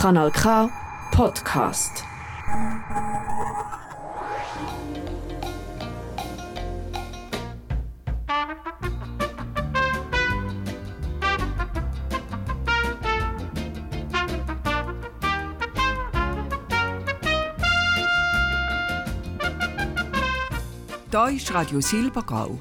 Kanal 0.00 0.30
K 0.30 0.70
Podcast. 1.10 2.04
Da 21.10 21.26
ist 21.26 21.52
Radio 21.52 21.80
Silbergau. 21.80 22.60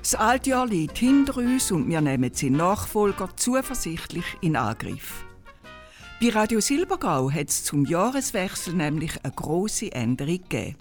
Das 0.00 0.16
Altjahr 0.16 0.66
liegt 0.66 0.98
hinter 0.98 1.36
uns 1.36 1.70
und 1.70 1.88
wir 1.88 2.00
nehmen 2.00 2.34
seinen 2.34 2.56
Nachfolger 2.56 3.28
zuversichtlich 3.36 4.24
in 4.40 4.56
Angriff. 4.56 5.25
Bei 6.18 6.30
Radio 6.30 6.60
Silbergau 6.60 7.30
hat 7.30 7.50
es 7.50 7.62
zum 7.62 7.84
Jahreswechsel 7.84 8.72
nämlich 8.72 9.22
eine 9.22 9.34
grosse 9.34 9.92
Änderung 9.92 10.40
gegeben. 10.48 10.76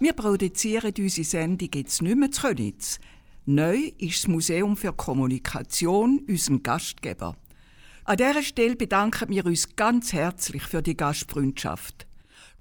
Wir 0.00 0.12
produzieren 0.14 0.92
unsere 0.98 1.24
Sendung 1.24 1.68
jetzt 1.72 2.02
nicht 2.02 2.16
mehr 2.16 2.32
zu 2.32 2.42
Könitz. 2.42 2.98
Neu 3.46 3.92
ist 3.98 4.24
das 4.24 4.26
Museum 4.26 4.76
für 4.76 4.92
Kommunikation 4.92 6.24
unser 6.28 6.58
Gastgeber. 6.58 7.36
An 8.02 8.16
dieser 8.16 8.42
Stelle 8.42 8.74
bedanken 8.74 9.28
wir 9.28 9.46
uns 9.46 9.76
ganz 9.76 10.12
herzlich 10.12 10.64
für 10.64 10.82
die 10.82 10.96
Gastfreundschaft. 10.96 12.08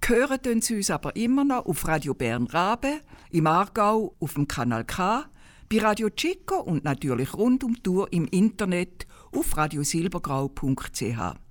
Hören 0.06 0.62
Sie 0.62 0.76
uns 0.76 0.92
aber 0.92 1.16
immer 1.16 1.46
noch 1.46 1.66
auf 1.66 1.88
Radio 1.88 2.14
Bern 2.14 2.46
Rabe, 2.46 3.02
im 3.32 3.48
Aargau 3.48 4.16
auf 4.20 4.36
dem 4.36 4.48
Kanal 4.48 4.86
K, 4.86 5.26
bei 5.68 5.80
Radio 5.80 6.12
Chico 6.12 6.62
und 6.62 6.84
natürlich 6.84 7.34
rund 7.34 7.64
um 7.64 7.82
Tour 7.82 8.14
im 8.14 8.26
Internet 8.28 9.08
auf 9.32 9.58
radiosilbergrau.ch. 9.58 11.47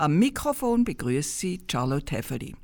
Am 0.00 0.18
Mikrofon 0.18 0.84
begrüßt 0.84 1.40
Sie 1.40 1.60
Charlotte 1.70 2.16
Heffeli. 2.16 2.56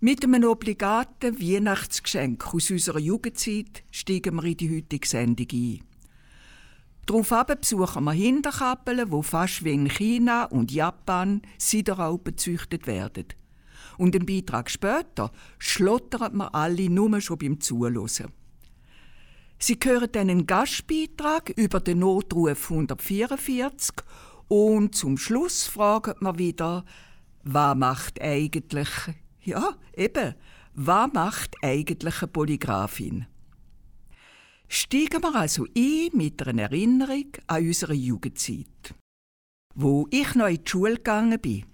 Mit 0.00 0.24
einem 0.24 0.44
obligaten 0.44 1.38
Weihnachtsgeschenk 1.38 2.54
aus 2.54 2.70
unserer 2.70 3.00
Jugendzeit 3.00 3.84
steigen 3.90 4.36
wir 4.36 4.44
in 4.44 4.56
die 4.56 4.76
heutige 4.78 5.06
Sendung 5.06 5.46
ein. 5.52 5.80
Daraufhin 7.04 7.56
besuchen 7.60 8.04
wir 8.04 8.12
Hinterkappeln, 8.12 9.10
wo 9.10 9.20
fast 9.20 9.62
wie 9.62 9.74
in 9.74 9.90
China 9.90 10.44
und 10.44 10.72
Japan 10.72 11.42
Siderraupen 11.58 12.34
gezüchtet 12.34 12.86
werden. 12.86 13.26
Und 13.98 14.16
einen 14.16 14.24
Beitrag 14.24 14.70
später 14.70 15.32
schlottern 15.58 16.34
wir 16.38 16.54
alle 16.54 16.88
nur 16.88 17.20
schon 17.20 17.36
beim 17.36 17.60
Zuhören. 17.60 18.32
Sie 19.58 19.78
hören 19.84 20.08
dann 20.10 20.30
einen 20.30 20.46
Gastbeitrag 20.46 21.50
über 21.50 21.78
den 21.78 21.98
Notruf 21.98 22.70
144 22.70 23.96
und 24.52 24.94
zum 24.94 25.16
Schluss 25.16 25.66
fragen 25.66 26.12
wir 26.20 26.36
wieder, 26.36 26.84
was 27.42 27.74
macht 27.74 28.20
eigentlich, 28.20 28.90
ja, 29.42 29.76
eben, 29.96 30.34
was 30.74 31.10
macht 31.14 31.56
eigentlich 31.62 32.20
eine 32.20 32.30
Polygrafin? 32.30 33.24
Steigen 34.68 35.22
wir 35.22 35.34
also 35.34 35.64
ein 35.74 36.10
mit 36.12 36.46
einer 36.46 36.64
Erinnerung 36.64 37.28
an 37.46 37.66
unsere 37.66 37.94
Jugendzeit. 37.94 38.94
Wo 39.74 40.06
ich 40.10 40.34
noch 40.34 40.48
in 40.48 40.62
die 40.62 40.70
Schule 40.70 40.96
gegangen 40.96 41.40
bin, 41.40 41.64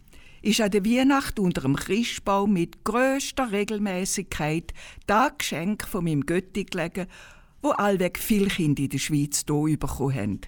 ist 0.43 0.61
an 0.61 0.71
der 0.71 0.85
Weihnacht 0.85 1.41
unter 1.41 1.63
dem 1.63 1.75
Christbaum 1.75 2.53
mit 2.53 2.85
grösster 2.85 3.51
Regelmäßigkeit 3.51 4.73
das 5.09 5.33
Geschenk 5.37 5.85
von 5.85 6.05
meinem 6.05 6.25
Götti 6.25 6.63
gelegen, 6.63 7.09
wo 7.61 7.71
allweg 7.71 8.21
viele 8.21 8.47
Kinder 8.47 8.85
in 8.85 8.91
der 8.91 8.99
Schweiz 8.99 9.45
hier 9.49 9.77
bekommen 9.77 10.15
haben. 10.15 10.41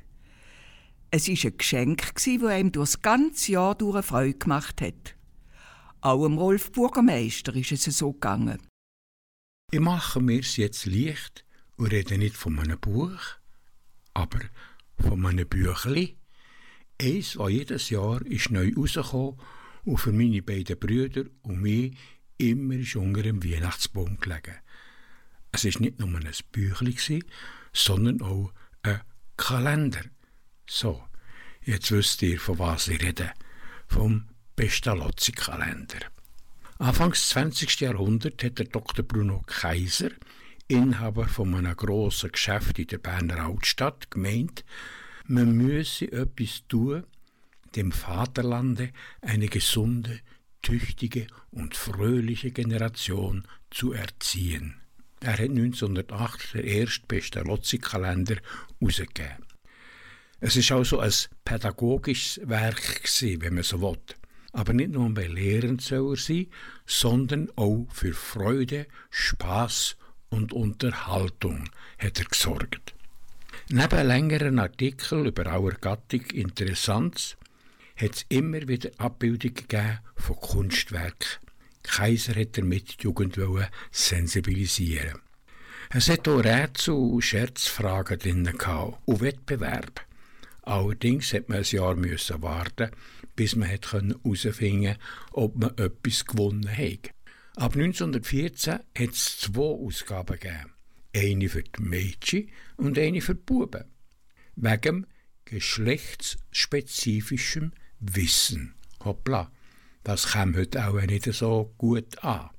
Es 1.12 1.28
war 1.28 1.50
ein 1.50 1.58
Geschenk, 1.58 2.14
das 2.14 2.26
ihm 2.26 2.72
durch 2.72 2.90
das 2.90 3.02
ganze 3.02 3.52
Jahr 3.52 3.74
durch 3.74 4.04
Freude 4.04 4.38
gemacht 4.38 4.80
hat. 4.80 5.16
Auch 6.02 6.24
dem 6.24 6.38
Rolf 6.38 6.70
Bürgermeister 6.70 7.54
ist 7.54 7.72
es 7.72 7.84
so 7.98 8.12
gegangen. 8.12 8.60
Ich 9.72 9.80
mache 9.80 10.20
mir 10.20 10.40
es 10.40 10.56
jetzt 10.56 10.86
leicht 10.86 11.44
und 11.76 11.92
rede 11.92 12.16
nicht 12.16 12.36
von 12.36 12.58
einem 12.58 12.78
Buch, 12.78 13.20
aber 14.14 14.40
von 14.98 15.26
einem 15.26 15.48
Büchli. 15.48 16.16
Eins, 17.00 17.34
das 17.34 17.50
jedes 17.50 17.90
Jahr 17.90 18.24
ist 18.26 18.50
neu 18.50 18.72
rausgekommen 18.76 19.40
und 19.84 19.98
für 19.98 20.12
meine 20.12 20.42
beiden 20.42 20.78
Brüder 20.78 21.24
und 21.42 21.60
mich 21.60 21.96
immer 22.38 22.74
ist 22.74 22.96
unter 22.96 23.22
dem 23.22 23.42
Weihnachtsbaum 23.42 24.18
gelegen. 24.18 24.56
Es 25.52 25.64
war 25.64 25.80
nicht 25.80 25.98
nur 25.98 26.08
ein 26.08 26.30
Büchli, 26.52 27.24
sondern 27.72 28.22
auch 28.22 28.52
ein 28.82 29.00
Kalender. 29.36 30.02
So, 30.72 31.02
jetzt 31.64 31.90
wisst 31.90 32.22
ihr, 32.22 32.38
von 32.38 32.60
was 32.60 32.86
ich 32.86 33.02
rede. 33.02 33.32
Vom 33.88 34.28
Pestalozzi-Kalender. 34.54 35.98
Anfangs 36.78 37.22
des 37.22 37.30
20. 37.30 37.80
Jahrhunderts 37.80 38.44
hat 38.44 38.60
der 38.60 38.66
Dr. 38.66 39.04
Bruno 39.04 39.42
Kaiser, 39.46 40.10
Inhaber 40.68 41.26
von 41.26 41.56
einem 41.56 41.74
grossen 41.74 42.30
Geschäft 42.30 42.78
in 42.78 42.86
der 42.86 42.98
Berner 42.98 43.46
Altstadt, 43.46 44.12
gemeint, 44.12 44.64
man 45.26 45.56
müsse 45.56 46.12
etwas 46.12 46.62
tun, 46.68 47.02
dem 47.74 47.90
Vaterlande 47.90 48.92
eine 49.22 49.48
gesunde, 49.48 50.20
tüchtige 50.62 51.26
und 51.50 51.74
fröhliche 51.74 52.52
Generation 52.52 53.44
zu 53.70 53.92
erziehen. 53.92 54.80
Er 55.18 55.32
hat 55.32 55.40
1908 55.40 56.54
den 56.54 56.64
ersten 56.64 57.08
Pestalozzi-Kalender 57.08 58.36
herausgegeben. 58.78 59.49
Es 60.40 60.56
ist 60.56 60.72
also 60.72 61.00
ein 61.00 61.12
pädagogisches 61.44 62.40
Werk 62.48 63.02
gewesen, 63.02 63.42
wenn 63.42 63.54
man 63.54 63.62
so 63.62 63.82
will. 63.82 63.98
Aber 64.52 64.72
nicht 64.72 64.90
nur 64.90 65.10
bei 65.10 65.26
Lehren 65.26 65.78
soll 65.78 66.14
er 66.14 66.16
sein, 66.16 66.46
sondern 66.86 67.50
auch 67.56 67.86
für 67.92 68.14
Freude, 68.14 68.86
Spaß 69.10 69.96
und 70.30 70.52
Unterhaltung 70.52 71.68
hat 71.98 72.18
er 72.18 72.24
gesorgt. 72.24 72.94
Neben 73.68 74.06
längeren 74.06 74.58
Artikeln 74.58 75.26
über 75.26 75.46
our 75.46 75.72
Gattung 75.74 76.22
Interessantes 76.32 77.36
hat 77.96 78.16
es 78.16 78.26
immer 78.28 78.66
wieder 78.66 78.90
Abbildungen 78.98 79.98
von 80.16 80.36
Kunstwerken. 80.36 81.38
Kaiser 81.82 82.34
hat 82.34 82.56
damit 82.56 83.00
die 83.00 83.04
Jugend 83.04 83.38
sensibilisieren. 83.90 85.20
Es 85.90 86.08
hat 86.08 86.26
auch 86.28 86.42
Rätsel 86.42 86.94
und 86.94 87.22
Scherzfragen 87.22 88.18
drin 88.18 88.52
und 89.04 89.20
Wettbewerb. 89.20 90.06
Allerdings 90.70 91.32
hat 91.32 91.48
man 91.48 91.58
ein 91.58 91.64
Jahr 91.64 91.96
müssen 91.96 92.42
warten, 92.42 92.90
bis 93.34 93.56
man 93.56 93.68
herausfinden 93.68 94.22
konnte, 94.22 94.96
ob 95.32 95.56
man 95.56 95.76
etwas 95.76 96.24
gewonnen 96.24 96.70
hat. 96.70 97.10
Ab 97.56 97.74
1914 97.74 98.74
hat 98.74 99.10
es 99.10 99.40
zwei 99.40 99.62
Ausgaben 99.62 100.38
gegeben. 100.38 100.70
Eine 101.12 101.48
für 101.48 101.64
die 101.64 101.82
Mädchen 101.82 102.50
und 102.76 102.96
eine 103.00 103.20
für 103.20 103.34
die 103.34 103.42
Buben. 103.44 103.82
Wegen 104.54 105.08
geschlechtsspezifischen 105.44 107.74
Wissen. 107.98 108.76
Hoppla, 109.04 109.50
das 110.04 110.28
kam 110.28 110.54
heute 110.54 110.86
auch 110.86 111.02
nicht 111.02 111.24
so 111.24 111.74
gut 111.78 112.22
an. 112.22 112.50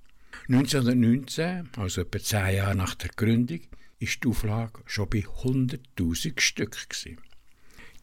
1919, 0.50 1.70
also 1.78 2.02
etwa 2.02 2.20
zehn 2.20 2.58
Jahre 2.58 2.76
nach 2.76 2.96
der 2.96 3.12
Gründung, 3.16 3.62
ist 4.00 4.22
die 4.22 4.28
Auflage 4.28 4.82
schon 4.86 5.10
bei 5.10 5.20
100.000 5.20 6.42
Stück. 6.42 6.90
Gewesen. 6.90 7.22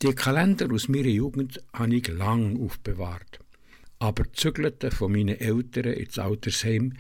Die 0.01 0.15
Kalender 0.15 0.73
aus 0.73 0.87
meiner 0.87 1.09
Jugend 1.09 1.61
habe 1.73 1.97
ich 1.97 2.07
lang 2.07 2.63
aufbewahrt. 2.63 3.41
Aber 3.99 4.23
die 4.23 4.33
Zügelten 4.33 4.93
von 4.93 5.11
meinen 5.11 5.41
Eltern 5.41 5.93
ins 5.93 6.21
Altersheim 6.21 6.93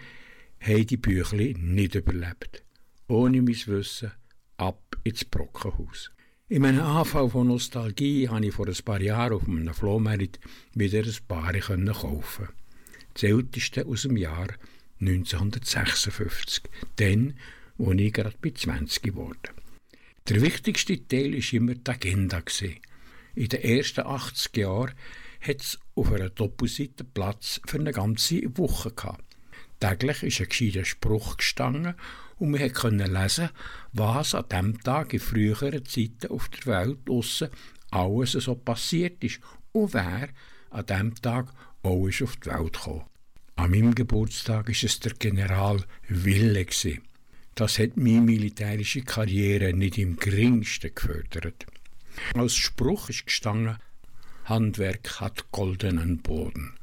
haben 0.58 0.84
die 0.84 0.96
Büchli 0.96 1.54
nicht 1.56 1.94
überlebt. 1.94 2.64
Ohne 3.06 3.40
mein 3.40 3.54
Wissen 3.66 4.10
ab 4.56 4.96
ins 5.04 5.24
Brockenhaus. 5.24 6.10
In 6.48 6.62
meinem 6.62 6.80
Anfall 6.80 7.30
von 7.30 7.46
Nostalgie 7.46 8.28
habe 8.28 8.46
ich 8.46 8.52
vor 8.52 8.66
ein 8.66 8.84
paar 8.84 9.00
Jahren 9.00 9.34
auf 9.34 9.46
einem 9.46 9.72
Flohmarkt 9.72 10.40
wieder 10.74 11.04
ein 11.04 11.16
paar 11.28 11.52
kaufen. 11.52 12.48
Das 13.14 13.22
älteste 13.22 13.86
aus 13.86 14.02
dem 14.02 14.16
Jahr 14.16 14.48
1956, 15.00 16.64
dann, 16.96 17.34
wo 17.76 17.92
ich 17.92 18.12
gerade 18.12 18.34
bei 18.42 18.50
20 18.50 19.14
wurde. 19.14 19.50
Der 20.28 20.42
wichtigste 20.42 21.06
Teil 21.06 21.32
war 21.34 21.52
immer 21.52 21.74
die 21.76 21.90
Agenda. 21.90 22.42
In 23.34 23.48
den 23.48 23.62
ersten 23.62 24.06
80 24.06 24.56
Jahren 24.56 24.94
hat 25.40 25.60
es 25.60 25.78
auf 25.94 26.12
einer 26.12 26.30
Doppelseite 26.30 27.04
Platz 27.04 27.60
für 27.66 27.78
eine 27.78 27.92
ganze 27.92 28.42
Woche 28.56 28.90
gehabt. 28.90 29.36
Täglich 29.80 30.22
ist 30.24 30.40
ein 30.40 30.48
gescheiter 30.48 30.84
Spruch 30.84 31.36
gestanden 31.36 31.94
und 32.38 32.50
man 32.50 32.72
konnte 32.72 33.04
lesen, 33.04 33.50
was 33.92 34.34
an 34.34 34.44
diesem 34.50 34.80
Tag 34.82 35.12
in 35.12 35.20
früheren 35.20 35.84
Zeiten 35.84 36.28
auf 36.28 36.48
der 36.48 36.66
Welt 36.66 36.98
draussen 37.06 37.48
alles 37.90 38.32
so 38.32 38.54
passiert 38.54 39.22
ist 39.24 39.40
und 39.72 39.94
wer 39.94 40.28
an 40.70 40.86
diesem 40.86 41.14
Tag 41.14 41.52
auch 41.82 42.06
ist 42.06 42.22
auf 42.22 42.36
die 42.36 42.50
Welt 42.50 42.72
gekommen. 42.74 43.04
An 43.56 43.70
meinem 43.70 43.94
Geburtstag 43.94 44.68
war 44.68 44.74
es 44.74 45.00
der 45.00 45.14
General 45.14 45.82
Wille. 46.08 46.66
Das 47.54 47.78
hat 47.78 47.96
meine 47.96 48.20
militärische 48.20 49.02
Karriere 49.02 49.72
nicht 49.72 49.98
im 49.98 50.16
geringsten 50.16 50.94
gefördert. 50.94 51.66
Als 52.34 52.54
Spruch 52.54 53.08
ist 53.08 53.26
gestanden, 53.26 53.78
Handwerk 54.44 55.20
hat 55.20 55.50
goldenen 55.52 56.18
Boden. 56.18 56.74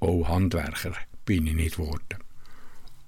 Auch 0.00 0.28
Handwerker 0.28 0.92
bin 1.24 1.46
ich 1.46 1.54
nicht 1.54 1.76
geworden. 1.76 2.18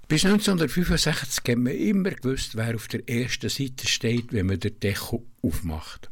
Bis 0.08 0.24
1965 0.24 1.44
hat 1.46 1.58
man 1.58 1.74
immer 1.74 2.10
gewusst, 2.10 2.56
wer 2.56 2.74
auf 2.74 2.88
der 2.88 3.08
ersten 3.08 3.50
Seite 3.50 3.86
steht, 3.86 4.32
wenn 4.32 4.46
man 4.46 4.58
den 4.58 4.80
Deckel 4.80 5.20
aufmacht. 5.42 6.10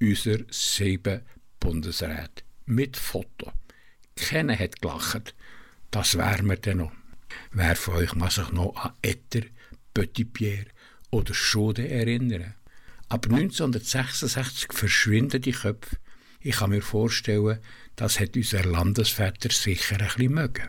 Unser 0.00 0.38
sieben 0.50 1.22
Bundesrat. 1.58 2.44
Mit 2.66 2.96
Foto. 2.96 3.52
Keiner 4.14 4.58
hat 4.58 4.80
gelacht. 4.80 5.34
Das 5.90 6.16
wären 6.16 6.46
wir 6.46 6.56
dann 6.56 6.78
noch. 6.78 6.92
Wer 7.52 7.76
von 7.76 7.94
euch 7.94 8.14
mag 8.14 8.32
sich 8.32 8.50
noch 8.52 8.76
an 8.76 8.92
Etter, 9.02 9.46
Petit 9.92 10.32
Pierre 10.32 10.66
oder 11.10 11.34
Schode 11.34 11.88
erinnern? 11.88 12.54
Ab 13.08 13.26
1966 13.26 14.72
verschwinden 14.72 15.40
die 15.40 15.52
Köpfe. 15.52 15.96
Ich 16.40 16.56
kann 16.56 16.70
mir 16.70 16.82
vorstellen, 16.82 17.60
das 17.94 18.18
hat 18.18 18.36
unser 18.36 18.64
Landesväter 18.64 19.50
sicher 19.50 19.96
ein 20.00 20.06
bisschen 20.06 20.32
mögen. 20.32 20.68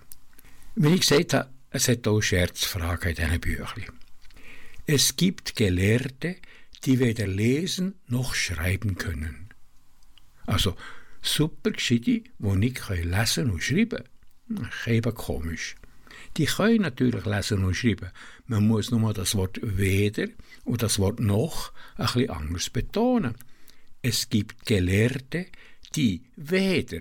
Wie 0.75 0.93
ich 0.93 1.01
gesagt 1.01 1.33
habe, 1.33 1.49
es 1.71 1.87
hat 1.87 2.07
auch 2.07 2.21
Scherzfragen 2.21 3.09
in 3.09 3.15
diesen 3.15 3.41
Büchern. 3.41 3.97
Es 4.85 5.15
gibt 5.15 5.55
Gelehrte, 5.55 6.35
die 6.85 6.99
weder 6.99 7.27
lesen 7.27 7.95
noch 8.07 8.35
schreiben 8.35 8.95
können. 8.95 9.49
Also 10.45 10.75
super 11.21 11.71
Gescheite, 11.71 12.23
die 12.37 12.55
nicht 12.55 12.87
lesen 12.89 13.49
und 13.49 13.61
schreiben 13.61 14.03
können. 14.47 14.69
Eben 14.85 15.13
komisch. 15.13 15.75
Die 16.37 16.45
können 16.45 16.81
natürlich 16.81 17.25
lesen 17.25 17.63
und 17.63 17.75
schreiben. 17.75 18.11
Man 18.45 18.67
muss 18.67 18.91
nur 18.91 19.13
das 19.13 19.35
Wort 19.35 19.59
weder 19.61 20.27
und 20.63 20.83
das 20.83 20.99
Wort 20.99 21.19
noch 21.19 21.73
ein 21.95 22.05
bisschen 22.05 22.29
anders 22.29 22.69
betonen. 22.69 23.35
Es 24.01 24.29
gibt 24.29 24.65
Gelehrte, 24.65 25.47
die 25.95 26.23
weder 26.35 26.99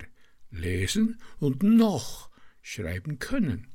lesen 0.51 1.21
und 1.39 1.63
noch 1.63 2.31
schreiben 2.63 3.19
können 3.19 3.69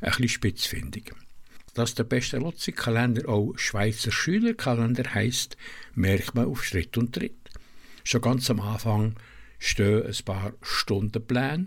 ein 0.00 0.10
bisschen 0.10 0.28
spitzfindig. 0.28 1.12
Dass 1.74 1.94
der 1.94 2.04
beste 2.04 2.38
Lotzi-Kalender 2.38 3.28
auch 3.28 3.56
Schweizer 3.56 4.10
Schülerkalender 4.10 5.14
heißt, 5.14 5.56
merkt 5.94 6.34
man 6.34 6.46
auf 6.46 6.64
Schritt 6.64 6.96
und 6.96 7.14
Tritt. 7.14 7.50
Schon 8.04 8.22
ganz 8.22 8.50
am 8.50 8.60
Anfang 8.60 9.14
stehen 9.58 10.06
ein 10.06 10.24
paar 10.24 10.54
Stundenpläne 10.62 11.66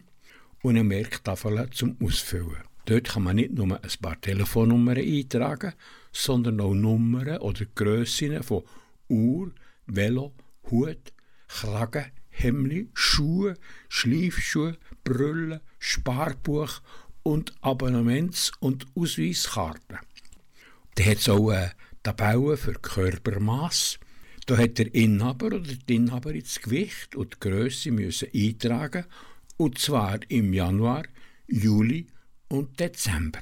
und 0.63 0.71
eine 0.71 0.83
Merktafel 0.83 1.69
zum 1.71 1.97
Ausfüllen. 2.01 2.70
Dort 2.85 3.09
kann 3.09 3.23
man 3.23 3.35
nicht 3.35 3.53
nur 3.53 3.81
ein 3.81 3.89
paar 4.01 4.19
Telefonnummern 4.19 4.97
eintragen, 4.97 5.73
sondern 6.11 6.59
auch 6.61 6.73
Nummern 6.73 7.37
oder 7.37 7.65
Grössen 7.75 8.41
von 8.43 8.63
Uhr, 9.07 9.51
Velo, 9.85 10.33
Hut, 10.69 11.13
Kragen, 11.47 12.05
Hemli, 12.29 12.89
Schuhe, 12.93 13.55
Schleifschuhe, 13.89 14.77
Brüllen, 15.03 15.59
Sparbuch 15.79 16.81
und 17.23 17.53
Abonnements- 17.61 18.51
und 18.59 18.85
Ausweiskarten. 18.95 19.99
Da 20.95 21.03
hat 21.03 21.17
es 21.17 21.29
auch 21.29 21.49
eine 21.49 21.71
Tabelle 22.03 22.57
für 22.57 22.73
Körpermaß. 22.73 23.99
Da 24.47 24.57
hat 24.57 24.79
der 24.79 24.93
Inhaber 24.95 25.47
oder 25.47 25.59
die 25.59 25.95
Inhaberin 25.95 26.41
das 26.41 26.61
Gewicht 26.61 27.15
und 27.15 27.35
die 27.35 27.39
Größe 27.49 27.91
müssen 27.91 28.29
eintragen 28.33 29.05
und 29.57 29.77
zwar 29.77 30.19
im 30.29 30.53
Januar, 30.53 31.03
Juli 31.47 32.07
und 32.51 32.79
Dezember. 32.79 33.39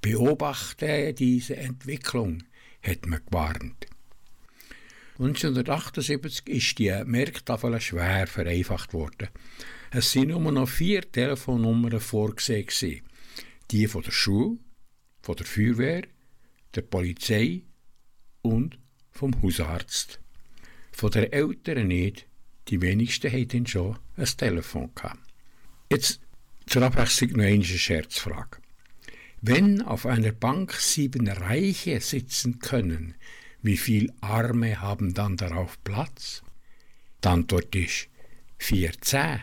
Beobachte 0.00 1.12
diese 1.12 1.56
Entwicklung, 1.56 2.42
hat 2.82 3.06
man 3.06 3.20
gewarnt. 3.24 3.86
1978 5.18 6.48
ist 6.48 6.78
die 6.78 6.90
Merktafel 7.04 7.78
schwer 7.80 8.26
vereinfacht 8.26 8.94
worden. 8.94 9.28
Es 9.90 10.10
sind 10.10 10.28
nur 10.28 10.50
noch 10.50 10.68
vier 10.68 11.02
Telefonnummern 11.12 12.00
vorgesehen. 12.00 13.02
Die 13.70 13.86
von 13.86 14.02
der 14.02 14.10
Schule, 14.10 14.58
von 15.20 15.36
der 15.36 15.46
Feuerwehr, 15.46 16.02
der 16.74 16.82
Polizei 16.82 17.62
und 18.40 18.78
vom 19.10 19.40
Hausarzt. 19.42 20.20
Von 20.90 21.10
der 21.10 21.32
Eltern 21.32 21.88
nicht, 21.88 22.26
die 22.68 22.80
wenigsten 22.80 23.30
hatten 23.30 23.66
schon 23.66 23.98
ein 24.16 24.24
Telefon. 24.24 24.90
Jetzt 25.90 26.20
zur 26.66 26.82
Abwechslung 26.82 27.32
noch 27.32 27.44
eine 27.44 27.64
Scherzfrage. 27.64 28.58
Wenn 29.40 29.82
auf 29.82 30.06
einer 30.06 30.32
Bank 30.32 30.72
sieben 30.74 31.28
Reiche 31.28 32.00
sitzen 32.00 32.58
können, 32.60 33.14
wie 33.62 33.76
viele 33.76 34.12
Arme 34.20 34.80
haben 34.80 35.14
dann 35.14 35.36
darauf 35.36 35.82
Platz? 35.84 36.42
Die 37.22 37.28
Antwort 37.28 37.74
ist 37.74 38.08
14. 38.58 39.40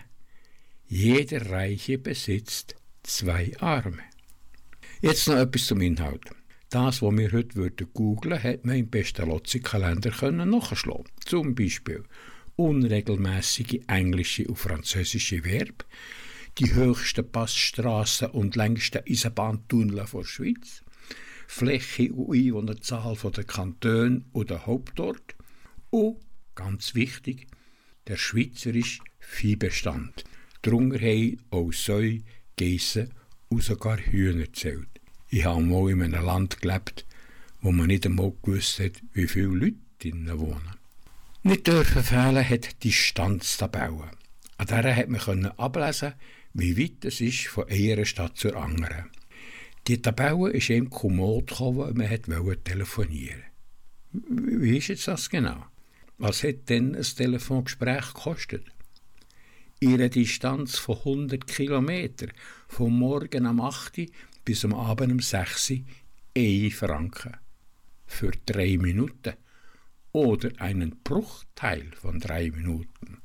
Jeder 0.88 1.50
Reiche 1.50 1.98
besitzt 1.98 2.76
zwei 3.04 3.52
Arme. 3.60 4.04
Jetzt 5.02 5.28
noch 5.28 5.38
etwas 5.38 5.68
zum 5.68 5.82
Inhalt. 5.82 6.26
Das, 6.70 7.02
was 7.02 7.18
wir 7.18 7.32
heute 7.32 7.56
würden 7.56 7.88
googlen, 7.94 8.42
hat 8.42 8.66
man 8.66 8.78
im 8.78 8.92
Pestalozzi-Kalender 8.92 10.12
nachschlagen. 10.46 11.06
Zum 11.26 11.56
Beispiel 11.56 12.04
unregelmäßige 12.58 13.80
englische 13.88 14.46
und 14.46 14.58
französische 14.58 15.44
Verb, 15.46 15.86
die 16.60 16.74
höchsten 16.74 17.32
Passstraßen 17.32 18.32
und 18.32 18.58
längsten 18.58 19.02
Eisenbahntunnel 19.08 20.06
der 20.12 20.24
Schweiz, 20.26 20.84
Fläche 21.48 22.12
und 22.12 22.36
Einwohnerzahl 22.36 23.16
der 23.36 23.44
Kantone 23.46 24.26
oder 24.34 24.66
Hauptort 24.66 25.36
und, 25.90 26.18
ganz 26.56 26.96
wichtig, 26.96 27.48
der 28.08 28.18
schweizerische 28.18 29.02
Viehbestand. 29.20 30.26
Darunter 30.62 31.00
haben 31.00 31.38
auch 31.50 31.72
Säue, 31.72 32.24
Geissen 32.58 33.14
und 33.48 33.64
sogar 33.64 33.98
Hühner 33.98 34.44
gezählt. 34.44 34.90
Ich 35.30 35.46
habe 35.46 35.62
mal 35.62 35.90
in 35.90 36.04
einem 36.04 36.26
Land 36.26 36.62
gelebt, 36.62 37.06
wo 37.62 37.72
man 37.72 37.88
nicht 37.88 38.06
einmal 38.06 38.34
gewusst 38.42 38.80
hat, 38.80 39.02
wie 39.14 39.28
viele 39.28 39.48
Leute 39.48 39.78
drinnen 40.00 40.40
wohnen. 40.40 40.76
Nicht 41.44 41.68
dürfen 41.68 42.04
fehlen 42.04 42.48
hat 42.48 42.84
die 42.84 42.90
Distanztabelle. 42.90 44.12
An 44.58 44.68
der 44.68 44.94
hat 44.94 45.08
man 45.08 45.46
ablesen, 45.46 46.14
wie 46.54 46.78
weit 46.78 47.06
es 47.06 47.22
ist 47.22 47.48
von 47.48 47.68
einer 47.70 48.06
Stadt 48.06 48.38
zur 48.38 48.56
anderen. 48.56 49.10
Die 49.88 50.02
Tabelle 50.02 50.52
ist 50.52 50.70
ihm 50.70 50.90
kommod 50.90 51.48
gekommen, 51.48 51.98
man 51.98 52.46
wollte 52.46 52.64
telefonieren. 52.64 53.44
Wie 54.12 54.78
ist 54.78 54.88
jetzt 54.88 55.08
das 55.08 55.30
genau? 55.30 55.66
Was 56.18 56.44
hat 56.44 56.70
denn 56.70 56.96
ein 56.96 57.04
Telefongespräch 57.04 58.14
gekostet? 58.14 58.66
ihre 59.80 60.10
Distanz 60.10 60.78
von 60.78 60.98
100 60.98 61.48
Kilometern, 61.48 62.32
vom 62.68 63.00
Morgen 63.00 63.46
am 63.46 63.62
8 63.62 64.12
bis 64.44 64.66
am 64.66 64.74
Abend 64.74 65.12
um 65.14 65.20
6 65.20 65.74
1 66.36 66.74
Franken. 66.76 67.38
Für 68.06 68.32
drei 68.46 68.78
Minuten 68.78 69.34
oder 70.12 70.50
einen 70.58 71.00
Bruchteil 71.04 71.92
von 72.02 72.20
drei 72.20 72.52
Minuten. 72.52 73.19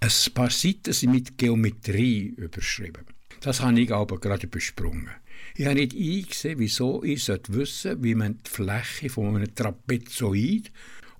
Ein 0.00 0.32
paar 0.34 0.50
Seiten 0.50 0.92
sind 0.92 1.10
mit 1.10 1.38
Geometrie 1.38 2.34
überschrieben. 2.36 3.04
Das 3.40 3.60
habe 3.60 3.80
ich 3.80 3.92
aber 3.92 4.18
gerade 4.20 4.46
besprungen. 4.46 5.10
Ich 5.56 5.66
habe 5.66 5.74
nicht 5.74 5.92
eingesehen, 5.94 6.58
wieso 6.58 7.02
ich 7.02 7.28
wissen 7.28 7.40
sollte, 7.48 8.02
wie 8.02 8.14
man 8.14 8.38
die 8.38 8.50
Fläche 8.50 9.10
von 9.10 9.34
einem 9.34 9.54
Trapezoid 9.54 10.72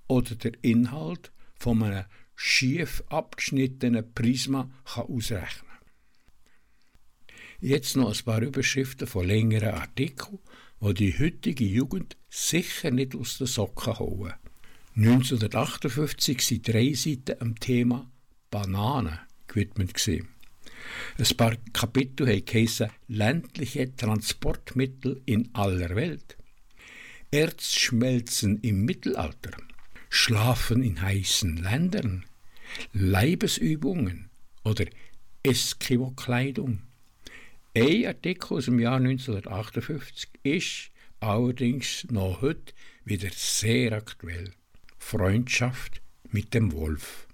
oder 0.06 0.34
der 0.36 0.52
Inhalt 0.62 1.32
von 1.58 1.82
einem 1.82 2.04
schief 2.34 3.02
abgeschnittenen 3.08 4.12
Prisma 4.14 4.70
kann 4.84 5.06
ausrechnen 5.06 5.68
Jetzt 7.60 7.96
noch 7.96 8.16
ein 8.16 8.24
paar 8.24 8.42
Überschriften 8.42 9.08
von 9.08 9.26
längeren 9.26 9.74
Artikeln, 9.74 10.38
die 10.80 10.94
die 10.94 11.18
heutige 11.18 11.64
Jugend 11.64 12.16
sicher 12.30 12.92
nicht 12.92 13.16
aus 13.16 13.38
den 13.38 13.48
Socken 13.48 13.98
holen. 13.98 14.34
1958 14.94 16.40
sind 16.40 16.68
drei 16.68 16.92
Seiten 16.92 17.40
am 17.40 17.58
Thema 17.58 18.08
Bananen 18.50 19.18
gewidmet. 19.46 19.94
Gewesen. 19.94 20.28
Ein 21.18 21.36
paar 21.36 21.56
Kapitel 21.72 22.26
heißen 22.28 22.90
ländliche 23.08 23.94
Transportmittel 23.94 25.20
in 25.26 25.50
aller 25.54 25.94
Welt. 25.96 26.36
Erzschmelzen 27.30 28.60
im 28.60 28.84
Mittelalter. 28.84 29.50
Schlafen 30.08 30.82
in 30.82 31.02
heißen 31.02 31.58
Ländern, 31.58 32.24
Leibesübungen 32.94 34.30
oder 34.64 34.86
Eskimo-Kleidung. 35.42 36.82
Ein 37.76 38.06
Artikel 38.06 38.56
aus 38.56 38.64
dem 38.64 38.80
Jahr 38.80 38.96
1958 38.96 40.30
ist 40.42 40.90
allerdings 41.20 42.06
noch 42.10 42.40
heute 42.40 42.72
wieder 43.04 43.28
sehr 43.30 43.92
aktuell. 43.92 44.52
Freundschaft 44.98 46.00
mit 46.30 46.54
dem 46.54 46.72
Wolf. 46.72 47.27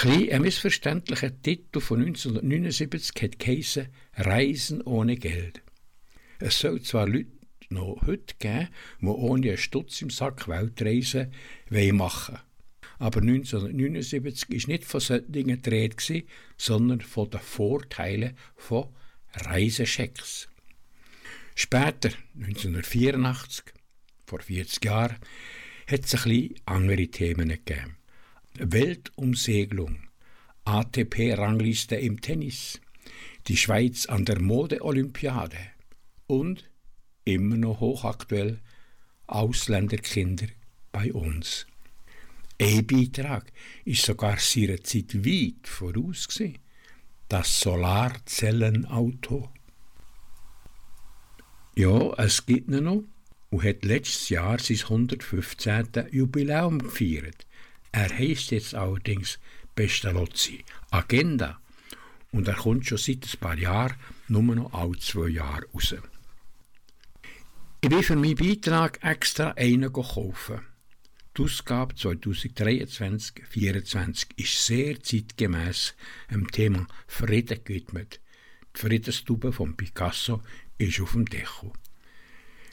Ein, 0.00 0.30
ein 0.30 0.42
missverständlicher 0.42 1.42
Titel 1.42 1.80
von 1.80 1.98
1979 1.98 3.20
hat 3.20 3.38
geheißen 3.40 3.88
Reisen 4.14 4.80
ohne 4.82 5.16
Geld. 5.16 5.60
Es 6.38 6.60
soll 6.60 6.80
zwar 6.82 7.08
Leute 7.08 7.32
noch 7.70 8.00
heute 8.06 8.36
geben, 8.38 8.68
die 9.00 9.06
ohne 9.06 9.48
einen 9.48 9.56
Stutz 9.56 10.00
im 10.00 10.10
Sack 10.10 10.46
Weltreisen 10.46 11.32
machen 11.96 12.38
Aber 13.00 13.20
1979 13.20 14.50
ist 14.50 14.68
nicht 14.68 14.84
von 14.84 15.00
solchen 15.00 15.32
Dingen 15.32 15.60
gedreht, 15.60 15.96
sondern 16.56 17.00
von 17.00 17.30
den 17.30 17.40
Vorteilen 17.40 18.36
von 18.54 18.94
Reisechecks. 19.34 20.48
Später, 21.56 22.10
1984, 22.36 23.64
vor 24.26 24.40
40 24.40 24.84
Jahren, 24.84 25.16
hat 25.88 26.04
es 26.04 26.14
ein 26.14 26.22
bisschen 26.22 26.54
andere 26.66 27.08
Themen 27.08 27.48
gegeben. 27.48 27.97
Weltumsegelung, 28.60 29.98
ATP-Rangliste 30.64 31.96
im 31.96 32.20
Tennis, 32.20 32.80
die 33.46 33.56
Schweiz 33.56 34.06
an 34.06 34.24
der 34.24 34.40
Mode-Olympiade 34.40 35.56
und, 36.26 36.70
immer 37.24 37.56
noch 37.56 37.80
hochaktuell, 37.80 38.60
Ausländerkinder 39.26 40.46
bei 40.92 41.12
uns. 41.12 41.66
Ein 42.60 42.86
Beitrag 42.86 43.52
ist 43.84 44.04
sogar 44.04 44.38
seiner 44.38 44.82
Zeit 44.82 45.24
weit 45.24 45.66
voraus. 45.66 46.28
Das 47.28 47.60
Solarzellenauto. 47.60 49.52
Ja, 51.76 52.14
es 52.14 52.44
gibt 52.44 52.68
noch 52.68 53.04
und 53.50 53.62
hat 53.62 53.84
letztes 53.84 54.28
Jahr 54.30 54.58
sein 54.58 54.80
115. 54.82 56.08
Jubiläum 56.10 56.80
gefeiert. 56.80 57.46
Er 57.92 58.08
heißt 58.08 58.50
jetzt 58.50 58.74
allerdings 58.74 59.38
Pestalozzi 59.74 60.64
Agenda 60.90 61.60
und 62.32 62.48
er 62.48 62.54
kommt 62.54 62.86
schon 62.86 62.98
seit 62.98 63.24
ein 63.24 63.40
paar 63.40 63.56
Jahren 63.56 63.96
nur 64.28 64.42
noch 64.42 64.72
alle 64.72 64.98
zwei 64.98 65.28
Jahre 65.28 65.66
raus. 65.72 65.94
Ich 67.80 67.88
bin 67.88 68.02
für 68.02 68.16
meinen 68.16 68.34
Beitrag 68.34 68.98
extra 69.04 69.52
einen 69.52 69.92
kaufen. 69.92 70.62
Die 71.36 71.42
Ausgabe 71.42 71.94
2023-2024 71.94 74.26
ist 74.36 74.66
sehr 74.66 75.00
zeitgemäß 75.00 75.94
dem 76.30 76.50
Thema 76.50 76.88
Frieden 77.06 77.62
gewidmet. 77.62 78.20
Die 78.74 78.80
Friedenstube 78.80 79.52
von 79.52 79.76
Picasso 79.76 80.42
ist 80.78 81.00
auf 81.00 81.12
dem 81.12 81.26
Deko. 81.26 81.72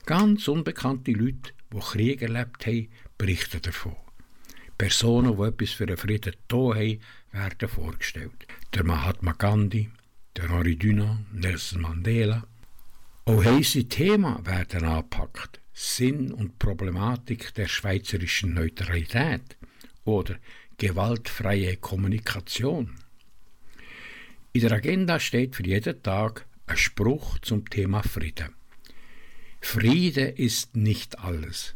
Ganz 0.08 0.48
unbekannte 0.48 1.12
Leute, 1.12 1.54
die 1.72 1.80
Krieg 1.80 2.24
erlebt 2.24 2.66
haben, 2.66 2.90
berichten 3.18 3.62
davon. 3.62 4.05
Personen, 4.78 5.38
die 5.38 5.44
etwas 5.44 5.72
für 5.72 5.86
den 5.86 5.98
Frieden 5.98 6.34
getan 6.34 6.76
haben, 6.76 7.00
werden 7.32 7.70
vorgestellt. 7.70 8.48
Der 8.74 8.84
Mahatma 8.84 9.34
Gandhi, 9.34 9.90
der 10.36 10.50
Henri 10.50 10.76
Dunant, 10.76 11.34
Nelson 11.34 11.82
Mandela. 11.82 12.46
Auch 13.26 13.44
heisse 13.44 13.86
Themen 13.86 14.46
werden 14.46 14.84
angepackt. 14.84 15.62
Sinn 15.74 16.32
und 16.32 16.58
Problematik 16.58 17.54
der 17.54 17.68
schweizerischen 17.68 18.54
Neutralität 18.54 19.58
oder 20.06 20.36
gewaltfreie 20.78 21.78
Kommunikation. 21.78 22.96
In 24.54 24.62
der 24.62 24.72
Agenda 24.72 25.20
steht 25.20 25.56
für 25.56 25.66
jeden 25.66 26.02
Tag 26.02 26.46
ein 26.68 26.78
Spruch 26.78 27.40
zum 27.40 27.70
Thema 27.70 28.04
Frieden. 28.04 28.56
Friede 29.60 30.22
ist 30.22 30.76
nicht 30.76 31.20
alles, 31.20 31.76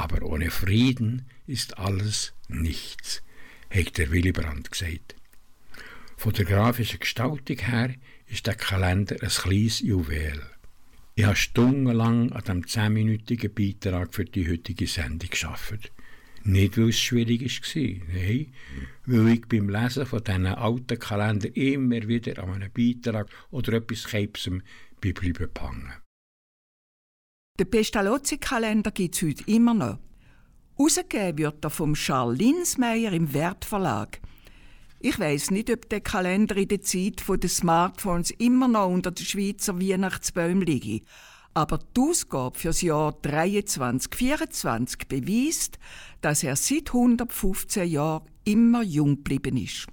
aber 0.00 0.22
ohne 0.22 0.50
Frieden 0.50 1.26
ist 1.46 1.78
alles 1.78 2.32
nichts, 2.48 3.22
hat 3.68 3.98
der 3.98 4.10
Willy 4.10 4.32
Brandt 4.32 4.70
gesagt. 4.70 5.14
Von 6.16 6.32
der 6.32 6.46
grafischen 6.46 7.00
Gestaltung 7.00 7.58
her 7.58 7.94
ist 8.26 8.46
der 8.46 8.54
Kalender 8.54 9.16
ein 9.20 9.28
kleines 9.28 9.80
Juwel. 9.80 10.40
Ich 11.16 11.24
habe 11.24 11.36
stundenlang 11.36 12.32
an 12.32 12.40
diesem 12.40 12.66
zehnminütigen 12.66 13.52
Beitrag 13.52 14.14
für 14.14 14.24
die 14.24 14.48
heutige 14.48 14.86
Sendung 14.86 15.28
geschafft. 15.28 15.92
Nicht, 16.44 16.78
weil 16.78 16.88
es 16.88 16.98
schwierig 16.98 17.42
war, 17.42 18.06
nein, 18.14 18.46
weil 19.04 19.28
ich 19.34 19.46
beim 19.48 19.68
Lesen 19.68 20.06
von 20.06 20.24
diesen 20.24 20.46
alten 20.46 20.98
Kalender 20.98 21.54
immer 21.54 22.08
wieder 22.08 22.42
an 22.42 22.54
einem 22.54 22.70
Beitrag 22.72 23.28
oder 23.50 23.74
etwas 23.74 24.04
Krebsem 24.04 24.62
bleiben 25.02 25.50
hängen. 25.58 25.92
Den 27.60 27.70
Pestalozzi-Kalender 27.70 28.90
gibt 28.90 29.16
es 29.16 29.20
heute 29.20 29.44
immer 29.44 29.74
noch. 29.74 29.98
Ausgegeben 30.78 31.36
wird 31.36 31.62
er 31.62 31.68
vom 31.68 31.92
Charles 31.92 32.38
Linsmeyer 32.38 33.12
im 33.12 33.34
Wertverlag. 33.34 34.18
Ich 34.98 35.18
weiß 35.18 35.50
nicht, 35.50 35.68
ob 35.68 35.86
der 35.90 36.00
Kalender 36.00 36.56
in 36.56 36.68
der 36.68 36.80
Zeit 36.80 37.22
der 37.28 37.50
Smartphones 37.50 38.30
immer 38.30 38.66
noch 38.66 38.88
unter 38.88 39.10
den 39.10 39.26
Schweizer 39.26 39.78
Weihnachtsbäumen 39.78 40.62
liegt. 40.62 41.06
Aber 41.52 41.80
die 41.94 42.00
Ausgabe 42.00 42.58
für 42.58 42.68
das 42.68 42.80
Jahr 42.80 43.12
23-24 43.22 45.06
beweist, 45.06 45.78
dass 46.22 46.42
er 46.42 46.56
seit 46.56 46.88
115 46.88 47.86
Jahren 47.86 48.24
immer 48.44 48.82
jung 48.82 49.16
geblieben 49.16 49.58
ist. 49.58 49.86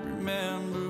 remember 0.00 0.81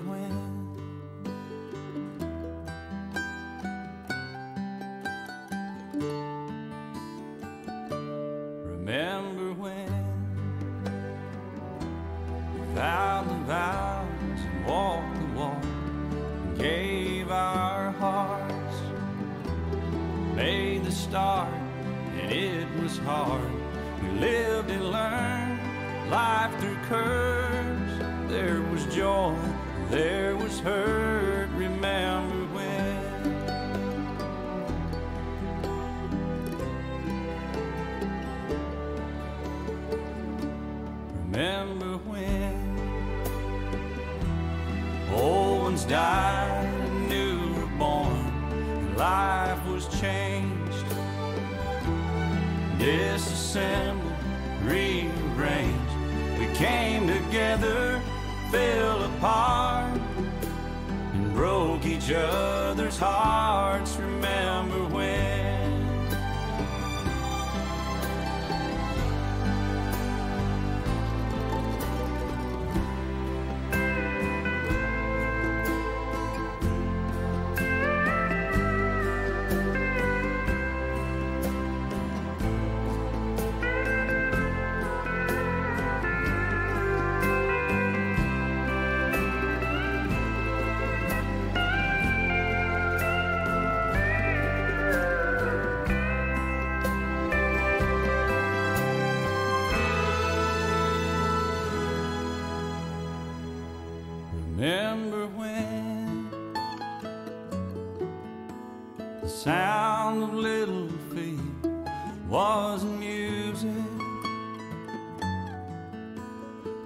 was 112.32 112.82
music. 112.82 113.68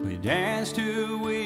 We 0.02 0.16
danced 0.16 0.74
to 0.74 1.18
week 1.18 1.45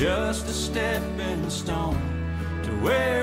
just 0.00 0.46
a 0.46 0.52
stepping 0.54 1.50
stone 1.50 1.92
to 2.62 2.70
where 2.80 3.19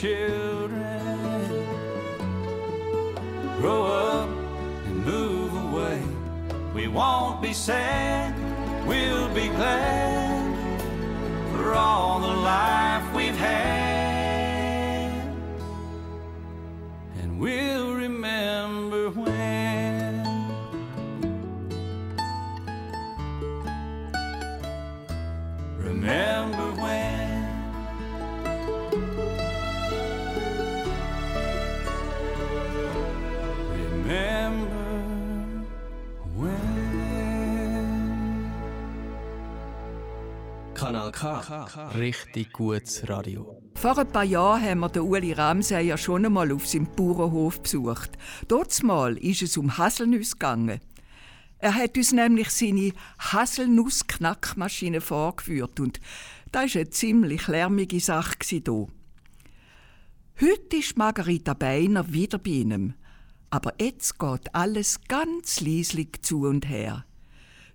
children 0.00 0.78
grow 3.60 3.82
up 3.84 4.28
and 4.86 5.04
move 5.04 5.52
away. 5.66 6.00
We 6.72 6.86
won't 6.86 7.42
be 7.42 7.52
sad, 7.52 8.32
we'll 8.86 9.28
be 9.34 9.48
glad 9.48 10.54
for 11.52 11.74
all 11.74 12.20
the 12.20 12.28
life 12.28 12.87
Richtig 41.50 42.52
gutes 42.52 43.08
Radio. 43.08 43.62
Vor 43.74 43.96
ein 43.96 44.12
paar 44.12 44.24
Jahren 44.24 44.62
haben 44.62 44.80
wir 44.80 44.88
den 44.90 45.02
Uli 45.02 45.32
Ramseyer 45.32 45.96
schon 45.96 46.26
einmal 46.26 46.52
auf 46.52 46.66
seinem 46.66 46.94
Bauernhof 46.94 47.62
besucht. 47.62 48.10
Dort 48.48 48.82
mal 48.82 49.16
ist 49.16 49.40
es 49.40 49.56
um 49.56 49.78
Haselnüsse 49.78 50.32
gegangen. 50.32 50.80
Er 51.58 51.74
hat 51.74 51.96
uns 51.96 52.12
nämlich 52.12 52.50
seine 52.50 52.92
Haselnuss-Knackmaschine 53.18 55.00
vorgeführt 55.00 55.80
und 55.80 56.00
das 56.52 56.74
war 56.74 56.80
eine 56.82 56.90
ziemlich 56.90 57.48
lärmige 57.48 58.00
Sache 58.00 58.36
hier. 58.44 58.86
Heute 60.40 60.76
ist 60.76 60.98
Margarita 60.98 61.54
Beiner 61.54 62.12
wieder 62.12 62.38
bei 62.38 62.50
ihm. 62.50 62.94
Aber 63.50 63.72
jetzt 63.80 64.18
geht 64.18 64.54
alles 64.54 65.00
ganz 65.08 65.62
leislich 65.62 66.20
zu 66.20 66.42
und 66.42 66.68
her. 66.68 67.06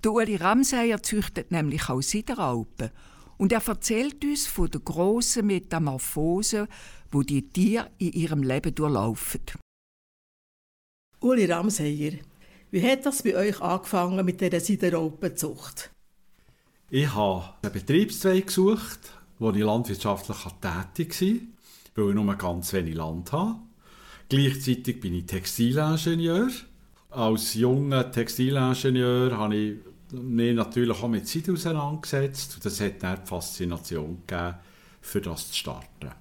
Der 0.04 0.12
Uli 0.12 0.36
Ramseyer 0.36 1.02
züchtet 1.02 1.52
nämlich 1.52 1.90
auch 1.90 2.02
Sideralpen 2.02 2.92
und 3.38 3.52
er 3.52 3.66
erzählt 3.68 4.24
uns 4.24 4.48
von 4.48 4.70
der 4.70 4.82
grossen 4.82 5.48
Metamorphose, 5.48 6.68
wo 7.12 7.24
die 7.24 7.50
Tiere 7.50 7.90
in 7.98 8.14
ihrem 8.14 8.44
Leben 8.44 8.74
durchlaufen. 8.74 9.42
Uli 11.20 11.46
Ramseyer, 11.46 12.14
wie 12.72 12.82
hat 12.82 13.06
das 13.06 13.24
bei 13.24 13.36
euch 13.36 13.62
angefangen 13.62 14.26
mit 14.26 14.42
dieser 14.42 14.60
Sideralpenzucht? 14.60 15.92
Ich 16.90 17.14
habe 17.14 17.54
einen 17.62 17.74
Betriebszweig 17.74 18.48
gesucht, 18.48 19.00
wo 19.40 19.52
ich 19.52 19.64
landwirtschaftlich 19.64 20.38
tätig 20.62 21.22
war, 21.96 22.06
weil 22.06 22.10
ich 22.10 22.16
nur 22.16 22.36
ganz 22.36 22.74
wenig 22.74 22.96
Land 22.96 23.32
habe. 23.32 23.60
Gleichzeitig 24.30 25.00
bin 25.00 25.14
ich 25.14 25.26
Textilingenieur. 25.26 26.50
Als 27.10 27.54
junger 27.54 28.12
Textilingenieur 28.12 29.38
habe 29.38 29.56
ich 29.56 29.78
mich 30.14 30.56
natürlich 30.56 31.02
auch 31.02 31.08
mit 31.08 31.28
Seide 31.28 31.54
auseinandergesetzt. 31.54 32.56
Und 32.56 32.66
das 32.66 32.80
hat 32.80 33.02
dann 33.02 33.20
die 33.22 33.28
Faszination 33.28 34.22
gegeben, 34.28 34.56
für 35.02 35.22
das 35.22 35.50
zu 35.50 35.58
starten. 35.58 36.12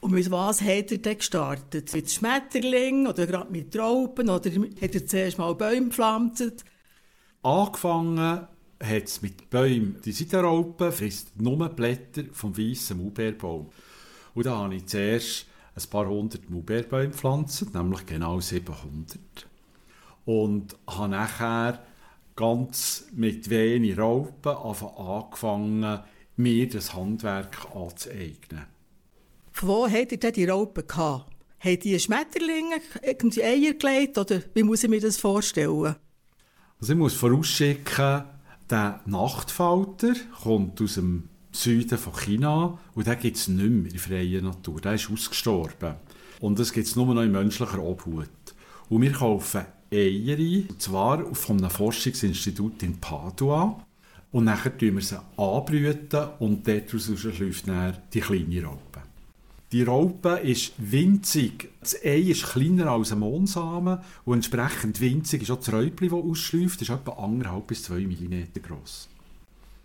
Und 0.00 0.10
mit 0.10 0.30
was 0.32 0.60
hat 0.60 0.90
er 0.90 0.98
denn 0.98 1.18
gestartet? 1.18 1.92
Mit 1.94 2.10
Schmetterling 2.10 3.06
oder 3.06 3.26
gerade 3.26 3.52
mit 3.52 3.72
Trauben? 3.72 4.28
Oder 4.28 4.50
hat 4.50 4.94
er 4.94 5.06
zuerst 5.06 5.38
mal 5.38 5.54
Bäume 5.54 5.86
gepflanzt? 5.86 6.64
Angefangen 7.42 8.18
hat 8.18 9.04
es 9.04 9.22
mit 9.22 9.48
Bäumen. 9.48 10.00
Die 10.04 10.10
Seidenraupe 10.10 10.90
frisst 10.90 11.40
nur 11.40 11.68
Blätter 11.68 12.24
vom 12.32 12.56
weißen 12.56 12.98
Maulbeerbaum. 12.98 13.70
Und 14.34 14.46
da 14.46 14.56
habe 14.56 14.74
ich 14.74 14.86
zuerst 14.86 15.46
ein 15.76 15.88
paar 15.88 16.08
hundert 16.08 16.50
Maulbeerbäume 16.50 17.10
gepflanzt, 17.10 17.72
nämlich 17.72 18.04
genau 18.04 18.40
700. 18.40 19.20
Und 20.24 20.76
habe 20.88 21.08
nachher 21.08 21.86
ganz 22.36 23.06
mit 23.12 23.50
wenig 23.50 23.98
Raupen 23.98 24.52
angefangen, 24.52 26.00
mir 26.36 26.68
das 26.68 26.94
Handwerk 26.94 27.68
anzueignen. 27.74 28.66
Von 29.52 29.68
wo 29.68 29.88
habt 29.88 30.12
ihr 30.12 30.18
denn 30.18 30.32
die 30.32 30.46
Raupen 30.46 30.86
gehabt? 30.86 31.30
Habt 31.60 31.84
ihr 31.84 31.98
Schmetterlinge, 31.98 32.80
irgendwie 33.02 33.44
Eier 33.44 33.74
gelegt 33.74 34.18
oder 34.18 34.40
wie 34.54 34.62
muss 34.62 34.82
ich 34.82 34.90
mir 34.90 35.00
das 35.00 35.18
vorstellen? 35.18 35.94
Also 36.80 36.92
ich 36.92 36.98
muss 36.98 37.14
vorausschicken, 37.14 38.24
der 38.68 39.00
Nachtfalter 39.06 40.14
kommt 40.42 40.80
aus 40.80 40.94
dem 40.94 41.28
Süden 41.52 41.98
von 41.98 42.14
China 42.14 42.78
und 42.94 43.06
den 43.06 43.18
gibt 43.18 43.36
es 43.36 43.46
nicht 43.46 43.70
mehr 43.70 43.92
in 43.92 43.98
freier 43.98 44.42
Natur. 44.42 44.80
Der 44.80 44.94
ist 44.94 45.10
ausgestorben. 45.10 45.96
Und 46.40 46.58
das 46.58 46.72
gibt 46.72 46.86
es 46.86 46.96
nur 46.96 47.14
noch 47.14 47.22
in 47.22 47.30
menschlicher 47.30 47.80
Obhut. 47.80 48.28
Und 48.88 49.02
wir 49.02 49.12
kaufen 49.12 49.66
Eier 49.92 50.38
und 50.70 50.80
zwar 50.80 51.34
von 51.34 51.58
einem 51.58 51.70
Forschungsinstitut 51.70 52.82
in 52.82 52.98
Padua. 52.98 53.84
Und 54.32 54.44
nachher 54.44 54.76
tun 54.76 54.94
wir 54.94 55.02
sie 55.02 55.20
anbrüten 55.36 56.28
und 56.38 56.66
daraus 56.66 57.08
läuft 57.08 57.68
dann 57.68 57.98
die 58.12 58.20
kleine 58.20 58.64
Raupe. 58.64 59.02
Die 59.70 59.82
Raupe 59.82 60.40
ist 60.42 60.72
winzig. 60.78 61.70
Das 61.80 61.94
Ei 62.02 62.30
ist 62.30 62.44
kleiner 62.44 62.90
als 62.90 63.12
ein 63.12 63.18
Mohnsamen 63.18 63.98
und 64.24 64.34
entsprechend 64.34 65.00
winzig 65.00 65.42
ist 65.42 65.50
auch 65.50 65.58
das 65.58 65.72
Räubchen, 65.72 66.10
das 66.10 66.18
ausschläuft, 66.18 66.82
ist 66.82 66.90
etwa 66.90 67.12
1,5 67.12 67.60
bis 67.62 67.82
2 67.84 67.94
mm 68.00 68.62
groß. 68.62 69.08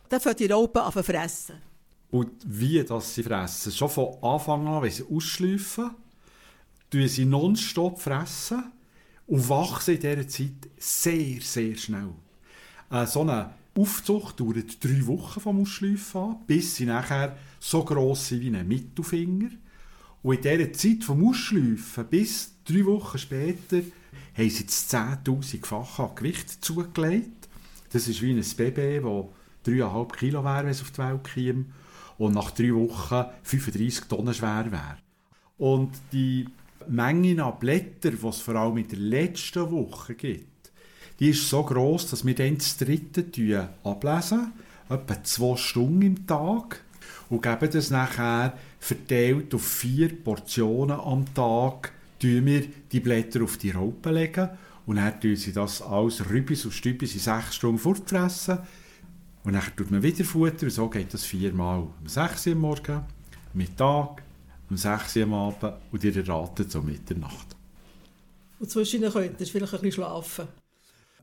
Dann 0.10 0.22
fängt 0.22 0.40
die 0.40 0.48
Raupe 0.48 0.82
an 0.82 0.94
zu 0.94 1.04
fressen. 1.04 1.56
Und 2.12 2.32
wie 2.46 2.82
das 2.84 3.16
sie 3.16 3.24
fressen? 3.24 3.72
Schon 3.72 3.90
von 3.90 4.16
Anfang 4.22 4.68
an, 4.68 4.82
wenn 4.82 4.92
sie 4.92 5.04
ausschläufen, 5.10 5.92
tun 6.90 7.08
sie 7.08 7.26
nonstop 7.26 8.00
fressen 8.00 8.64
und 9.28 9.50
wachsen 9.50 9.96
in 9.96 10.02
dieser 10.02 10.28
Zeit 10.28 10.70
sehr, 10.78 11.42
sehr 11.42 11.76
schnell. 11.76 12.10
Äh, 12.90 13.06
so 13.06 13.22
eine 13.22 13.52
Aufzucht 13.78 14.40
dauert 14.40 14.84
drei 14.84 15.06
Wochen 15.06 15.40
vom 15.40 15.62
Ausschläufen 15.62 16.22
an, 16.22 16.38
bis 16.48 16.76
sie 16.76 16.86
nachher 16.86 17.38
so 17.60 17.84
gross 17.84 18.30
sind 18.30 18.42
wie 18.42 18.56
ein 18.56 18.68
Mittelfinger. 18.68 19.50
Und 20.24 20.36
in 20.36 20.42
dieser 20.42 20.74
Zeit 20.74 21.04
vom 21.04 21.28
Ausschläufen 21.28 22.06
bis 22.10 22.54
drei 22.66 22.86
Wochen 22.86 23.18
später 23.18 23.82
haben 24.36 24.50
sie 24.50 24.66
das 24.66 24.92
10'000-fache 24.92 26.04
an 26.04 26.16
Gewicht 26.16 26.64
zugelegt. 26.64 27.48
Das 27.92 28.08
ist 28.08 28.22
wie 28.22 28.32
ein 28.32 28.44
Baby, 28.58 29.02
das 29.02 29.74
3,5 29.74 30.16
Kilo 30.16 30.44
wäre, 30.44 30.64
wenn 30.64 30.72
es 30.72 30.82
auf 30.82 30.92
die 30.92 30.98
Welt 31.00 31.24
käme. 31.24 31.66
Und 32.18 32.34
nach 32.34 32.52
drei 32.52 32.74
Wochen 32.74 33.26
35 33.44 34.06
Tonnen 34.06 34.34
schwer 34.34 34.72
wäre. 34.72 34.98
Und 35.58 35.92
die 36.12 36.48
Menge 36.90 37.44
an 37.44 37.60
Blättern, 37.60 38.18
die 38.22 38.28
es 38.28 38.40
vor 38.40 38.56
allem 38.56 38.78
in 38.78 38.88
der 38.88 39.00
letzten 39.00 39.70
Woche 39.72 40.16
gibt, 40.16 40.72
die 41.20 41.30
ist 41.30 41.50
so 41.50 41.64
groß, 41.64 42.12
dass 42.12 42.26
wir 42.26 42.36
dann 42.36 42.58
das 42.58 42.78
dritte 42.78 43.70
ablesen, 43.84 44.54
etwa 44.90 45.24
zwei 45.24 45.56
Stunden 45.58 46.02
im 46.02 46.28
Tag, 46.28 46.84
und 47.30 47.42
geben 47.42 47.70
das 47.72 47.90
nachher 47.90 48.54
verteilt 48.80 49.54
auf 49.54 49.66
vier 49.66 50.16
Portionen 50.16 51.00
am 51.00 51.26
Tag, 51.34 51.92
tun 52.20 52.46
wir 52.46 52.64
die 52.92 53.00
Blätter 53.00 53.44
auf 53.44 53.58
die 53.58 53.72
Raupe 53.72 54.12
legen 54.12 54.50
Und 54.86 54.96
dann 54.96 55.20
tun 55.20 55.36
sie 55.36 55.52
das 55.52 55.82
alles 55.82 56.30
Rübis 56.30 56.66
und 56.66 56.74
Stübis 56.74 57.14
in 57.14 57.20
sechs 57.20 57.56
Stunden 57.56 57.80
fortfressen. 57.80 58.60
Und 59.44 59.54
dann 59.54 59.64
tut 59.76 59.92
man 59.92 60.04
wieder 60.04 60.24
Futter 60.24 60.64
und 60.64 60.72
so 60.72 60.90
geht 60.90 61.14
das 61.14 61.24
viermal. 61.24 61.80
Um 61.80 62.08
6 62.08 62.48
Uhr 62.48 62.54
am 62.54 62.60
Morgen, 62.60 63.02
Mittag, 63.54 64.24
um 64.70 64.78
6 64.78 65.16
Uhr 65.18 65.24
am 65.24 65.34
Abend 65.34 65.74
und 65.92 66.04
ihr 66.04 66.16
erratet 66.16 66.72
so 66.72 66.82
Mitternacht. 66.82 67.56
Und 68.60 68.70
zwischendurch 68.70 69.14
könnt 69.14 69.40
ihr 69.40 69.48
vielleicht 69.48 69.74
ein 69.74 69.82
bisschen 69.82 70.04
schlafen. 70.04 70.48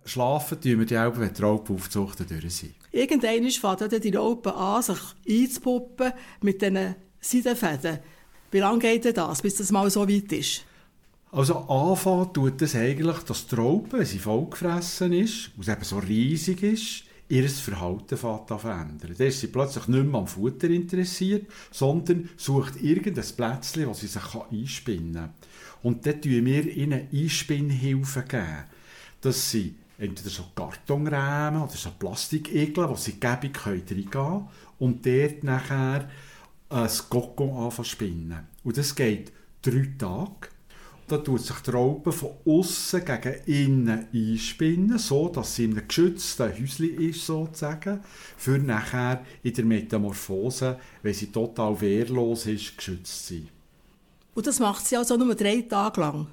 Schlafen 0.07 0.61
tun 0.61 0.79
wir 0.79 0.87
die 0.87 0.99
auch, 0.99 1.19
wenn 1.19 1.33
die 1.33 1.43
Raupenaufzuchten 1.43 2.27
durch 2.27 2.55
sind. 2.55 2.75
Irgendwann 2.93 3.51
fängt 3.51 4.05
die 4.05 4.15
Raupe 4.15 4.55
an, 4.55 4.83
sich 4.83 4.99
einzupuppen 5.29 6.13
mit 6.43 6.61
diesen 6.61 6.95
Seidenfäden. 7.21 7.99
Wie 8.51 8.59
lange 8.59 8.79
geht 8.79 9.17
das, 9.17 9.43
bis 9.43 9.57
das 9.57 9.73
mal 9.73 9.91
so 9.91 10.09
weit 10.09 10.31
ist? 10.33 10.65
Also 11.33 11.57
anfangen 11.59 12.33
tut 12.33 12.63
es 12.63 12.77
eigentlich, 12.77 13.19
dass 13.25 13.49
die 13.49 13.57
Raupe, 13.57 13.99
wenn 13.99 14.07
sie 14.07 14.21
vollgefressen 14.21 15.13
ist 15.13 15.51
und 15.57 15.67
eben 15.67 15.83
so 15.83 15.99
riesig 15.99 16.63
ist, 16.63 17.04
ihr 17.29 17.49
Verhalten 17.49 18.17
verändern. 18.17 19.15
Dann 19.17 19.27
ist 19.27 19.41
sie 19.41 19.47
plötzlich 19.47 19.89
nicht 19.89 20.07
mehr 20.07 20.21
am 20.21 20.27
Futter 20.27 20.69
interessiert, 20.69 21.51
sondern 21.71 22.29
sucht 22.37 22.83
irgendein 22.83 23.25
Plätzchen, 23.25 23.87
wo 23.87 23.95
sie 23.95 24.07
sich 24.07 24.23
einspinnen 24.51 25.15
kann. 25.15 25.35
Und 25.83 26.07
dann 26.07 26.21
geben 26.21 26.47
wir 26.47 26.67
ihnen 26.77 27.09
Einspinnhilfen. 27.13 28.29
Geben. 28.29 28.65
Das 29.21 29.51
sind 29.51 29.77
entweder 29.99 30.31
so 30.31 30.45
Kartonrähmen 30.55 31.63
oder 31.63 31.73
so 31.73 31.91
Plastikegel, 31.99 32.89
wo 32.89 32.97
sie 32.97 33.19
gäbig 33.21 33.67
reingehen 33.67 34.11
können 34.11 34.49
und 34.79 35.07
dort 35.07 35.45
nachher 35.45 36.09
ein 36.69 36.91
Kokon 37.09 37.65
anfangen 37.65 37.87
spinnen. 37.87 38.49
Und 38.65 38.77
das 38.77 38.95
geht 38.95 39.33
drei 39.63 39.93
Tage. 39.99 40.54
Da 41.15 41.21
tut 41.21 41.43
sich 41.43 41.61
die 41.61 41.71
Raupe 41.71 42.11
von 42.11 42.31
außen 42.45 43.05
gegen 43.05 43.35
innen 43.47 44.09
einspinnen, 44.13 44.99
so 44.99 45.29
dass 45.29 45.55
sie 45.55 45.67
in 45.67 45.79
einem 45.79 45.87
geschützten 45.87 46.53
Häuschen 46.53 46.99
ist, 46.99 47.25
sozusagen, 47.25 48.01
für 48.37 48.59
nachher 48.59 49.25
in 49.45 49.55
der 49.55 49.65
Metamorphose, 49.65 50.77
wenn 51.05 51.15
sie 51.15 51.31
total 51.31 51.81
wehrlos 51.81 52.47
ist, 52.47 52.77
geschützt 52.77 53.29
zu 53.29 53.35
sein. 53.35 53.49
Und 54.35 54.45
das 54.45 54.59
macht 54.59 54.85
sie 54.85 54.97
also 54.97 55.17
nur 55.17 55.37
drei 55.37 55.61
Tage 55.61 56.01
lang? 56.01 56.27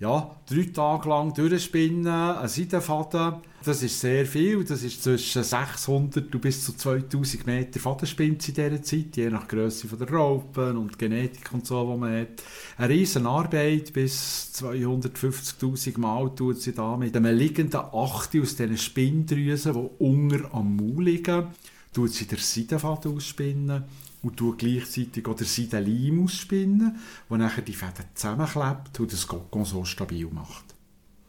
Ja, 0.00 0.36
drei 0.48 0.70
Tage 0.72 1.08
lang 1.08 1.34
durchspinnen, 1.34 2.06
ein 2.06 2.48
Seidenfaden, 2.48 3.42
das 3.64 3.82
ist 3.82 4.00
sehr 4.00 4.24
viel. 4.24 4.64
Das 4.64 4.82
ist 4.82 5.02
zwischen 5.02 5.42
600 5.42 6.32
und 6.32 6.40
bis 6.40 6.64
zu 6.64 6.76
2000 6.76 7.46
Meter 7.46 7.80
Fadenspinz 7.80 8.48
in 8.48 8.54
dieser 8.54 8.82
Zeit, 8.82 9.16
je 9.16 9.30
nach 9.30 9.48
Größe 9.48 9.88
der 9.88 10.10
Raupen 10.10 10.76
und 10.76 10.98
Genetik 10.98 11.52
und 11.52 11.66
so, 11.66 11.92
die 11.92 11.98
man 11.98 12.20
hat. 12.20 12.42
Eine 12.76 12.94
riesen 12.94 13.26
Arbeit, 13.26 13.92
bis 13.92 14.52
250'000 14.54 15.98
Mal 15.98 16.34
tut 16.34 16.60
sie 16.60 16.72
da 16.72 16.96
mit 16.96 17.16
einem 17.16 17.36
liegenden 17.36 17.80
Achte 17.80 18.40
aus 18.40 18.54
diesen 18.54 18.78
Spinndrüsen, 18.78 19.74
die 19.74 20.04
unter 20.04 20.54
am 20.54 20.76
Maul 20.76 21.04
liegen, 21.04 21.48
tut 21.92 22.12
sie 22.12 22.26
den 22.26 22.38
Seidenfaden 22.38 23.16
ausspinnen 23.16 23.84
und 24.22 24.36
tue 24.36 24.56
gleichzeitig 24.56 25.26
auch 25.26 25.36
den 25.36 25.46
Seidenleim 25.46 26.24
ausspinnen, 26.24 26.96
der 27.30 27.38
nachher 27.38 27.62
die 27.62 27.72
Fäden 27.72 28.04
zusammenklebt 28.14 28.98
und 29.00 29.12
das 29.12 29.26
Kokon 29.26 29.64
so 29.64 29.84
stabil 29.84 30.26
macht. 30.26 30.64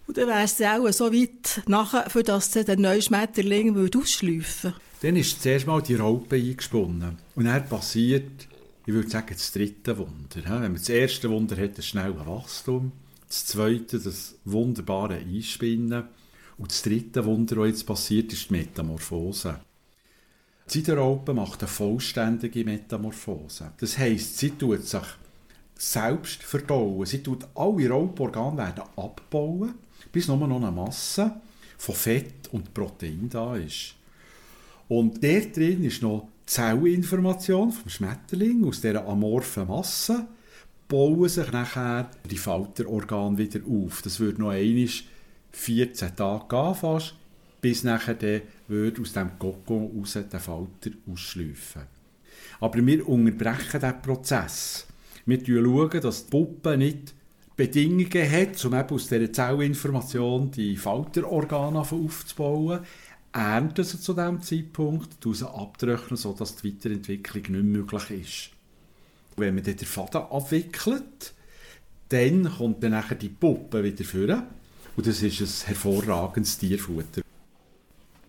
Und 0.08 0.18
dann 0.18 0.28
wärst 0.28 0.60
du 0.60 0.66
auch 0.66 0.92
so 0.92 1.14
weit 1.14 1.62
nachher, 1.68 2.10
für 2.10 2.24
das 2.24 2.50
der 2.50 2.80
neue 2.80 3.02
Schmetterling 3.02 3.78
ausschleifen 3.96 4.74
Dann 5.02 5.16
ist 5.16 5.42
zuerst 5.44 5.68
mal 5.68 5.84
die 5.84 5.96
Raupe 5.96 6.36
eingesponnen. 6.36 7.18
Und 7.36 7.46
dann 7.46 7.70
passiert, 7.70 8.48
ich 8.88 8.94
würde 8.94 9.08
sagen, 9.08 9.28
das 9.30 9.52
dritte 9.52 9.96
Wunder. 10.00 10.44
Wenn 10.44 10.62
man 10.62 10.74
das 10.74 10.90
erste 10.90 11.30
Wunder 11.30 11.56
hat, 11.58 11.78
das 11.78 11.86
schnelle 11.86 12.26
Wachstum. 12.26 12.92
Das 13.28 13.46
zweite, 13.46 14.00
das 14.00 14.34
wunderbare 14.46 15.18
Einspinnen. 15.18 16.06
Und 16.58 16.72
das 16.72 16.82
dritte 16.82 17.24
Wunder, 17.26 17.58
das 17.58 17.68
jetzt 17.68 17.86
passiert, 17.86 18.34
ist 18.34 18.50
die 18.50 18.54
Metamorphose. 18.54 19.60
Die 20.72 20.82
Seidenraupe 20.82 21.34
macht 21.34 21.62
eine 21.62 21.68
vollständige 21.68 22.64
Metamorphose. 22.64 23.72
Das 23.80 23.98
heisst, 23.98 24.38
sie 24.38 24.52
tut 24.52 24.86
sich 24.86 25.02
selbst 25.76 26.44
verdauen. 26.44 27.06
Sie 27.08 27.24
tut 27.24 27.48
alle 27.56 27.90
Rauporgane 27.90 28.58
werden 28.58 28.84
abbauen, 28.96 29.74
bis 30.12 30.28
nur 30.28 30.38
noch 30.38 30.58
eine 30.58 30.72
Masse 30.72 31.42
von 31.78 31.96
Fett 31.96 32.50
und 32.52 32.74
Protein 32.74 33.30
da 33.30 33.56
ist. 33.56 33.96
Und 34.90 35.24
der 35.24 35.42
drin 35.48 35.84
ist 35.86 36.04
noch 36.04 36.28
die 36.48 36.54
Zellinformation 36.54 37.72
vom 37.72 37.90
Schmetterling 37.90 38.64
aus 38.66 38.82
dieser 38.82 39.08
amorphen 39.08 39.68
Masse 39.68 40.28
bauen 40.88 41.30
sich 41.30 41.52
nachher 41.52 42.10
die 42.30 42.38
Falterorgane 42.38 43.38
wieder 43.38 43.60
auf. 43.68 44.02
Das 44.02 44.20
würde 44.20 44.42
noch 44.42 44.50
einmal 44.50 44.90
14 45.52 46.16
Tage 46.16 46.46
gehen 46.48 46.76
fast, 46.76 47.16
bis 47.62 47.84
nachher 47.84 48.16
der 48.16 48.42
würde 48.68 49.02
aus 49.02 49.14
dem 49.14 49.38
Kokon 49.38 49.92
raus 49.98 50.14
den 50.14 50.40
Falter 50.40 50.92
ausschleifen. 51.12 51.84
Aber 52.60 52.86
wir 52.86 53.08
unterbrechen 53.08 53.80
diesen 53.80 54.02
Prozess. 54.02 54.88
Wir 55.26 55.46
schauen, 55.46 56.02
dass 56.02 56.26
die 56.26 56.32
Puppe 56.32 56.78
nicht 56.78 57.14
Bedingungen 57.56 58.32
hat, 58.32 58.64
um 58.64 58.74
eben 58.74 58.90
aus 58.90 59.08
dieser 59.08 59.34
Zellinformation 59.34 60.50
die 60.52 60.78
Falterorgane 60.78 61.80
aufzubauen, 61.80 62.80
ernten 63.34 63.84
sie 63.84 64.00
zu 64.00 64.14
diesem 64.14 64.42
Zeitpunkt, 64.42 65.22
sie 65.34 65.48
abtrocknen, 65.48 66.18
sodass 66.18 66.56
die 66.56 66.74
Weiterentwicklung 66.74 67.44
nicht 67.44 67.64
möglich 67.64 68.12
ist. 68.12 68.50
wenn 69.36 69.56
man 69.56 69.64
den 69.64 69.78
Faden 69.78 70.22
abwickelt, 70.22 71.34
dann 72.10 72.50
kommt 72.50 72.84
dann 72.84 72.92
nachher 72.92 73.16
die 73.16 73.30
Puppe 73.30 73.84
wieder 73.84 74.04
vor 74.04 74.48
und 74.96 75.08
das 75.08 75.22
ist 75.22 75.42
ein 75.42 75.68
hervorragendes 75.68 76.58
Tierfutter. 76.58 77.22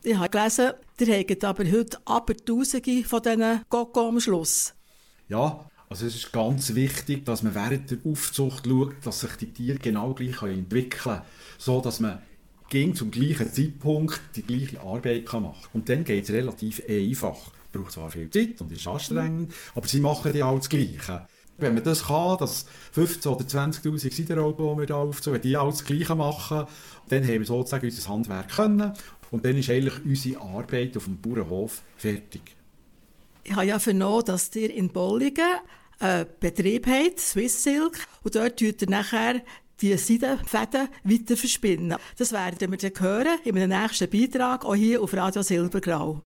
Ich 0.03 0.17
habe 0.17 0.31
gelesen, 0.31 0.73
ihr 0.99 1.19
habt 1.19 1.45
aber 1.45 1.65
heute 1.71 1.99
aber 2.07 2.35
Tausende 2.35 3.05
von 3.05 3.21
diesen 3.21 3.61
Koko 3.69 4.09
am 4.09 4.19
Schluss. 4.19 4.73
Ja, 5.29 5.69
also 5.91 6.07
es 6.07 6.15
ist 6.15 6.33
ganz 6.33 6.75
wichtig, 6.75 7.27
dass 7.27 7.43
man 7.43 7.55
während 7.55 7.91
der 7.91 7.99
Aufzucht 8.11 8.67
schaut, 8.67 8.95
dass 9.05 9.21
sich 9.21 9.33
die 9.33 9.53
Tiere 9.53 9.79
genau 9.79 10.15
gleich 10.15 10.41
entwickeln 10.41 11.03
können, 11.03 11.23
so 11.59 11.83
dass 11.83 12.01
man 12.01 12.23
ging 12.71 12.95
zum 12.95 13.11
gleichen 13.11 13.53
Zeitpunkt 13.53 14.23
die 14.37 14.43
gleiche 14.43 14.81
Arbeit 14.81 15.27
kann 15.27 15.43
machen 15.43 15.69
Und 15.75 15.91
dann 15.91 16.05
geht 16.05 16.25
es 16.25 16.31
relativ 16.31 16.83
einfach. 16.89 17.37
Es 17.37 17.79
braucht 17.79 17.93
zwar 17.93 18.11
viel 18.11 18.31
Zeit 18.31 18.59
und 18.63 18.73
ist 18.73 18.87
anstrengend, 18.87 19.53
aber 19.75 19.87
sie 19.87 20.01
machen 20.01 20.35
ja 20.35 20.47
auch 20.47 20.57
das 20.57 20.71
Gleiche. 20.71 21.27
Wenn 21.59 21.75
man 21.75 21.85
das 21.85 22.05
kann, 22.05 22.39
dass 22.39 22.65
15 22.93 23.33
oder 23.33 23.45
20'000 23.45 24.17
Seidenraupen, 24.17 24.67
die 24.67 24.79
wir 24.79 24.87
hier 24.87 24.97
aufzogen, 24.97 25.35
wenn 25.35 25.43
die 25.43 25.59
alles 25.59 25.79
das 25.79 25.85
Gleiche 25.85 26.15
machen, 26.15 26.65
dann 27.11 27.23
haben 27.23 27.39
wir 27.41 27.45
sozusagen 27.45 27.85
unser 27.85 28.09
Handwerk 28.09 28.49
können 28.49 28.95
und 29.31 29.45
dann 29.45 29.57
ist 29.57 29.71
eigentlich 29.71 30.05
unsere 30.05 30.40
Arbeit 30.40 30.97
auf 30.97 31.05
dem 31.05 31.21
Bauernhof 31.21 31.83
fertig. 31.97 32.43
Ich 33.45 33.55
habe 33.55 33.66
ja 33.66 33.79
vernommen, 33.79 34.25
dass 34.25 34.55
ihr 34.55 34.73
in 34.73 34.88
Bollingen 34.88 35.61
einen 35.99 36.27
Betrieb 36.38 36.87
habt, 36.87 37.21
Swiss 37.21 37.62
Silk, 37.62 37.99
und 38.23 38.35
dort 38.35 38.59
tut 38.59 38.83
ihr 38.83 38.90
nachher 38.90 39.43
die 39.81 39.97
Seidenfäden 39.97 40.88
weiter 41.05 41.37
verspinnen. 41.37 41.97
Das 42.19 42.33
werden 42.33 42.71
wir 42.71 42.79
dann 42.79 43.01
hören 43.01 43.38
in 43.45 43.57
einem 43.57 43.81
nächsten 43.81 44.11
Beitrag, 44.11 44.64
auch 44.64 44.75
hier 44.75 45.03
auf 45.03 45.14
Radio 45.14 45.43
Silbergrau. 45.43 46.23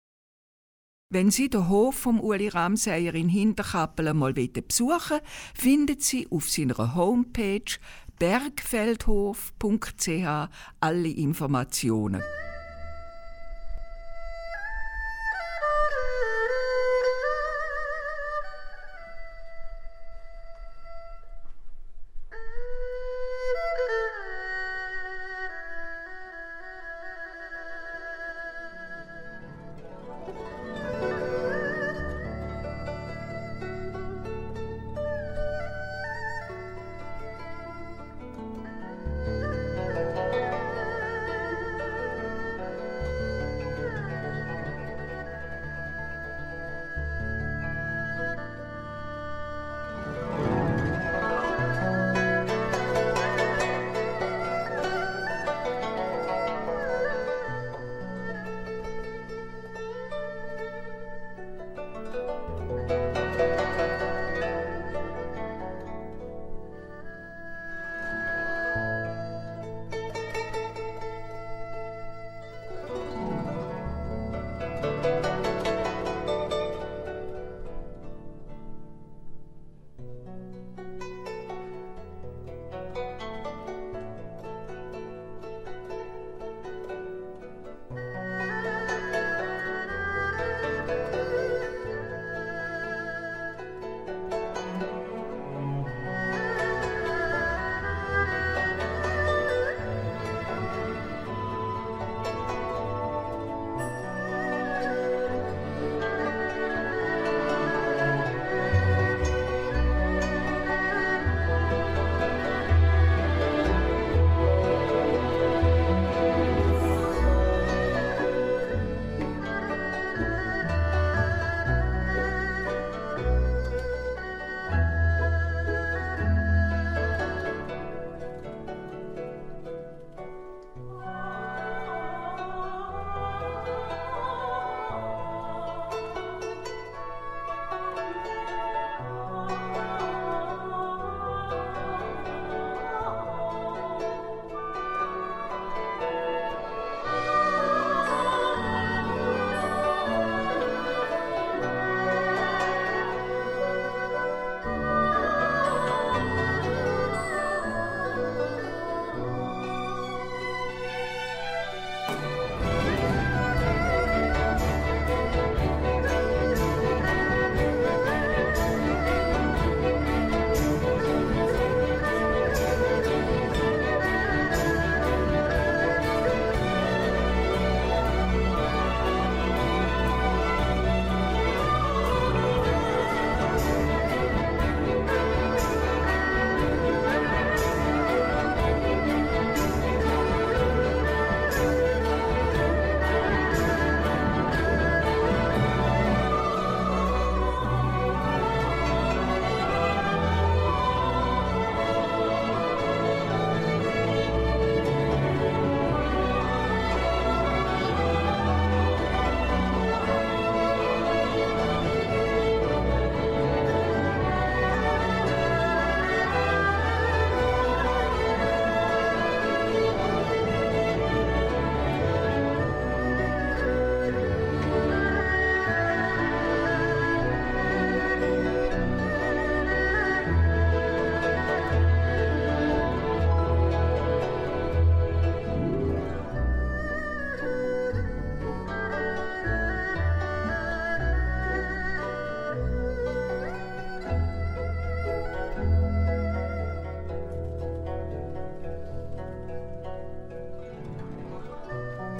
Wenn 1.10 1.30
Sie 1.30 1.48
den 1.48 1.70
Hof 1.70 1.94
vom 1.94 2.20
Uli 2.20 2.48
Ramseyer 2.48 3.14
in 3.14 3.30
Hinterkappel 3.30 4.12
mal 4.12 4.34
besuchen 4.34 5.20
finden 5.54 5.98
Sie 6.00 6.28
auf 6.30 6.50
seiner 6.50 6.94
Homepage 6.94 7.78
bergfeldhof.ch 8.18 10.50
alle 10.80 11.08
Informationen. 11.08 12.22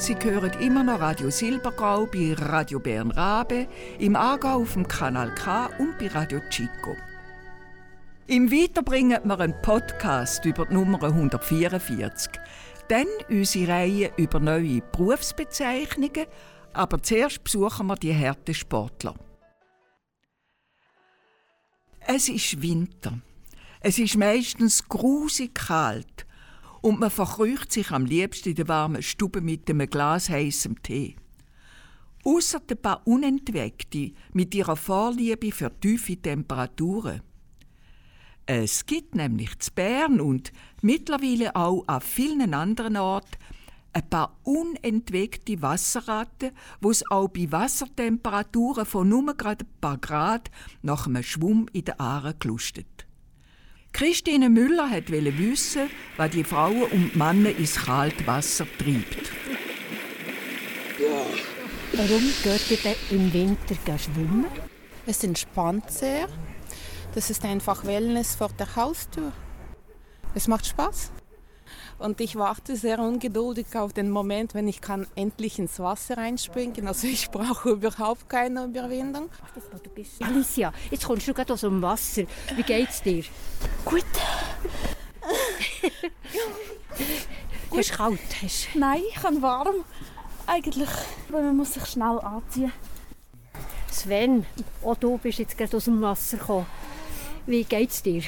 Sie 0.08 0.16
hören 0.22 0.58
immer 0.58 0.82
noch 0.82 1.00
Radio 1.00 1.28
Silbergrau 1.28 2.06
bei 2.06 2.32
Radio 2.32 2.80
Bern 2.80 3.10
Rabe, 3.10 3.68
im 3.98 4.16
Aargau 4.16 4.62
auf 4.62 4.72
dem 4.72 4.88
Kanal 4.88 5.34
K 5.34 5.66
und 5.78 5.98
bei 5.98 6.06
Radio 6.06 6.40
Chico. 6.48 6.96
Im 8.26 8.50
Weiter 8.50 8.82
bringen 8.82 9.20
wir 9.22 9.38
einen 9.38 9.60
Podcast 9.60 10.46
über 10.46 10.64
die 10.64 10.72
Nummer 10.72 11.02
144. 11.02 12.40
Dann 12.88 13.06
unsere 13.28 13.70
Reihe 13.70 14.10
über 14.16 14.40
neue 14.40 14.80
Berufsbezeichnungen, 14.80 16.24
aber 16.72 17.02
zuerst 17.02 17.44
besuchen 17.44 17.88
wir 17.88 17.96
die 17.96 18.16
harten 18.16 18.54
Sportler. 18.54 19.14
Es 22.06 22.30
ist 22.30 22.62
Winter. 22.62 23.18
Es 23.82 23.98
ist 23.98 24.16
meistens 24.16 24.88
grusig 24.88 25.54
kalt 25.54 26.24
und 26.80 27.00
man 27.00 27.10
verkrücht 27.10 27.72
sich 27.72 27.90
am 27.90 28.04
liebsten 28.04 28.50
in 28.50 28.54
der 28.54 28.68
warmen 28.68 29.02
Stube 29.02 29.40
mit 29.40 29.68
einem 29.68 29.88
Glas 29.88 30.28
heißem 30.28 30.82
Tee. 30.82 31.16
Ausser 32.24 32.60
ein 32.68 32.76
paar 32.76 33.06
Unentweckte 33.06 34.12
mit 34.32 34.54
ihrer 34.54 34.76
Vorliebe 34.76 35.52
für 35.52 35.72
tiefe 35.80 36.16
Temperaturen. 36.16 37.22
Es 38.46 38.86
gibt 38.86 39.14
nämlich 39.14 39.58
zu 39.58 39.72
Bern 39.72 40.20
und 40.20 40.52
mittlerweile 40.80 41.54
auch 41.54 41.84
an 41.86 42.00
vielen 42.00 42.54
anderen 42.54 42.96
Orten 42.96 43.36
ein 43.92 44.08
paar 44.08 44.38
unentweckte 44.44 45.60
Wasserratten, 45.60 46.52
wo 46.80 46.90
es 46.90 47.04
auch 47.10 47.28
bei 47.28 47.50
Wassertemperaturen 47.50 48.86
von 48.86 49.08
nur 49.08 49.34
gerade 49.34 49.64
ein 49.64 49.80
paar 49.80 49.98
Grad 49.98 50.50
nach 50.82 51.06
einem 51.06 51.22
Schwumm 51.22 51.66
in 51.72 51.84
den 51.84 51.98
Aare 51.98 52.34
gelustet. 52.34 53.07
Christine 53.98 54.48
Müller 54.48 54.88
wollte 54.92 55.38
wissen, 55.38 55.90
was 56.16 56.30
die 56.30 56.44
Frauen 56.44 56.84
und 56.84 57.14
die 57.14 57.18
Männer 57.18 57.50
ins 57.50 57.74
kalte 57.74 58.24
Wasser 58.28 58.64
treibt. 58.78 59.32
Warum 61.94 62.22
geht 62.44 62.84
ihr 62.84 62.94
im 63.10 63.32
Winter 63.32 63.98
schwimmen? 63.98 64.46
Es 65.04 65.24
entspannt 65.24 65.90
sehr. 65.90 66.28
Das 67.12 67.28
ist 67.28 67.44
einfach 67.44 67.84
Wellness 67.84 68.36
vor 68.36 68.50
der 68.56 68.76
Haustür. 68.76 69.32
Es 70.32 70.46
macht 70.46 70.66
Spaß. 70.66 71.10
Und 71.98 72.20
ich 72.20 72.36
warte 72.36 72.76
sehr 72.76 73.00
ungeduldig 73.00 73.66
auf 73.74 73.92
den 73.92 74.10
Moment, 74.10 74.54
wenn 74.54 74.68
ich 74.68 74.80
kann 74.80 75.06
endlich 75.16 75.58
ins 75.58 75.80
Wasser 75.80 76.16
einspringen. 76.18 76.86
Also 76.86 77.08
ich 77.08 77.28
brauche 77.30 77.70
überhaupt 77.70 78.28
keine 78.28 78.64
Überwindung. 78.64 79.28
Alicia, 80.20 80.72
jetzt 80.90 81.04
kommst 81.04 81.26
du 81.26 81.34
gerade 81.34 81.52
aus 81.52 81.62
dem 81.62 81.82
Wasser. 81.82 82.22
Wie 82.54 82.62
geht's 82.62 83.02
dir? 83.02 83.24
Gut. 83.84 84.04
Hast 87.76 87.90
du 87.90 87.96
kalt? 87.96 88.20
Hast... 88.42 88.68
Nein, 88.74 89.02
ich 89.08 89.16
kann 89.16 89.42
warm. 89.42 89.84
Eigentlich, 90.46 90.88
weil 91.28 91.42
man 91.42 91.56
muss 91.56 91.74
sich 91.74 91.84
schnell 91.86 92.20
anziehen. 92.20 92.72
Sven, 93.90 94.46
auch 94.84 94.96
du 94.96 95.18
bist 95.18 95.40
jetzt 95.40 95.58
gerade 95.58 95.76
aus 95.76 95.84
dem 95.86 96.00
Wasser 96.00 96.36
gekommen. 96.36 96.66
Wie 97.46 97.64
geht's 97.64 98.02
dir? 98.02 98.22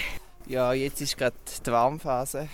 Ja, 0.46 0.72
jetzt 0.72 1.00
ist 1.00 1.16
gerade 1.16 1.36
die 1.64 1.70
Warmphase. 1.70 2.48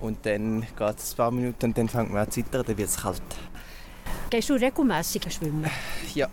Und 0.00 0.24
dann 0.24 0.62
geht 0.62 0.98
es 0.98 1.12
ein 1.12 1.16
paar 1.16 1.30
Minuten 1.30 1.66
und 1.66 1.78
dann 1.78 1.88
fängt 1.88 2.10
man 2.10 2.22
an 2.22 2.30
zu 2.30 2.42
zittern, 2.42 2.64
dann 2.66 2.78
wird 2.78 2.88
es 2.88 2.96
kalt. 2.96 3.22
Gehst 4.30 4.48
du 4.48 4.54
regelmässig 4.54 5.22
schwimmen? 5.32 5.68
Ja, 6.14 6.28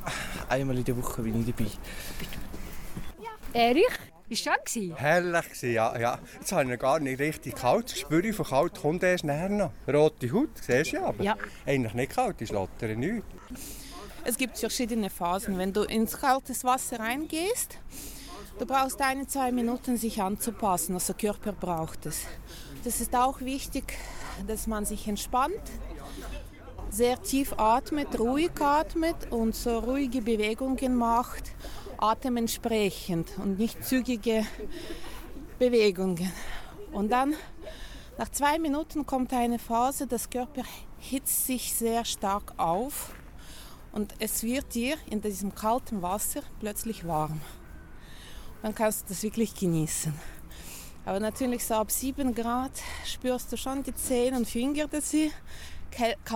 einmal 0.49 0.77
in 0.77 0.83
der 0.83 0.95
Woche 0.97 1.21
bin 1.23 1.41
ich 1.41 1.53
dabei. 1.53 1.69
Erich, 3.53 3.83
war 4.45 4.55
es 4.63 4.71
schön? 4.71 4.95
Herrlich 4.95 5.61
ja, 5.63 5.97
ja. 5.97 6.19
Jetzt 6.39 6.51
habe 6.51 6.63
ich 6.63 6.69
noch 6.69 6.77
gar 6.79 6.99
nicht 6.99 7.19
richtig 7.19 7.55
kalt. 7.55 7.91
Das 7.91 7.99
Spüre 7.99 8.33
von 8.33 8.45
kalt 8.45 8.79
kommt 8.79 9.03
erst 9.03 9.23
nachher 9.23 9.49
noch. 9.49 9.71
Rote 9.91 10.31
Haut, 10.31 10.49
siehst 10.61 10.91
du 10.91 10.97
ja, 10.97 11.05
aber 11.05 11.23
Ja. 11.23 11.35
eigentlich 11.65 11.93
nicht 11.93 12.11
kalt, 12.13 12.39
ist 12.41 12.51
Lottery 12.51 12.95
nicht. 12.95 13.23
Es 14.23 14.37
gibt 14.37 14.57
verschiedene 14.57 15.09
Phasen. 15.09 15.57
Wenn 15.57 15.73
du 15.73 15.83
ins 15.83 16.17
kaltes 16.17 16.63
Wasser 16.65 16.99
reingehst, 16.99 17.79
du 18.59 18.65
brauchst 18.65 19.01
eine, 19.01 19.25
zwei 19.27 19.51
Minuten, 19.51 19.97
sich 19.97 20.21
anzupassen. 20.21 20.93
Also 20.95 21.13
der 21.13 21.31
Körper 21.33 21.53
braucht 21.53 22.05
es. 22.05 22.25
Das 22.83 23.01
ist 23.01 23.15
auch 23.15 23.41
wichtig, 23.41 23.97
dass 24.45 24.67
man 24.67 24.85
sich 24.85 25.07
entspannt, 25.07 25.61
sehr 26.89 27.21
tief 27.21 27.53
atmet, 27.57 28.19
ruhig 28.19 28.51
atmet 28.59 29.31
und 29.31 29.55
so 29.55 29.79
ruhige 29.79 30.21
Bewegungen 30.21 30.95
macht, 30.95 31.51
Atem 31.97 32.37
entsprechend 32.37 33.29
und 33.37 33.59
nicht 33.59 33.83
zügige 33.83 34.45
Bewegungen. 35.59 36.31
Und 36.91 37.11
dann 37.11 37.33
nach 38.17 38.29
zwei 38.29 38.57
Minuten 38.57 39.05
kommt 39.05 39.33
eine 39.33 39.59
Phase, 39.59 40.07
das 40.07 40.29
Körper 40.29 40.63
hitzt 40.97 41.45
sich 41.45 41.73
sehr 41.73 42.05
stark 42.05 42.53
auf 42.57 43.13
und 43.91 44.13
es 44.19 44.43
wird 44.43 44.73
dir 44.75 44.97
in 45.09 45.21
diesem 45.21 45.53
kalten 45.53 46.01
Wasser 46.01 46.41
plötzlich 46.59 47.05
warm. 47.05 47.41
Dann 48.61 48.73
kannst 48.73 49.03
du 49.03 49.09
das 49.09 49.23
wirklich 49.23 49.53
genießen. 49.53 50.13
Aber 51.07 51.21
natürlich 51.21 51.63
so 51.63 51.75
ab 51.75 51.89
7 51.89 52.35
Grad 52.35 52.73
spürst 53.05 53.49
du 53.53 53.55
schon 53.55 53.81
die 53.81 53.95
Zähne 53.95 54.35
und 54.35 54.45
Finger, 54.45 54.89
dass 54.89 55.09
sie 55.09 55.31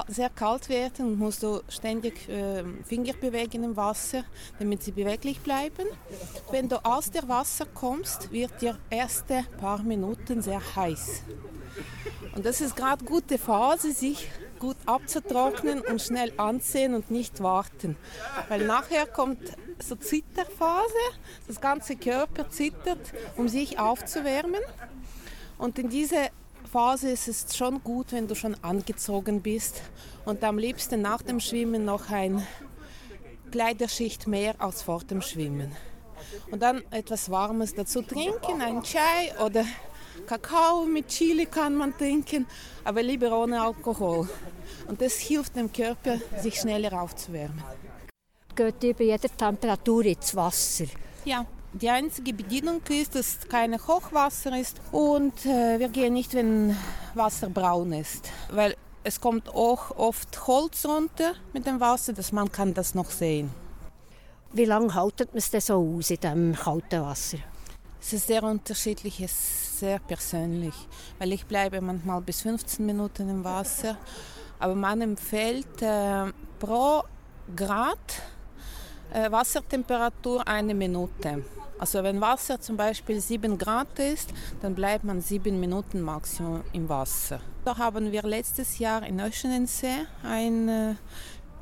sehr 0.08 0.30
kalt 0.30 0.70
werden 0.70 1.08
und 1.08 1.20
musst 1.20 1.44
du 1.44 1.62
ständig 1.68 2.30
äh, 2.30 2.64
Finger 2.86 3.12
bewegen 3.20 3.66
im 3.66 3.76
Wasser, 3.76 4.24
damit 4.60 4.82
sie 4.82 4.94
beweglich 4.94 5.42
bleiben. 5.42 5.88
Wenn 6.52 6.70
du 6.70 6.78
aus 6.86 7.12
dem 7.12 7.28
Wasser 7.28 7.66
kommst, 7.66 8.32
wird 8.32 8.62
die 8.62 8.72
erste 8.90 9.44
paar 9.60 9.84
Minuten 9.84 10.42
sehr 10.42 10.62
heiß. 10.78 11.24
Und 12.34 12.46
das 12.46 12.62
ist 12.62 12.74
gerade 12.78 13.04
gute 13.04 13.38
Phase, 13.38 13.92
sich 13.92 14.30
gut 14.62 14.78
abzutrocknen 14.86 15.82
und 15.82 16.02
schnell 16.02 16.32
anziehen 16.38 16.93
und 16.93 17.10
nicht 17.10 17.41
warten. 17.41 17.97
Weil 18.47 18.65
nachher 18.65 19.08
kommt 19.08 19.39
so 19.80 19.95
Zitterphase, 19.95 20.93
das 21.47 21.60
ganze 21.60 21.95
Körper 21.95 22.47
zittert, 22.50 23.12
um 23.38 23.50
sich 23.50 23.80
aufzuwärmen. 23.80 24.62
Und 25.58 25.80
in 25.80 25.89
dieser 25.89 26.30
Phase 26.71 27.10
ist 27.10 27.28
es 27.28 27.58
schon 27.58 27.84
gut, 27.84 28.12
wenn 28.12 28.28
du 28.28 28.36
schon 28.36 28.56
angezogen 28.62 29.41
bist 29.41 29.82
und 30.26 30.43
am 30.43 30.60
liebsten 30.60 31.02
nach 31.02 31.24
dem 31.24 31.39
Schwimmen 31.39 31.84
noch 31.84 32.12
ein 32.12 32.45
Kleiderschicht 33.52 34.28
mehr 34.28 34.54
als 34.60 34.84
vor 34.84 35.04
dem 35.04 35.24
Schwimmen. 35.24 35.76
Und 36.52 36.62
dann 36.62 36.84
etwas 36.91 37.32
Warmes 37.32 37.74
dazu 37.74 38.04
trinken, 38.04 38.62
ein 38.62 38.84
Chai 38.84 39.34
oder 39.43 39.65
Kakao 40.26 40.86
mit 40.86 41.08
Chili 41.08 41.46
kann 41.46 41.76
man 41.76 41.98
trinken, 41.98 42.46
aber 42.84 43.04
lieber 43.04 43.38
ohne 43.38 43.62
Alkohol. 43.62 44.30
Und 44.88 45.02
das 45.02 45.14
hilft 45.16 45.56
dem 45.56 45.72
Körper, 45.72 46.18
sich 46.42 46.56
schneller 46.56 47.02
aufzuwärmen. 47.02 47.64
Geht 48.56 48.84
ihr 48.84 48.94
bei 48.94 49.06
jeder 49.06 49.30
Temperatur 49.30 50.06
ins 50.06 50.36
Wasser? 50.36 50.86
Ja, 51.26 51.46
die 51.74 51.90
einzige 51.90 52.34
Bedienung 52.34 52.82
ist, 52.90 53.16
dass 53.16 53.38
es 53.40 53.48
kein 53.48 53.74
Hochwasser 53.76 54.58
ist 54.60 54.82
und 54.92 55.46
äh, 55.46 55.80
wir 55.80 55.88
gehen 55.88 56.14
nicht, 56.14 56.34
wenn 56.34 56.76
Wasser 57.14 57.50
braun 57.50 57.94
ist, 57.94 58.30
weil 58.52 58.76
es 59.04 59.22
kommt 59.22 59.50
auch 59.50 59.98
oft 59.98 60.48
Holz 60.48 60.86
runter 60.86 61.34
mit 61.54 61.66
dem 61.66 61.80
Wasser, 61.80 62.14
dass 62.14 62.32
man 62.32 62.52
kann 62.52 62.74
das 62.74 62.94
noch 62.94 63.10
sehen. 63.10 63.50
Wie 64.52 64.66
lange 64.66 64.94
haltet 64.94 65.30
man 65.30 65.38
es 65.38 65.50
denn 65.50 65.62
so 65.62 65.76
aus 65.76 66.10
in 66.10 66.18
diesem 66.18 66.56
kalten 66.56 67.02
Wasser? 67.02 67.38
Es 68.02 68.14
ist 68.14 68.28
sehr 68.28 68.44
unterschiedlich, 68.44 69.22
es 69.22 69.61
sehr 69.82 69.98
persönlich, 69.98 70.76
weil 71.17 71.34
ich 71.34 71.44
bleibe 71.48 71.82
manchmal 71.82 72.22
bis 72.22 72.44
15 72.44 72.86
Minuten 72.86 73.28
im 73.30 73.44
Wasser, 73.44 73.98
aber 74.60 74.76
man 74.76 75.02
empfiehlt 75.02 75.82
äh, 75.82 76.32
pro 76.60 77.04
Grad 77.56 77.98
äh, 79.12 79.32
Wassertemperatur 79.32 80.48
eine 80.48 80.76
Minute. 80.76 81.44
Also 81.80 82.04
wenn 82.04 82.22
Wasser 82.22 82.62
zum 82.62 82.78
Beispiel 82.78 83.20
7 83.20 83.58
Grad 83.58 83.98
ist, 83.98 84.30
dann 84.62 84.76
bleibt 84.76 85.04
man 85.04 85.20
7 85.20 85.60
Minuten 85.60 86.02
Maximum 86.02 86.62
im 86.74 86.88
Wasser. 86.88 87.39
Da 87.65 87.76
haben 87.76 88.12
wir 88.12 88.22
letztes 88.22 88.78
Jahr 88.78 89.02
in 89.04 89.20
Oceanensee 89.20 90.06
ein 90.22 90.70
äh, 90.70 90.96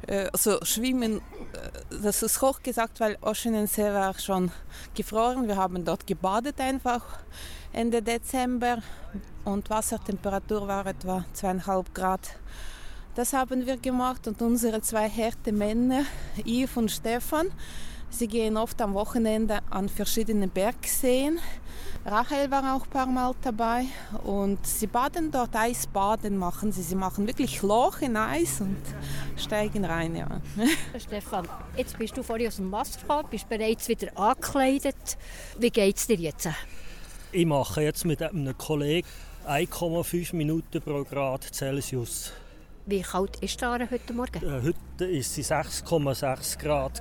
äh, 0.08 0.29
also 0.32 0.60
Schwimmen, 0.63 1.17
äh, 1.17 2.01
das 2.03 2.23
ist 2.23 2.41
hoch 2.41 2.62
gesagt, 2.62 2.99
weil 2.99 3.17
Oceanensee 3.21 3.93
war 3.93 4.17
schon 4.17 4.51
gefroren. 4.95 5.47
Wir 5.47 5.55
haben 5.55 5.86
dort 5.86 6.05
gebadet 6.08 6.60
einfach 6.60 7.03
Ende 7.71 8.01
Dezember 8.01 8.79
und 9.45 9.69
Wassertemperatur 9.69 10.67
war 10.67 10.86
etwa 10.86 11.25
zweieinhalb 11.34 11.93
Grad. 11.93 12.21
Das 13.15 13.34
haben 13.34 13.65
wir 13.65 13.77
gemacht 13.77 14.27
und 14.27 14.41
unsere 14.41 14.82
zwei 14.82 15.10
Härte 15.10 15.51
Männer, 15.51 16.03
Yves 16.45 16.77
und 16.77 16.91
Stefan, 16.91 17.47
Sie 18.12 18.27
gehen 18.27 18.58
oft 18.58 18.82
am 18.82 18.93
Wochenende 18.95 19.60
an 19.69 19.88
verschiedenen 19.88 20.49
Bergseen. 20.49 21.39
Rachel 22.05 22.49
war 22.49 22.75
auch 22.75 22.84
ein 22.84 22.89
paar 22.89 23.05
Mal 23.05 23.36
dabei 23.41 23.86
und 24.23 24.65
sie 24.65 24.88
baden 24.88 25.32
dort, 25.32 25.55
Eisbaden 25.55 26.38
machen 26.38 26.71
sie. 26.71 26.82
Sie 26.82 26.95
machen 26.95 27.27
wirklich 27.27 27.62
Loch 27.62 28.01
in 28.01 28.17
Eis 28.17 28.62
und 28.62 28.77
steigen 29.38 29.86
rein. 29.86 30.15
Ja. 30.15 30.41
Stefan, 30.99 31.47
jetzt 31.77 31.97
bist 31.97 32.17
du 32.17 32.23
vorhin 32.23 32.47
aus 32.47 32.55
dem 32.55 32.71
Wasser 32.71 32.99
gekommen, 32.99 33.27
bist 33.29 33.47
bereits 33.47 33.88
wieder 33.88 34.17
angekleidet. 34.17 35.17
Wie 35.60 35.69
geht 35.69 35.97
es 35.97 36.08
dir 36.08 36.17
jetzt? 36.17 36.49
Ich 37.31 37.45
mache 37.45 37.83
jetzt 37.83 38.05
mit 38.05 38.23
einem 38.23 38.57
Kollegen 38.57 39.07
1,5 39.47 40.35
Minuten 40.35 40.81
pro 40.81 41.03
Grad 41.03 41.43
Celsius. 41.43 42.33
Wie 42.87 43.01
kalt 43.01 43.35
ist 43.41 43.61
da 43.61 43.77
heute 43.77 44.13
Morgen? 44.13 44.43
Äh, 44.43 44.63
heute 44.63 44.75
war 44.99 45.07
es 45.09 45.37
6,6 45.37 46.57
Grad. 46.57 46.99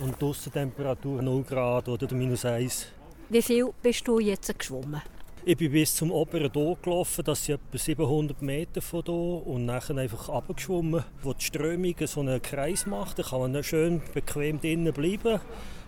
Und 0.00 0.20
die 0.20 0.24
Aussentemperatur 0.24 1.20
0 1.20 1.42
Grad 1.42 1.88
oder 1.88 2.14
minus 2.14 2.44
1. 2.44 2.86
Wie 3.28 3.42
viel 3.42 3.70
bist 3.82 4.06
du 4.06 4.20
jetzt 4.20 4.56
geschwommen? 4.56 5.02
Ich 5.44 5.56
bin 5.56 5.72
bis 5.72 5.96
zum 5.96 6.12
oberen 6.12 6.52
Do 6.52 6.76
gelaufen, 6.80 7.24
das 7.24 7.44
sind 7.44 7.54
etwa 7.54 7.78
700 7.78 8.42
Meter 8.42 8.80
von 8.80 9.02
hier 9.04 9.14
und 9.14 9.66
dann 9.66 9.98
einfach 9.98 10.28
abgeschwommen. 10.28 11.02
Wo 11.22 11.32
die 11.32 11.44
Strömung 11.44 11.94
so 12.04 12.20
einen 12.20 12.40
Kreis 12.40 12.86
macht, 12.86 13.16
kann 13.16 13.40
man 13.40 13.64
schön 13.64 14.00
bequem 14.14 14.60
drinnen 14.60 14.92
bleiben. 14.92 15.40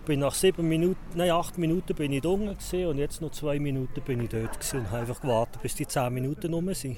Bin 0.05 0.19
nach 0.19 0.33
sieben 0.33 0.67
Minuten, 0.67 0.99
nein, 1.15 1.31
acht 1.31 1.57
Minuten 1.57 1.95
bin 1.95 2.11
ich 2.11 2.25
unten 2.25 2.49
und 2.49 2.97
jetzt 2.97 3.21
noch 3.21 3.31
zwei 3.31 3.57
Minuten 3.57 4.01
bin 4.01 4.19
ich 4.21 4.29
dort 4.29 4.73
und 4.73 4.91
habe 4.91 5.01
einfach 5.01 5.21
gewartet, 5.21 5.61
bis 5.61 5.75
die 5.75 5.87
zehn 5.87 6.13
Minuten 6.13 6.53
rum 6.53 6.73
sind. 6.73 6.97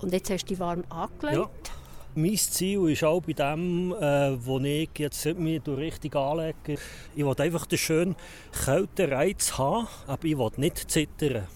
Und 0.00 0.12
jetzt 0.14 0.30
hast 0.30 0.44
du 0.44 0.48
dich 0.48 0.58
warm 0.58 0.82
angelegt? 0.88 1.36
Ja. 1.36 1.50
Mein 2.14 2.36
Ziel 2.36 2.88
ist 2.88 3.04
auch 3.04 3.20
bei 3.20 3.34
dem, 3.34 3.92
äh, 3.92 4.44
wo 4.44 4.58
ich 4.60 4.88
jetzt 4.96 5.26
mich 5.38 5.60
richtig 5.66 6.16
anlege, 6.16 6.78
ich 7.14 7.24
will 7.24 7.34
einfach 7.38 7.66
den 7.66 7.78
schönen 7.78 8.16
kalten 8.64 9.12
Reiz 9.12 9.58
haben, 9.58 9.86
aber 10.06 10.24
ich 10.24 10.38
will 10.38 10.50
nicht 10.56 10.90
zittern. 10.90 11.46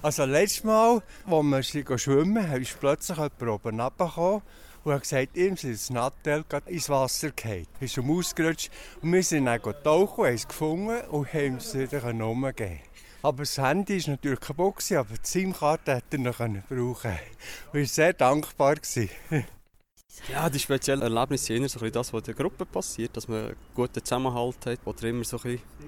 Also 0.00 0.24
letztes 0.26 0.62
Mal, 0.62 1.02
als 1.26 1.74
wir 1.74 1.98
schwimmen, 1.98 2.52
ist 2.62 2.78
plötzlich 2.78 3.18
jemand 3.18 3.42
oben 3.42 3.80
runtergekommen 3.80 4.42
und 4.88 4.94
hat 4.94 5.02
gesagt, 5.02 5.36
ihm 5.36 5.54
ist 5.54 5.64
das 5.64 5.90
Nattel 5.90 6.44
ins 6.66 6.88
Wasser 6.88 7.30
gefallen. 7.30 7.66
Ist 7.80 7.98
ausgerutscht 7.98 8.70
und 9.02 9.12
wir 9.12 9.22
sind 9.22 9.44
dann 9.44 9.60
tauchen, 9.60 10.24
haben 10.24 10.34
es 10.34 10.48
gefunden 10.48 11.00
und 11.10 11.32
haben 11.32 11.56
es 11.56 11.74
wieder 11.74 12.04
umgegeben. 12.04 12.80
Aber 13.22 13.42
das 13.42 13.58
Handy 13.58 14.00
war 14.02 14.12
natürlich 14.12 14.40
kaputt, 14.40 14.92
aber 14.92 15.14
die 15.14 15.28
SIM-Karte 15.28 15.96
hätte 15.96 16.16
er 16.16 16.18
noch 16.18 16.36
brauchen 16.36 17.18
Und 17.72 17.80
ich 17.80 17.80
war 17.80 17.84
sehr 17.86 18.12
dankbar. 18.12 18.76
Ja, 20.32 20.50
die 20.50 20.58
speziellen 20.58 21.02
Erlebnisse 21.02 21.46
sind 21.46 21.62
eher 21.62 21.68
so 21.68 21.88
das, 21.88 22.12
was 22.12 22.24
der 22.24 22.34
Gruppe 22.34 22.66
passiert, 22.66 23.16
dass 23.16 23.28
man 23.28 23.46
einen 23.46 23.56
guten 23.72 24.04
Zusammenhalt 24.04 24.66
hat. 24.66 24.80
Oder 24.84 25.04
immer 25.04 25.22
so 25.22 25.38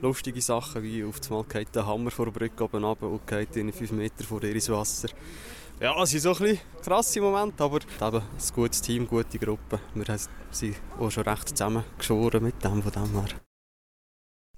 lustige 0.01 0.41
Sachen, 0.41 0.85
wie 0.85 1.03
auf 1.03 1.21
einmal 1.29 1.65
der 1.65 1.87
Hammer 1.87 2.13
vor 2.13 2.27
der 2.27 2.33
Brücke 2.33 2.63
oben 2.63 2.85
runter 2.85 3.09
und 3.09 3.75
5 3.75 3.91
Meter 3.91 4.23
vor 4.23 4.41
ihr 4.45 4.55
ins 4.55 4.69
Wasser. 4.69 5.09
Ja, 5.81 6.03
es 6.03 6.11
sind 6.11 6.21
so 6.21 6.37
ein 6.37 6.59
krasse 6.85 7.23
Momente, 7.23 7.65
aber 7.65 7.79
eben 7.79 8.19
ein 8.21 8.55
gutes 8.55 8.83
Team, 8.83 8.99
eine 8.99 9.07
gute 9.09 9.39
Gruppe. 9.39 9.81
Wir 9.95 10.05
sind 10.51 10.77
auch 10.99 11.11
schon 11.11 11.23
recht 11.23 11.49
zusammengeschoren 11.49 12.43
mit 12.43 12.63
dem 12.63 12.83
von 12.83 12.93
dem 12.93 13.13
her. 13.13 13.29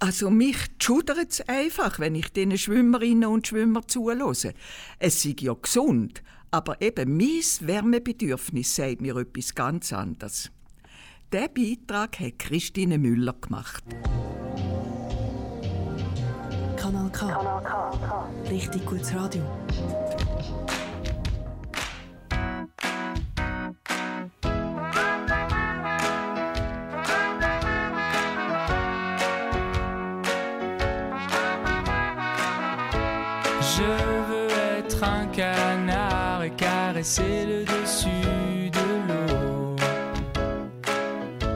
Also 0.01 0.29
mich 0.29 0.57
schudert 0.81 1.31
es 1.31 1.39
einfach, 1.47 1.97
wenn 1.99 2.15
ich 2.15 2.33
diesen 2.33 2.57
Schwimmerinnen 2.57 3.29
und 3.29 3.47
Schwimmer 3.47 3.87
zulose. 3.87 4.53
Es 4.99 5.23
ist 5.23 5.39
ja 5.39 5.53
gesund, 5.53 6.21
aber 6.51 6.81
eben 6.81 7.15
mein 7.15 7.41
Wärmebedürfnis 7.61 8.75
sagt 8.75 8.99
mir 8.99 9.15
etwas 9.15 9.55
ganz 9.55 9.93
anderes. 9.93 10.51
Der 11.31 11.47
Beitrag 11.47 12.19
hat 12.19 12.37
Christine 12.37 12.97
Müller 12.97 13.33
gemacht. 13.39 13.85
Kanal 16.75 17.09
K. 17.13 17.27
Kanal 17.27 17.63
K. 17.63 18.29
Richtig 18.49 18.85
gutes 18.85 19.15
Radio. 19.15 19.41
C'est 37.05 37.45
le 37.45 37.65
dessus 37.65 38.69
de 38.71 38.79
l'eau. 39.09 39.75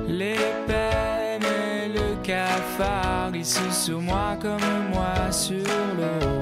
Les 0.05 0.35
peines 0.67 1.41
et 1.41 1.87
le 1.87 2.21
cafard 2.21 3.31
glissent 3.31 3.71
sur 3.71 4.01
moi 4.01 4.37
comme 4.41 4.59
moi 4.91 5.31
sur 5.31 5.63
l'eau. 5.97 6.36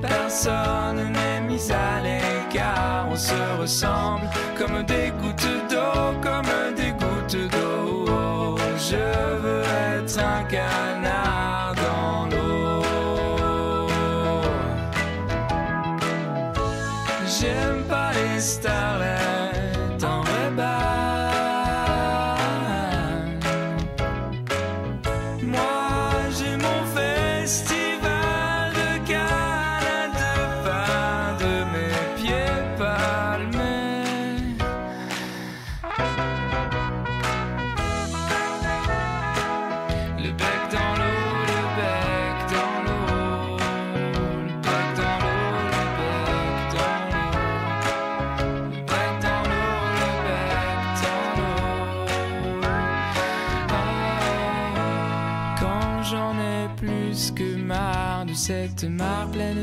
Personne 0.00 1.12
n'est 1.12 1.40
mis 1.40 1.72
à 1.72 2.00
l'écart, 2.00 3.06
on 3.10 3.16
se 3.16 3.60
ressemble 3.60 4.28
comme 4.56 4.82
des 4.84 5.10
gouttes 5.20 5.48
d'eau, 5.70 6.18
comme 6.22 6.55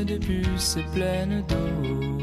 de 0.04 0.16
puces 0.18 0.76
et 0.76 0.84
pleine 0.94 1.44
d'eau. 1.48 2.18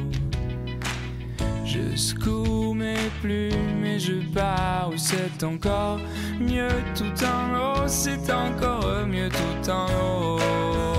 Je 1.66 1.96
secoue 1.96 2.74
mes 2.74 3.10
plumes 3.22 3.86
et 3.86 4.00
je 4.00 4.22
pars 4.34 4.90
où 4.94 4.98
c'est 4.98 5.44
encore 5.44 6.00
mieux 6.40 6.70
tout 6.96 7.26
en 7.26 7.84
haut, 7.84 7.88
c'est 7.88 8.32
encore 8.32 9.08
mieux 9.08 9.30
tout 9.30 9.70
en 9.70 9.86
haut. 9.86 10.91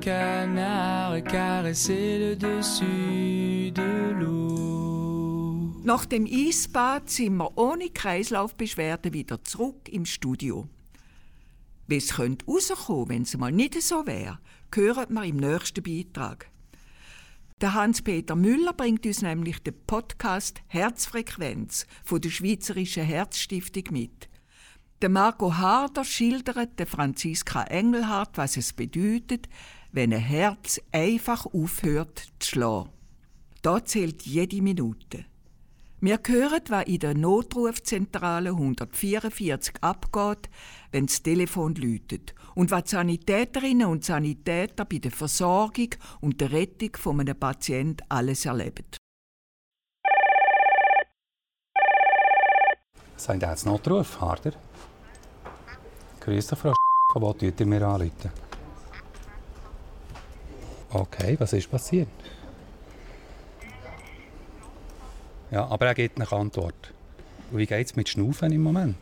Canard 0.00 1.16
et 1.16 1.22
caresser 1.22 2.18
le 2.18 2.36
dessus 2.36 3.72
de 3.72 4.12
l'eau. 4.18 5.72
Nach 5.84 6.04
dem 6.06 6.26
Eisbad 6.26 7.08
sind 7.08 7.36
wir 7.36 7.56
ohne 7.56 7.90
Kreislaufbeschwerden 7.90 9.12
wieder 9.12 9.42
zurück 9.44 9.88
im 9.88 10.04
Studio. 10.04 10.68
Wie 11.86 11.96
es 11.96 12.14
könnte 12.14 12.46
rauskommen, 12.46 13.08
wenn 13.08 13.22
es 13.22 13.36
mal 13.36 13.52
nicht 13.52 13.80
so 13.82 14.06
wäre, 14.06 14.38
hören 14.74 15.14
wir 15.14 15.24
im 15.24 15.36
nächsten 15.36 15.82
Beitrag. 15.82 16.50
Der 17.60 17.74
Hans-Peter 17.74 18.36
Müller 18.36 18.72
bringt 18.72 19.04
uns 19.06 19.22
nämlich 19.22 19.58
den 19.60 19.74
Podcast 19.86 20.60
Herzfrequenz 20.68 21.86
von 22.04 22.20
der 22.20 22.30
Schweizerischen 22.30 23.04
Herzstiftung 23.04 23.84
mit. 23.90 24.28
Der 25.00 25.08
Marco 25.08 25.56
Harder 25.56 26.04
schildert 26.04 26.78
der 26.78 26.86
Franziska 26.86 27.62
Engelhardt, 27.62 28.36
was 28.36 28.56
es 28.56 28.72
bedeutet, 28.72 29.48
wenn 29.92 30.12
ein 30.12 30.20
Herz 30.20 30.80
einfach 30.92 31.46
aufhört 31.46 32.32
zu 32.38 32.50
schlagen. 32.50 32.90
Da 33.62 33.84
zählt 33.84 34.22
jede 34.22 34.62
Minute. 34.62 35.24
Wir 36.00 36.20
hören, 36.24 36.62
was 36.68 36.86
in 36.86 37.00
der 37.00 37.14
Notrufzentrale 37.14 38.50
144 38.50 39.74
abgeht, 39.80 40.48
wenn 40.92 41.06
das 41.06 41.24
Telefon 41.24 41.74
läutet 41.74 42.34
und 42.54 42.70
was 42.70 42.90
Sanitäterinnen 42.90 43.88
und 43.88 44.04
Sanitäter 44.04 44.84
bei 44.84 44.98
der 44.98 45.10
Versorgung 45.10 45.90
und 46.20 46.40
der 46.40 46.52
Rettung 46.52 46.90
von 46.96 47.18
einem 47.18 47.36
Patienten 47.36 48.04
alles 48.08 48.46
erleben. 48.46 48.86
Seid 53.16 53.42
ihr 53.42 53.50
jetzt 53.50 53.66
Notruf, 53.66 54.20
Harder? 54.20 54.52
Grüß 56.20 56.46
dich, 56.46 56.58
Frau 56.58 56.74
Von 57.12 57.22
wo 57.22 57.32
tut 57.32 57.58
ihr 57.58 57.66
mir 57.66 57.82
anrufen? 57.84 58.30
Okay, 60.90 61.36
was 61.38 61.52
ist 61.52 61.70
passiert? 61.70 62.08
Ja, 65.50 65.66
aber 65.66 65.86
er 65.86 65.94
gibt 65.94 66.18
eine 66.18 66.30
Antwort. 66.30 66.92
Wie 67.50 67.66
geht 67.66 67.86
es 67.86 67.96
mit 67.96 68.08
Schnaufen 68.08 68.52
im 68.52 68.62
Moment? 68.62 68.96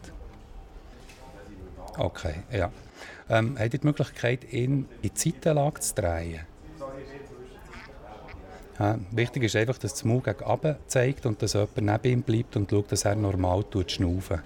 Okay, 1.98 2.34
ja. 2.52 2.70
Ähm, 3.28 3.56
habt 3.58 3.74
ihr 3.74 3.80
die 3.80 3.86
Möglichkeit, 3.86 4.52
ihn 4.52 4.88
in 5.02 5.10
die 5.10 5.10
Seitenlage 5.14 5.80
zu 5.80 5.94
drehen? 5.94 6.40
Ja, 8.78 8.98
wichtig 9.10 9.44
ist 9.44 9.56
einfach, 9.56 9.78
dass 9.78 9.92
das 9.92 10.04
Maul 10.04 10.20
gegen 10.20 10.44
unten 10.44 10.76
zeigt 10.86 11.24
und 11.24 11.40
dass 11.40 11.54
jemand 11.54 11.76
neben 11.78 12.04
ihm 12.04 12.22
bleibt 12.22 12.56
und 12.56 12.70
schaut, 12.70 12.92
dass 12.92 13.04
er 13.04 13.16
normal 13.16 13.64
schnaufen. 13.86 14.42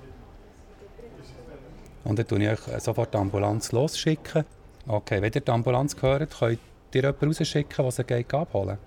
Und 2.05 2.19
dann 2.19 2.27
schicke 2.27 2.53
ich 2.53 2.75
euch 2.75 2.83
sofort 2.83 3.13
die 3.13 3.19
Ambulanz 3.19 3.73
losschicken. 3.73 4.45
Okay, 4.87 5.21
wenn 5.21 5.33
ihr 5.33 5.41
die 5.41 5.51
Ambulanz 5.51 5.97
hört, 6.01 6.39
könnt 6.39 6.61
ihr 6.95 7.03
jemanden 7.03 7.27
rausschicken, 7.27 7.85
der 7.85 7.91
sie 7.91 8.05
geht 8.05 8.35
abholen 8.35 8.79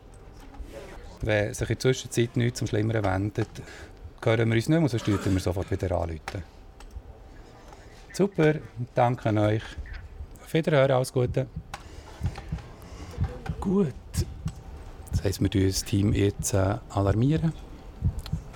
Wenn 1.21 1.53
sich 1.53 1.69
in 1.69 1.75
der 1.75 1.79
Zwischenzeit 1.79 2.37
nichts 2.37 2.59
zum 2.59 2.67
Schlimmeren 2.67 3.03
wendet, 3.03 3.49
hören 4.23 4.49
wir 4.49 4.55
uns 4.55 4.69
nicht 4.69 4.79
mehr, 4.79 4.89
sonst 4.89 5.07
rufen 5.07 5.33
wir 5.33 5.39
sofort 5.39 5.69
wieder 5.71 5.91
anrufen. 5.91 6.43
Super, 8.13 8.55
danke 8.93 9.29
an 9.29 9.37
euch. 9.39 9.63
Auf 10.43 10.53
Wiederhören, 10.53 10.91
alles 10.91 11.11
Gute. 11.11 11.47
Gut. 13.59 13.93
Das 15.11 15.23
heisst, 15.23 15.41
wir 15.41 15.49
alarmieren 15.49 15.67
das 15.67 15.83
Team 15.83 16.13
jetzt 16.13 16.53
äh, 16.53 16.75
alarmieren. 16.89 17.53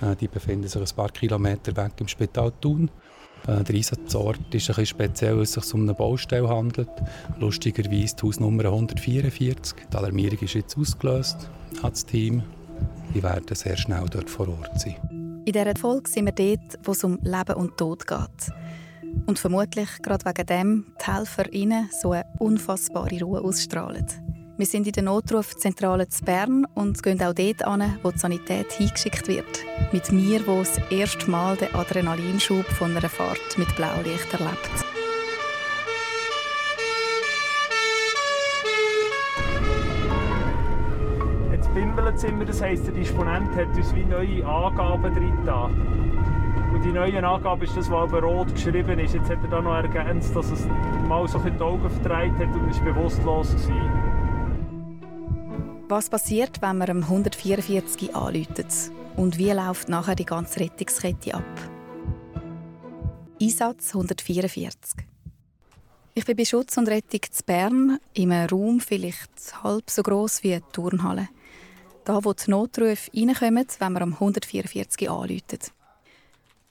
Äh, 0.00 0.16
die 0.16 0.28
befinden 0.28 0.68
sich 0.68 0.80
ein 0.80 0.96
paar 0.96 1.10
Kilometer 1.10 1.76
weg 1.76 1.92
im 1.98 2.08
Spital 2.08 2.52
Thun. 2.60 2.90
Äh, 3.46 3.64
der 3.64 3.74
Einsatzort 3.74 4.38
ist 4.38 4.44
ein 4.44 4.52
bisschen 4.52 4.86
speziell, 4.86 5.36
weil 5.36 5.42
es 5.42 5.52
sich 5.52 5.74
um 5.74 5.82
eine 5.82 5.94
Baustelle 5.94 6.48
handelt. 6.48 6.90
Lustigerweise 7.38 8.16
die 8.16 8.22
Hausnummer 8.22 8.64
144. 8.64 9.74
Die 9.92 9.96
Alarmierung 9.96 10.38
ist 10.38 10.54
jetzt 10.54 10.76
ausgelöst 10.76 11.50
das 11.82 12.04
Team. 12.04 12.42
Die 13.14 13.22
werden 13.22 13.54
sehr 13.54 13.76
schnell 13.76 14.06
dort 14.10 14.28
vor 14.28 14.48
Ort 14.48 14.80
sein. 14.80 14.96
In 15.44 15.52
dieser 15.52 15.76
Folge 15.76 16.10
sind 16.10 16.26
wir 16.26 16.32
dort, 16.32 16.78
wo 16.84 16.92
es 16.92 17.04
um 17.04 17.18
Leben 17.22 17.54
und 17.54 17.76
Tod 17.76 18.06
geht. 18.06 18.52
Und 19.26 19.38
vermutlich 19.38 19.88
gerade 20.02 20.24
wegen 20.26 20.46
dem 20.46 20.86
die 21.00 21.10
Helfer 21.10 21.52
innen 21.52 21.88
so 21.90 22.12
eine 22.12 22.24
unfassbare 22.38 23.18
Ruhe 23.20 23.40
ausstrahlen. 23.40 24.06
Wir 24.58 24.66
sind 24.66 24.88
in 24.88 24.92
der 24.92 25.04
Notrufzentrale 25.04 26.08
zu 26.08 26.24
Bern 26.24 26.66
und 26.74 27.00
gehen 27.04 27.22
auch 27.22 27.32
dort 27.32 27.64
an, 27.64 27.96
wo 28.02 28.10
die 28.10 28.18
Sanität 28.18 28.72
hingeschickt 28.72 29.28
wird. 29.28 29.64
Mit 29.92 30.10
mir, 30.10 30.44
wo 30.48 30.58
das 30.58 30.80
erste 30.90 31.30
Mal 31.30 31.56
den 31.56 31.72
Adrenalinschub 31.76 32.66
von 32.66 32.90
einer 32.90 33.08
Fahrt 33.08 33.56
mit 33.56 33.68
Blaulicht 33.76 34.32
erlebt. 34.32 34.84
Jetzt 41.52 41.72
bimbelt 41.72 42.24
immer, 42.24 42.44
das 42.44 42.60
heisst, 42.60 42.84
der 42.84 42.94
Disponent 42.94 43.54
hat 43.54 43.76
uns 43.76 43.94
wie 43.94 44.04
neue 44.06 44.44
Angaben 44.44 45.14
drin. 45.14 45.38
Und 46.74 46.84
die 46.84 46.90
neue 46.90 47.24
Angabe 47.24 47.64
ist 47.64 47.76
das, 47.76 47.88
was 47.88 48.12
aber 48.12 48.24
rot 48.24 48.52
geschrieben 48.52 48.98
ist. 48.98 49.14
Jetzt 49.14 49.30
hat 49.30 49.38
er 49.40 49.50
da 49.50 49.62
noch 49.62 49.76
ergänzt, 49.76 50.34
dass 50.34 50.50
es 50.50 50.66
mal 51.06 51.28
so 51.28 51.38
die 51.38 51.60
Augen 51.62 51.88
verdreht 51.88 52.32
hat 52.40 52.56
und 52.56 52.68
ist 52.68 52.84
bewusstlos 52.84 53.54
war. 53.68 54.07
Was 55.90 56.10
passiert, 56.10 56.60
wenn 56.60 56.76
man 56.76 56.90
am 56.90 57.02
144 57.04 58.14
anläutet? 58.14 58.66
Und 59.16 59.38
wie 59.38 59.50
läuft 59.52 59.88
nachher 59.88 60.14
die 60.14 60.26
ganze 60.26 60.60
Rettungskette 60.60 61.32
ab? 61.32 61.42
Einsatz 63.40 63.94
144. 63.94 65.06
Ich 66.12 66.26
bin 66.26 66.36
bei 66.36 66.44
Schutz 66.44 66.76
und 66.76 66.90
Rettung 66.90 67.22
zu 67.30 67.42
Bern, 67.42 67.98
in 68.12 68.32
einem 68.32 68.50
Raum 68.50 68.80
vielleicht 68.80 69.62
halb 69.62 69.88
so 69.88 70.02
groß 70.02 70.42
wie 70.42 70.52
eine 70.52 70.72
Turnhalle. 70.72 71.30
Da, 72.04 72.22
wo 72.22 72.34
die 72.34 72.50
Notrufe 72.50 73.10
reinkommen, 73.16 73.66
wenn 73.78 73.92
man 73.92 74.02
am 74.02 74.12
144 74.12 75.08
anläutet. 75.08 75.72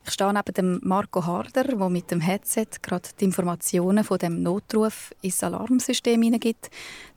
Ich 0.07 0.13
stehe 0.13 0.31
neben 0.31 0.53
dem 0.53 0.79
Marco 0.83 1.25
Harder, 1.25 1.65
der 1.65 1.89
mit 1.89 2.11
dem 2.11 2.21
Headset 2.21 2.67
gerade 2.81 3.09
die 3.19 3.25
Informationen 3.25 4.05
von 4.05 4.17
dem 4.17 4.41
Notruf 4.41 5.11
ins 5.21 5.43
Alarmsystem 5.43 6.21
hineingibt, 6.21 6.69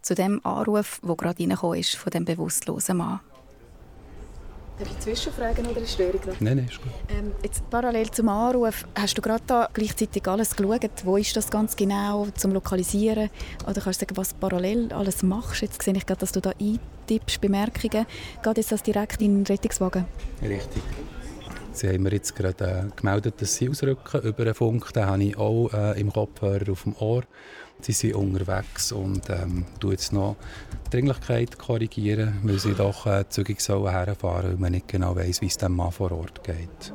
zu 0.03 0.17
dem 0.17 0.45
Anruf, 0.45 1.01
der 1.07 1.15
gerade 1.15 1.41
reingekommen 1.41 1.79
ist 1.79 1.95
von 1.95 2.11
dem 2.11 2.25
bewusstlosen 2.25 2.97
Mann. 2.97 3.21
Darf 4.81 4.91
ich 4.91 4.99
Zwischenfragen 4.99 5.67
oder 5.67 5.77
eine 5.77 5.87
Störung? 5.87 6.21
Nein, 6.41 6.57
nein, 6.57 6.67
ist 6.69 6.83
gut. 6.83 6.91
Ähm, 7.11 7.33
jetzt 7.45 7.69
parallel 7.71 8.11
zum 8.11 8.29
Anruf, 8.29 8.85
hast 8.97 9.17
du 9.17 9.23
gerade 9.23 9.45
da 9.47 9.69
gleichzeitig 9.73 10.27
alles 10.27 10.57
geschaut? 10.57 10.91
Wo 11.05 11.17
ist 11.17 11.37
das 11.37 11.49
ganz 11.49 11.77
genau 11.77 12.27
zum 12.35 12.53
Lokalisieren? 12.53 13.31
Oder 13.69 13.83
kannst 13.83 14.01
du 14.01 14.07
sagen, 14.07 14.17
was 14.17 14.31
du 14.31 14.37
parallel 14.41 14.93
alles 14.93 15.23
machst? 15.23 15.63
Jetzt 15.63 15.81
sehe 15.81 15.95
ich 15.95 16.07
gerade, 16.07 16.21
dass 16.21 16.33
du 16.33 16.41
da 16.41 16.53
eintippst, 16.59 17.41
Bemerkungen. 17.41 18.07
Geht 18.43 18.57
jetzt 18.57 18.73
das 18.73 18.83
direkt 18.83 19.23
in 19.23 19.45
den 19.45 19.47
Rettungswagen? 19.47 20.07
Richtig. 20.43 20.83
Sie 21.81 21.89
haben 21.89 22.03
mir 22.03 22.13
jetzt 22.13 22.37
gerade 22.37 22.63
äh, 22.93 23.01
gemeldet, 23.01 23.41
dass 23.41 23.55
sie 23.55 23.71
ausrücken 23.71 24.21
über 24.21 24.45
den 24.45 24.53
Funk. 24.53 24.93
Den 24.93 25.07
habe 25.07 25.25
ich 25.25 25.39
auch 25.39 25.73
äh, 25.73 25.99
im 25.99 26.13
Kopfhörer 26.13 26.71
auf 26.71 26.83
dem 26.83 26.95
Ohr. 26.97 27.23
Sie 27.81 27.93
sind 27.93 28.17
unterwegs 28.17 28.93
und 28.93 29.31
ähm, 29.31 29.65
tue 29.81 29.93
jetzt 29.93 30.13
noch 30.13 30.37
die 30.87 30.91
Dringlichkeit 30.91 31.59
korrigieren, 31.59 32.39
weil 32.43 32.59
sie 32.59 32.75
doch 32.75 33.07
äh, 33.07 33.27
zügig 33.31 33.63
sollen 33.63 34.15
weil 34.21 34.57
man 34.59 34.73
nicht 34.73 34.89
genau 34.89 35.17
weiß, 35.17 35.41
wie 35.41 35.47
es 35.47 35.57
dem 35.57 35.73
Mann 35.73 35.91
vor 35.91 36.13
Ort 36.13 36.45
geht. 36.45 36.93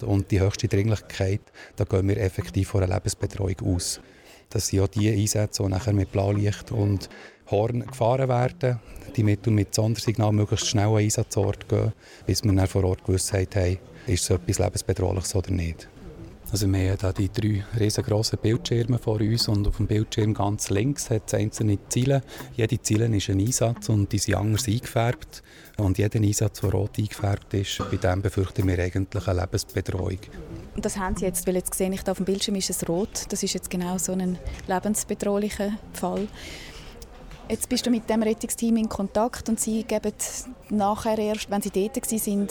Und 0.00 0.30
die 0.30 0.40
höchste 0.40 0.66
Dringlichkeit, 0.66 1.42
da 1.76 1.84
gehen 1.84 2.08
wir 2.08 2.16
effektiv 2.16 2.68
von 2.68 2.84
einer 2.84 2.94
Lebensbetreuung 2.94 3.60
aus. 3.66 4.00
Das 4.48 4.68
sind 4.68 4.78
ja 4.78 4.86
die 4.86 5.10
Einsätze, 5.10 5.62
die 5.62 5.68
nachher 5.68 5.92
mit 5.92 6.10
Blaulicht 6.10 6.72
und 6.72 7.10
Horn 7.50 7.86
gefahren 7.86 8.30
werden, 8.30 8.80
die 9.14 9.22
mit 9.22 9.46
und 9.46 9.56
mit 9.56 9.74
Sondersignal 9.74 10.32
möglichst 10.32 10.68
schnell 10.68 10.88
an 10.88 10.96
Einsatzort 10.96 11.68
gehen, 11.68 11.92
bis 12.24 12.42
wir 12.42 12.52
dann 12.54 12.66
vor 12.66 12.84
Ort 12.84 13.04
Gewissheit 13.04 13.54
haben, 13.56 13.78
ist 14.06 14.24
so 14.24 14.34
etwas 14.34 14.58
lebensbedrohliches 14.58 15.34
oder 15.34 15.50
nicht. 15.50 15.88
Also 16.52 16.68
wir 16.68 16.92
haben 16.92 16.98
hier 17.00 17.12
die 17.12 17.28
drei 17.28 17.64
riesengroßen 17.78 18.38
Bildschirme 18.40 18.98
vor 18.98 19.20
uns 19.20 19.48
und 19.48 19.66
auf 19.66 19.78
dem 19.78 19.88
Bildschirm 19.88 20.32
ganz 20.32 20.70
links 20.70 21.10
hat 21.10 21.22
es 21.26 21.34
einzelne 21.34 21.76
Ziele. 21.88 22.22
Jede 22.54 22.80
Ziele 22.80 23.06
ist 23.16 23.28
ein 23.28 23.40
Einsatz 23.40 23.88
und 23.88 24.12
die 24.12 24.18
sind 24.18 24.36
anders 24.36 24.68
eingefärbt. 24.68 25.42
Und 25.76 25.98
jeder 25.98 26.20
Einsatz, 26.20 26.60
der 26.60 26.70
rot 26.70 26.98
eingefärbt 26.98 27.52
ist, 27.54 27.82
bei 27.90 27.96
dem 27.96 28.22
befürchten 28.22 28.66
wir 28.68 28.78
eigentlich 28.78 29.26
eine 29.26 29.40
Lebensbedrohung. 29.40 30.18
Und 30.76 30.84
das 30.84 30.96
haben 30.96 31.16
Sie 31.16 31.24
jetzt, 31.24 31.48
weil 31.48 31.56
jetzt 31.56 31.74
sehe 31.74 31.92
ich 31.92 32.02
da 32.02 32.12
auf 32.12 32.18
dem 32.18 32.26
Bildschirm 32.26 32.54
ist 32.54 32.70
es 32.70 32.88
rot. 32.88 33.24
Das 33.30 33.42
ist 33.42 33.52
jetzt 33.52 33.68
genau 33.68 33.98
so 33.98 34.12
ein 34.12 34.38
lebensbedrohlicher 34.68 35.72
Fall. 35.94 36.28
Jetzt 37.48 37.68
bist 37.68 37.86
du 37.86 37.90
mit 37.90 38.08
dem 38.08 38.22
Rettungsteam 38.22 38.76
in 38.76 38.88
Kontakt 38.88 39.48
und 39.48 39.58
sie 39.58 39.84
geben 39.84 40.12
nachher 40.70 41.18
erst, 41.18 41.50
wenn 41.50 41.62
sie 41.62 41.70
dort 41.70 41.96
waren, 41.96 42.48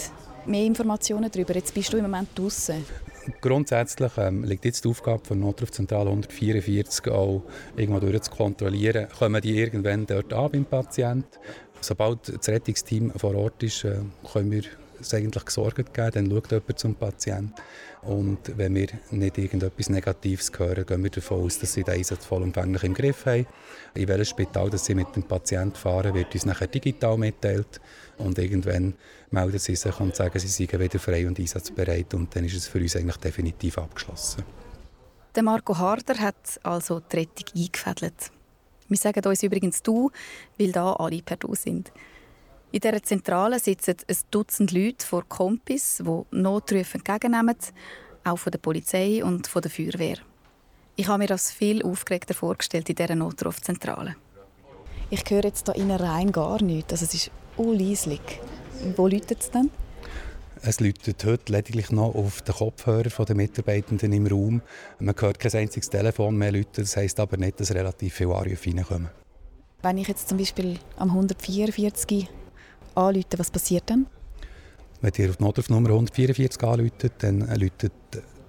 mehr 0.48 0.66
Informationen 0.66 1.30
darüber. 1.32 1.56
Jetzt 1.56 1.74
bist 1.74 1.92
du 1.94 1.98
im 1.98 2.04
Moment 2.04 2.30
draußen. 2.36 2.84
Grundsätzlich 3.42 4.12
ähm, 4.18 4.44
liegt 4.44 4.66
jetzt 4.66 4.86
die 4.86 4.90
Aufgabe 4.90 5.26
von 5.26 5.40
Notrufzentrale 5.40 6.10
144 6.10 7.08
auch 7.12 7.44
irgendwo 7.76 8.00
durch 8.00 8.22
zu 8.22 8.32
kontrollieren, 8.32 9.08
kommen 9.18 9.42
die 9.42 9.58
irgendwann 9.58 10.06
dort 10.06 10.32
an 10.32 10.52
beim 10.52 10.66
Patienten. 10.66 11.26
Sobald 11.82 12.38
das 12.38 12.48
Rettungsteam 12.48 13.12
vor 13.12 13.36
Ort 13.36 13.64
ist, 13.64 13.84
äh, 13.84 13.98
können 14.32 14.52
wir 14.52 14.64
es 15.00 15.14
eigentlich 15.14 15.46
gesorgt 15.46 15.94
geben, 15.94 16.12
dann 16.14 16.30
schaut 16.30 16.52
jemand 16.52 16.80
zum 16.80 16.96
Patienten. 16.96 17.54
Und 18.02 18.58
wenn 18.58 18.76
wir 18.76 18.88
nicht 19.12 19.38
irgendetwas 19.38 19.90
Negatives 19.90 20.52
hören, 20.56 20.86
gehen 20.86 21.04
wir 21.04 21.10
davon 21.10 21.44
aus, 21.44 21.60
dass 21.60 21.74
sie 21.74 21.84
den 21.84 21.96
Einsatz 21.96 22.26
vollumfänglich 22.26 22.84
im 22.84 22.94
Griff 22.94 23.26
haben. 23.26 23.48
In 23.96 24.08
welchem 24.08 24.26
Spital 24.26 24.70
dass 24.70 24.86
sie 24.86 24.96
mit 24.96 25.16
dem 25.16 25.24
Patienten 25.24 25.76
fahren, 25.76 26.14
wird 26.14 26.34
uns 26.34 26.46
nachher 26.46 26.68
digital 26.68 27.18
mitteilt. 27.18 27.82
Und 28.18 28.38
irgendwann 28.40 28.94
melden 29.32 29.60
sie 29.60 29.76
sich 29.76 30.00
und 30.00 30.16
sagen, 30.16 30.40
sie 30.40 30.48
seien 30.48 30.80
wieder 30.80 31.00
frei 31.00 31.28
und 31.28 31.40
einsatzbereit. 31.40 32.14
Und 32.14 32.36
dann 32.36 32.46
ist 32.46 32.56
es 32.56 32.68
für 32.68 32.80
uns 32.80 32.96
eigentlich 32.96 33.18
definitiv 33.18 33.78
abgeschlossen. 33.78 34.44
Der 35.36 35.44
Marco 35.44 35.78
Harder 35.78 36.18
hat 36.20 36.60
also 36.64 37.02
die 37.02 37.18
Rettung 37.18 37.46
eingefädelt. 37.56 38.32
Wir 38.88 38.98
sagen 38.98 39.26
uns 39.28 39.44
übrigens 39.44 39.82
«du», 39.82 40.12
weil 40.58 40.72
da 40.72 40.94
alle 40.94 41.22
per 41.22 41.38
«du» 41.38 41.56
sind. 41.56 41.92
In 42.72 42.80
dieser 42.80 43.02
Zentrale 43.04 43.60
sitzen 43.60 43.96
ein 44.08 44.18
Dutzend 44.32 44.72
Leute 44.72 45.06
vor 45.06 45.24
Kompis, 45.28 45.98
die 45.98 46.38
Notrufe 46.38 46.98
entgegennehmen, 46.98 47.56
auch 48.24 48.38
von 48.38 48.52
der 48.52 48.60
Polizei 48.60 49.24
und 49.24 49.48
von 49.48 49.62
der 49.62 49.72
Feuerwehr. 49.72 50.18
Ich 50.96 51.08
habe 51.08 51.20
mir 51.20 51.28
das 51.28 51.52
viel 51.52 51.84
aufgeregter 51.84 52.34
vorgestellt 52.34 52.90
in 52.90 52.96
dieser 52.96 53.16
Notrufzentrale. 53.16 54.16
Ich 55.10 55.24
höre 55.30 55.44
jetzt 55.44 55.68
da 55.68 55.74
innen 55.74 56.00
rein 56.00 56.32
gar 56.32 56.62
nichts. 56.62 56.94
Also 56.94 57.06
es 57.06 57.14
ist 57.14 57.32
unleislich. 57.58 58.22
Wo 58.96 59.08
läutet 59.08 59.42
es 59.42 59.52
denn? 59.52 59.70
Es 60.62 60.80
läutet 60.80 61.24
heute 61.26 61.52
lediglich 61.52 61.92
noch 61.92 62.16
auf 62.16 62.42
den 62.42 62.56
Kopfhörer 62.56 63.26
der 63.26 63.36
Mitarbeitenden 63.36 64.14
im 64.14 64.26
Raum. 64.26 64.62
Man 65.00 65.16
hört 65.20 65.40
kein 65.40 65.54
einziges 65.54 65.90
Telefon 65.90 66.38
mehr 66.38 66.52
läuten. 66.52 66.84
Das 66.84 66.98
heisst 66.98 67.20
aber 67.20 67.38
nicht, 67.38 67.60
dass 67.60 67.72
relativ 67.72 68.16
viele 68.16 68.36
Anrufe 68.36 68.70
reinkommen. 68.70 69.10
Wenn 69.84 69.98
ich 70.00 70.08
jetzt 70.08 70.28
zum 70.28 70.40
Beispiel 70.40 70.80
am 70.98 71.10
144 71.10 72.28
anrufe, 72.96 73.26
was 73.38 73.52
passiert 73.52 73.84
dann? 73.88 74.08
Wenn 75.02 75.14
ihr 75.18 75.30
auf 75.30 75.38
die 75.38 75.44
Notrufnummer 75.44 75.90
144 75.90 76.64
anruft, 76.64 77.12
dann 77.20 77.42
läutet 77.60 77.94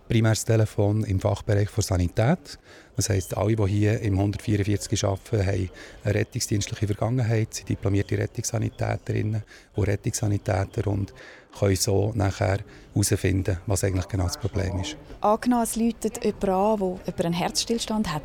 primär 0.08 0.32
das 0.32 0.44
Telefon 0.44 1.04
im 1.04 1.20
Fachbereich 1.20 1.68
der 1.70 1.82
Sanität. 1.82 2.58
Das 2.96 3.10
heisst, 3.10 3.36
alle, 3.36 3.56
die 3.56 3.66
hier 3.66 4.00
im 4.00 4.14
144 4.14 5.04
arbeiten, 5.04 5.46
haben 5.46 5.70
eine 6.04 6.14
rettungsdienstliche 6.14 6.86
Vergangenheit, 6.86 7.52
sind 7.52 7.68
diplomierte 7.68 8.16
Rettungssanitäterinnen 8.16 9.42
und 9.74 9.84
Rettungssanitäter 9.84 10.86
und 10.86 11.12
können 11.58 11.76
so 11.76 12.12
nachher 12.14 12.58
herausfinden, 12.94 13.58
was 13.66 13.84
eigentlich 13.84 14.08
genau 14.08 14.24
das 14.24 14.38
Problem 14.38 14.80
ist. 14.80 14.96
Angenommen, 15.20 15.62
es 15.62 15.76
läutet 15.76 16.24
jemand 16.24 16.48
an, 16.48 17.00
der 17.18 17.24
einen 17.26 17.34
Herzstillstand 17.34 18.12
hat. 18.12 18.22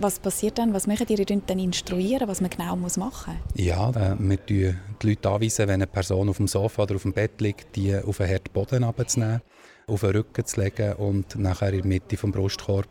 Was 0.00 0.18
passiert 0.18 0.58
dann? 0.58 0.74
Was 0.74 0.86
machen? 0.88 1.06
Ihr 1.08 1.24
dann 1.46 1.58
instruieren, 1.60 2.26
was 2.26 2.40
man 2.40 2.50
genau 2.50 2.74
machen 2.74 3.00
muss? 3.00 3.36
Ja, 3.54 3.90
äh, 3.90 4.16
wir 4.18 4.38
anweisen 4.38 4.50
die 5.00 5.08
Leute 5.08 5.30
anweisen, 5.30 5.68
wenn 5.68 5.74
eine 5.74 5.86
Person 5.86 6.28
auf 6.28 6.38
dem 6.38 6.48
Sofa 6.48 6.82
oder 6.82 6.96
auf 6.96 7.02
dem 7.02 7.12
Bett 7.12 7.40
liegt, 7.40 7.76
die 7.76 7.96
auf 7.96 8.20
einen 8.20 8.32
harten 8.32 8.52
Boden 8.52 8.82
abzunehmen 8.82 9.40
auf 9.86 10.00
den 10.00 10.10
Rücken 10.10 10.44
zu 10.44 10.60
legen 10.60 10.94
und 10.94 11.36
nachher 11.36 11.72
in 11.72 11.82
der 11.82 11.86
Mitte 11.86 12.16
des 12.16 12.30
Brustkorb 12.32 12.88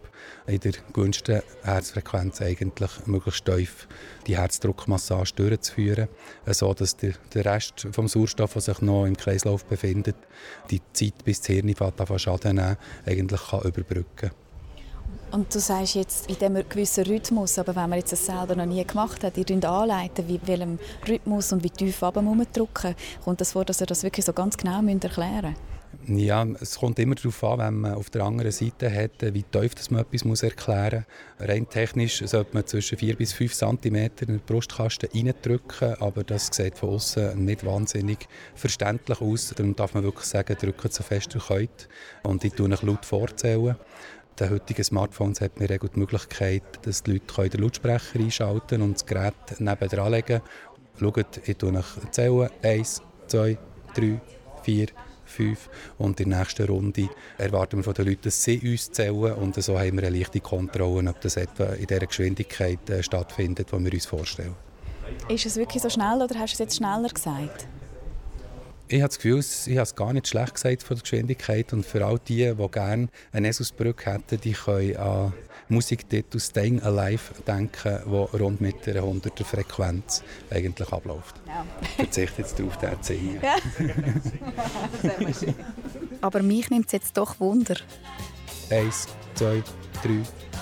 in 0.47 0.59
der 0.59 0.73
gewünschten 0.93 1.41
Herzfrequenz 1.63 2.41
eigentlich 2.41 2.91
möglichst 3.05 3.45
tief 3.45 3.87
die 4.27 4.37
Herzdruckmassage 4.37 5.31
durchzuführen, 5.35 6.07
sodass 6.47 6.95
der, 6.97 7.13
der 7.33 7.45
Rest 7.45 7.87
vom 7.91 8.07
Sauerstoff, 8.07 8.53
der 8.53 8.61
sich 8.61 8.81
noch 8.81 9.05
im 9.05 9.17
Kreislauf 9.17 9.65
befindet, 9.65 10.15
die 10.69 10.81
Zeit 10.93 11.23
bis 11.23 11.39
das 11.41 11.47
Hirn 11.47 11.73
von 11.75 12.19
Schaden 12.19 12.57
nehmen, 12.57 12.77
eigentlich 13.05 13.41
kann 13.49 13.61
überbrücken. 13.61 14.31
Und 15.31 15.53
du 15.53 15.59
sagst 15.59 15.95
jetzt 15.95 16.29
in 16.29 16.35
diesem 16.35 16.69
gewissen 16.69 17.05
Rhythmus, 17.05 17.57
aber 17.57 17.75
wenn 17.75 17.89
man 17.89 17.97
jetzt 17.97 18.11
das 18.11 18.23
selber 18.23 18.55
noch 18.55 18.67
nie 18.67 18.85
gemacht 18.85 19.23
hat, 19.23 19.35
ihr 19.35 19.69
anleiten, 19.69 20.27
wie 20.27 20.39
welchem 20.45 20.77
Rhythmus 21.07 21.51
und 21.51 21.63
wie 21.63 21.71
tief 21.71 22.03
runter 22.03 22.45
drücken, 22.53 22.95
kommt 23.23 23.41
das 23.41 23.53
vor, 23.53 23.65
dass 23.65 23.81
ihr 23.81 23.87
das 23.87 24.03
wirklich 24.03 24.25
so 24.25 24.33
ganz 24.33 24.55
genau 24.55 24.75
erklären 24.75 25.55
müsst? 25.55 25.72
Ja, 26.07 26.45
es 26.59 26.79
kommt 26.79 26.99
immer 26.99 27.15
darauf 27.15 27.43
an, 27.43 27.59
wenn 27.59 27.79
man 27.81 27.93
auf 27.93 28.09
der 28.09 28.23
anderen 28.23 28.51
Seite 28.51 28.93
hat, 28.93 29.21
wie 29.21 29.43
tief 29.43 29.89
man 29.89 30.01
etwas 30.01 30.43
erklären 30.43 31.05
muss. 31.37 31.47
Rein 31.47 31.69
technisch 31.69 32.21
sollte 32.25 32.53
man 32.53 32.67
zwischen 32.67 32.97
4 32.97 33.15
bis 33.15 33.31
5 33.33 33.53
cm 33.53 33.95
in 33.95 34.11
den 34.27 34.39
Brustkasten 34.45 35.09
reindrücken, 35.13 35.93
aber 36.01 36.23
das 36.23 36.49
sieht 36.51 36.77
von 36.77 36.89
außen 36.89 37.43
nicht 37.43 37.65
wahnsinnig 37.65 38.27
verständlich 38.53 39.21
aus. 39.21 39.53
Darum 39.55 39.75
darf 39.75 39.93
man 39.93 40.03
wirklich 40.03 40.25
sagen, 40.25 40.57
drückt 40.59 40.93
so 40.93 41.03
fest 41.03 41.35
ihr 41.35 41.41
könnt. 41.41 41.87
Und 42.23 42.43
ich 42.43 42.53
tue 42.53 42.69
euch 42.69 42.81
laut 42.81 43.05
vorzählen. 43.05 43.77
den 44.39 44.49
heutigen 44.49 44.83
Smartphones 44.83 45.41
hat 45.41 45.59
man 45.59 45.67
die 45.67 45.99
Möglichkeit, 45.99 46.63
dass 46.81 47.03
die 47.03 47.13
Leute 47.13 47.49
den 47.49 47.61
Lautsprecher 47.61 48.19
einschalten 48.19 48.81
und 48.81 48.95
das 48.95 49.05
Gerät 49.05 49.33
nebenan 49.59 50.11
legen. 50.11 50.41
Schaut, 50.99 51.39
ich 51.45 51.57
zähle 52.11 52.51
1, 52.61 53.01
2, 53.27 53.57
3, 53.95 54.21
4, 54.63 54.87
5 55.33 55.69
und 55.97 56.19
in 56.19 56.29
der 56.29 56.39
nächsten 56.39 56.67
Runde 56.67 57.09
erwarten 57.37 57.77
wir 57.77 57.83
von 57.83 57.93
den 57.93 58.07
Leuten, 58.07 58.21
dass 58.23 58.43
sie 58.43 58.59
uns 58.59 58.91
zählen 58.91 59.33
und 59.33 59.61
so 59.61 59.77
haben 59.77 59.97
wir 59.97 60.07
eine 60.07 60.17
leichte 60.17 60.39
Kontrolle, 60.39 61.09
ob 61.09 61.19
das 61.21 61.37
etwa 61.37 61.65
in 61.73 61.87
der 61.87 61.99
Geschwindigkeit 61.99 62.89
äh, 62.89 63.03
stattfindet, 63.03 63.71
die 63.71 63.85
wir 63.85 63.93
uns 63.93 64.05
vorstellen. 64.05 64.55
Ist 65.27 65.45
es 65.45 65.57
wirklich 65.57 65.81
so 65.81 65.89
schnell 65.89 66.21
oder 66.21 66.39
hast 66.39 66.51
du 66.51 66.55
es 66.55 66.59
jetzt 66.59 66.77
schneller 66.77 67.09
gesagt? 67.09 67.67
Ich 68.93 69.01
habe 69.01 69.09
das 69.09 69.17
Gefühl, 69.17 69.39
ich 69.39 69.77
habe 69.77 69.81
es 69.81 69.95
gar 69.95 70.13
nicht 70.13 70.27
schlecht 70.27 70.53
gesagt 70.53 70.83
von 70.83 70.95
der 70.97 71.01
Geschwindigkeit 71.01 71.73
und 71.73 71.83
für 71.83 72.05
all 72.05 72.19
die, 72.19 72.53
die 72.55 72.67
gerne 72.69 73.07
eine 73.31 73.47
Esusbrücke 73.47 74.13
hätten, 74.13 74.39
die 74.39 74.53
können 74.53 74.95
an 74.97 75.33
Musiktitel 75.67 76.39
«Staying 76.39 76.79
Alive» 76.83 77.33
denken, 77.47 78.01
die 78.05 78.37
rund 78.37 78.61
mit 78.61 78.87
einer 78.87 79.01
100er 79.01 79.45
Frequenz 79.45 80.21
eigentlich 80.51 80.93
abläuft. 80.93 81.41
Ja. 81.47 81.65
Ich 81.81 81.87
verzichte 81.87 82.43
jetzt 82.43 82.59
darauf, 82.59 82.77
den 82.77 83.01
zu 83.01 83.13
singen. 83.13 83.41
Ja. 83.41 83.55
Aber 86.21 86.43
mich 86.43 86.69
nimmt 86.69 86.85
es 86.85 86.91
jetzt 86.91 87.17
doch 87.17 87.39
Wunder. 87.39 87.77
Eins, 88.69 89.07
zwei, 89.33 89.63
drei, 90.03 90.21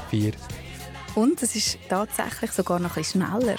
vier. 0.10 0.32
Und 1.16 1.44
es 1.44 1.54
ist 1.58 1.80
tatsächlich 1.90 2.54
sogar 2.54 2.80
noch 2.80 2.96
ein 2.96 3.04
bisschen 3.04 3.28
schneller. 3.28 3.58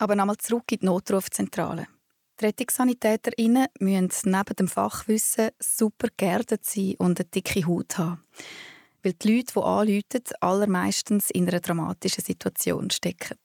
Aber 0.00 0.16
nochmal 0.16 0.38
zurück 0.38 0.64
in 0.72 0.80
die 0.80 0.86
Notrufzentrale. 0.86 1.86
Die 2.40 2.44
RettungssanitäterInnen 2.44 3.66
müssen 3.80 4.10
neben 4.24 4.56
dem 4.56 4.68
Fachwissen 4.68 5.50
super 5.58 6.08
geerdet 6.16 6.64
sein 6.64 6.94
und 6.98 7.18
eine 7.18 7.28
dicke 7.28 7.66
Haut 7.66 7.98
haben. 7.98 8.22
Weil 9.02 9.14
die 9.14 9.36
Leute, 9.36 9.52
die 9.54 9.60
anrufen, 9.60 10.36
allermeistens 10.40 11.30
in 11.30 11.48
einer 11.48 11.60
dramatischen 11.60 12.22
Situation 12.22 12.90
stecken. 12.90 13.38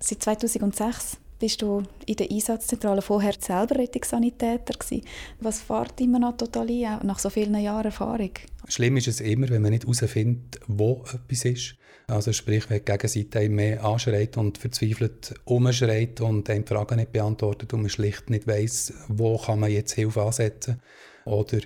Seit 0.00 0.22
2006 0.22 1.18
bist 1.38 1.62
du 1.62 1.82
in 2.06 2.16
der 2.16 2.30
Einsatzzentrale 2.30 3.02
vorher 3.02 3.34
selber 3.38 3.76
Rettungssanitäter 3.76 4.74
gewesen. 4.74 5.04
Was 5.40 5.60
fährt 5.60 6.00
immer 6.00 6.18
noch 6.18 6.36
total 6.36 6.68
ein, 6.68 7.06
nach 7.06 7.18
so 7.18 7.30
vielen 7.30 7.54
Jahren 7.56 7.86
Erfahrung? 7.86 8.32
Schlimm 8.66 8.96
ist 8.96 9.08
es 9.08 9.20
immer, 9.20 9.48
wenn 9.48 9.62
man 9.62 9.70
nicht 9.70 9.84
herausfindet, 9.84 10.60
wo 10.66 11.04
etwas 11.12 11.44
ist. 11.44 11.77
Also 12.08 12.32
sprich, 12.32 12.70
wenn 12.70 12.78
die 12.78 12.90
Gegenseite 12.90 13.50
mehr 13.50 13.84
anschreit 13.84 14.38
und 14.38 14.56
verzweifelt 14.56 15.34
umschreit 15.44 16.22
und 16.22 16.48
einem 16.48 16.64
die 16.64 16.68
Fragen 16.68 16.96
nicht 16.96 17.12
beantwortet 17.12 17.74
und 17.74 17.82
man 17.82 17.90
schlicht 17.90 18.30
nicht 18.30 18.46
weiß, 18.46 18.94
wo 19.08 19.36
kann 19.36 19.60
man 19.60 19.70
jetzt 19.70 19.92
Hilfe 19.92 20.22
ansetzen. 20.22 20.80
Oder 21.26 21.58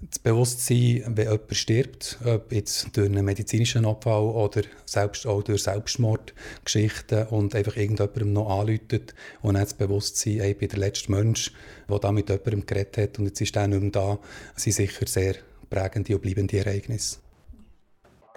das 0.00 0.18
Bewusstsein, 0.18 1.04
wenn 1.06 1.28
jemand 1.30 1.54
stirbt, 1.54 2.18
ob 2.24 2.52
jetzt 2.52 2.96
durch 2.96 3.08
einen 3.08 3.24
medizinischen 3.24 3.86
Abfall 3.86 4.24
oder 4.24 4.62
selbst 4.84 5.28
auch 5.28 5.44
durch 5.44 5.62
Selbstmordgeschichten 5.62 7.28
und 7.28 7.54
einfach 7.54 7.76
irgendjemandem 7.76 8.32
noch 8.32 8.50
anläutet 8.50 9.14
und 9.42 9.54
dann 9.54 9.62
das 9.62 9.74
Bewusstsein, 9.74 10.40
ich 10.42 10.58
bin 10.58 10.70
der 10.70 10.80
letzte 10.80 11.12
Mensch, 11.12 11.52
der 11.88 12.00
da 12.00 12.10
mit 12.10 12.28
jemandem 12.28 12.66
geredet 12.66 12.98
hat 12.98 13.18
und 13.20 13.26
jetzt 13.26 13.40
ist 13.40 13.54
er 13.54 13.68
nicht 13.68 13.80
mehr 13.80 13.90
da, 13.92 14.18
sind 14.56 14.72
sicher 14.72 15.06
sehr 15.06 15.36
prägende 15.70 16.16
und 16.16 16.22
bleibende 16.22 16.58
Ereignisse. 16.58 17.23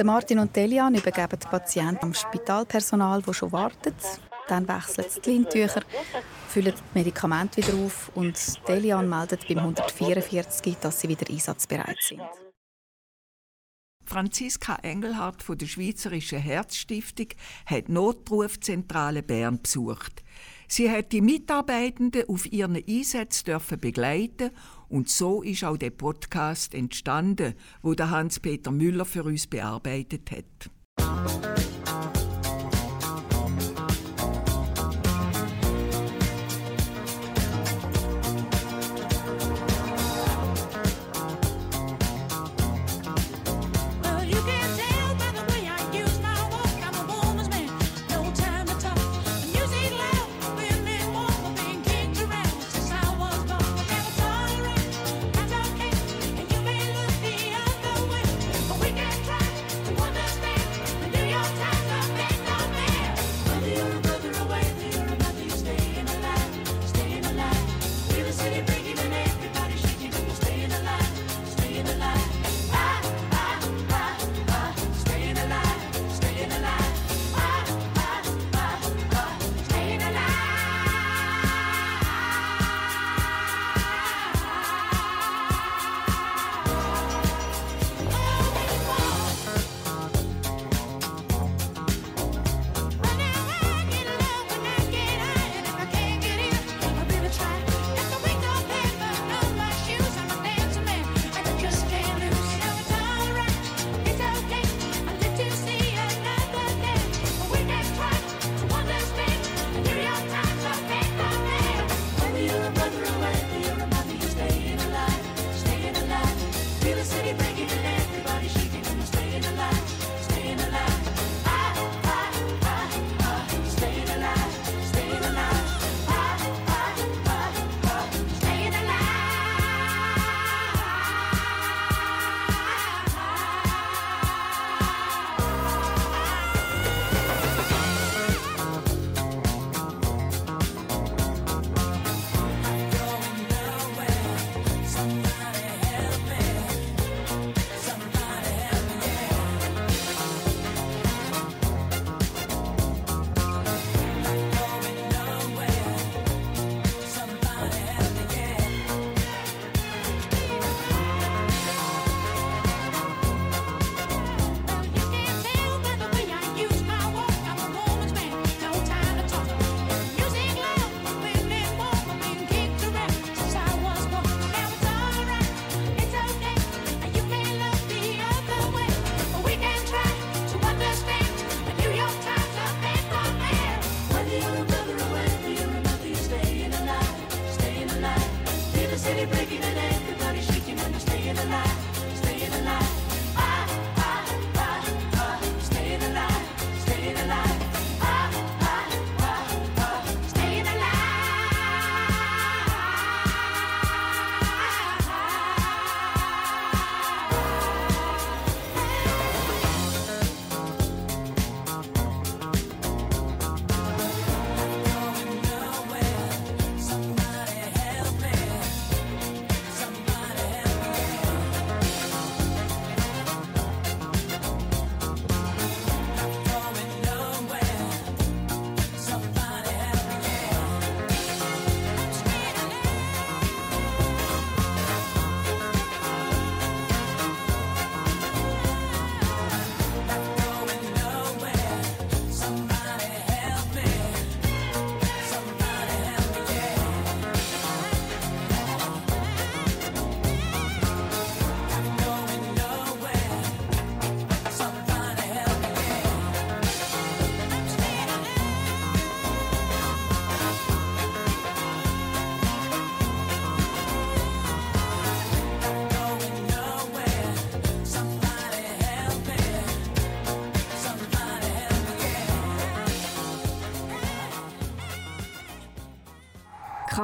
Martin 0.04 0.38
und 0.38 0.56
Delian 0.56 0.93
übergeben 0.93 1.39
die 1.39 1.48
Patienten 1.48 2.06
am 2.06 2.14
Spitalpersonal, 2.14 3.22
das 3.24 3.38
schon 3.38 3.52
wartet. 3.52 3.95
Dann 4.48 4.68
wechseln 4.68 5.10
sie 5.10 5.22
die 5.22 5.30
Lintücher, 5.32 5.82
füllen 6.48 6.74
die 6.76 7.00
Medikamente 7.00 7.58
wieder 7.58 7.84
auf 7.84 8.12
und 8.16 8.38
Delian 8.68 9.10
meldet 9.10 9.48
beim 9.48 9.58
144, 9.58 10.78
dass 10.78 11.02
sie 11.02 11.10
wieder 11.10 11.28
einsatzbereit 11.30 11.98
sind. 12.00 12.22
Franziska 14.06 14.78
Engelhardt 14.84 15.43
von 15.43 15.58
der 15.58 15.66
Schweizerischen 15.66 16.39
Herzstiftung 16.39 17.28
hat 17.66 17.88
die 17.89 17.91
Notrufzentrale 17.91 19.22
Bern 19.22 19.62
besucht. 19.62 20.24
Sie 20.68 20.91
hat 20.91 21.13
die 21.13 21.22
Mitarbeitenden 21.22 22.28
auf 22.28 22.51
ihren 22.51 22.76
Einsätzen 22.76 23.59
begleiten 23.80 24.51
und 24.89 25.09
so 25.09 25.41
ist 25.41 25.63
auch 25.63 25.78
der 25.78 25.91
Podcast 25.91 26.74
entstanden, 26.74 27.53
wo 27.82 27.93
der 27.93 28.09
Hans-Peter 28.09 28.72
Müller 28.72 29.05
für 29.05 29.24
uns 29.24 29.47
bearbeitet 29.47 30.30
hat. 30.32 31.57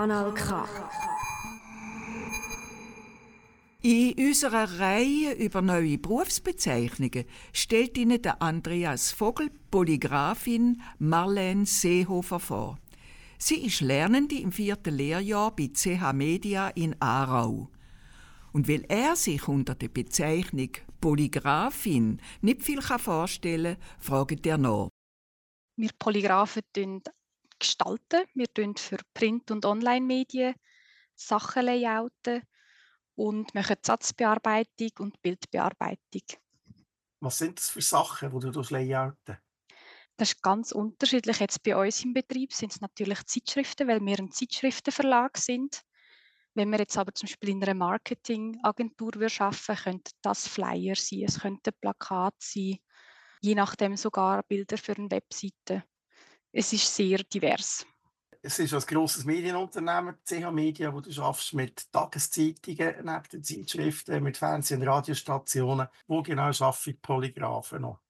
Kanal 0.04 0.34
K. 0.34 0.68
In 3.84 4.14
unserer 4.18 4.78
Reihe 4.78 5.32
über 5.36 5.62
neue 5.62 5.98
Berufsbezeichnungen 5.98 7.24
stellt 7.54 7.98
Ihnen 7.98 8.22
der 8.22 8.42
Andreas 8.42 9.14
Vogel 9.14 9.50
Polygrafin 9.72 10.82
Marlene 11.00 11.66
Seehofer 11.66 12.42
vor. 12.42 12.80
Sie 13.38 13.66
ist 13.66 13.80
Lernende 13.80 14.36
im 14.36 14.52
vierten 14.52 14.94
Lehrjahr 14.94 15.56
bei 15.56 15.70
CH 15.74 16.12
Media 16.12 16.68
in 16.68 17.02
Aarau. 17.02 17.70
Und 18.52 18.68
weil 18.68 18.84
er 18.90 19.16
sich 19.16 19.48
unter 19.48 19.74
der 19.74 19.88
Bezeichnung 19.88 20.72
Polygrafin 21.00 22.20
nicht 22.42 22.62
viel 22.62 22.82
vorstellen 22.82 23.78
kann, 23.78 24.00
fragt 24.00 24.46
er 24.46 24.58
nach. 24.58 24.90
Wir 25.78 25.92
Polygraphen 25.98 26.64
gestalten. 27.64 28.26
Wir 28.34 28.54
tun 28.54 28.76
für 28.76 28.98
Print- 29.14 29.52
und 29.52 29.66
Online-Medien 29.66 30.56
Sachen 31.16 31.66
layouten 31.66 32.42
und 33.16 33.54
machen 33.54 33.78
Satzbearbeitung 33.82 34.92
und 35.00 35.22
Bildbearbeitung. 35.22 36.24
Was 37.20 37.38
sind 37.38 37.60
das 37.60 37.70
für 37.70 37.82
Sachen, 37.82 38.38
die 38.40 38.52
du 38.52 38.62
layouten? 38.62 39.38
Das 40.18 40.30
ist 40.30 40.44
ganz 40.44 40.72
unterschiedlich. 40.72 41.40
Jetzt 41.40 41.64
bei 41.64 41.76
uns 41.76 42.04
im 42.04 42.14
Betrieb 42.14 42.54
sind 42.54 42.72
es 42.72 42.82
natürlich 42.82 43.26
Zeitschriften, 43.26 43.88
weil 43.88 44.00
wir 44.02 44.20
ein 44.20 44.32
Zeitschriftenverlag 44.32 45.38
sind. 45.38 45.82
Wenn 46.54 46.70
wir 46.70 46.80
jetzt 46.80 46.98
aber 46.98 47.14
zum 47.16 47.28
Beispiel 47.28 47.50
in 47.50 47.64
einer 47.64 47.74
Marketingagentur 47.74 49.14
arbeiten, 49.16 49.76
könnte 49.76 50.12
das 50.22 50.48
Flyer 50.48 50.96
sein, 50.96 51.24
es 51.28 51.40
könnte 51.40 51.72
Plakat 51.72 52.36
sein, 52.38 52.78
je 53.42 53.56
nachdem 53.56 53.98
sogar 53.98 54.44
Bilder 54.44 54.78
für 54.78 54.96
eine 54.96 55.10
Webseite. 55.10 55.84
Es 56.56 56.72
ist 56.72 56.96
sehr 56.96 57.18
divers. 57.24 57.84
Es 58.44 58.60
ist 58.60 58.74
ein 58.76 58.82
grosses 58.82 59.26
Medienunternehmen, 59.26 60.18
CH 60.24 60.52
Media, 60.52 60.94
wo 60.94 61.02
du 61.02 61.12
schaffst 61.12 61.54
mit 61.56 61.92
Tageszeitungen, 61.92 62.96
neben 62.98 63.24
den 63.32 63.44
Zeitschriften, 63.44 64.22
mit 64.22 64.38
Fernseh- 64.38 64.76
und 64.76 64.84
Radiostationen. 64.84 65.88
Wo 66.06 66.22
genau 66.22 66.44
arbeiten 66.44 67.02
Polygraphen 67.02 67.82
noch? 67.82 68.02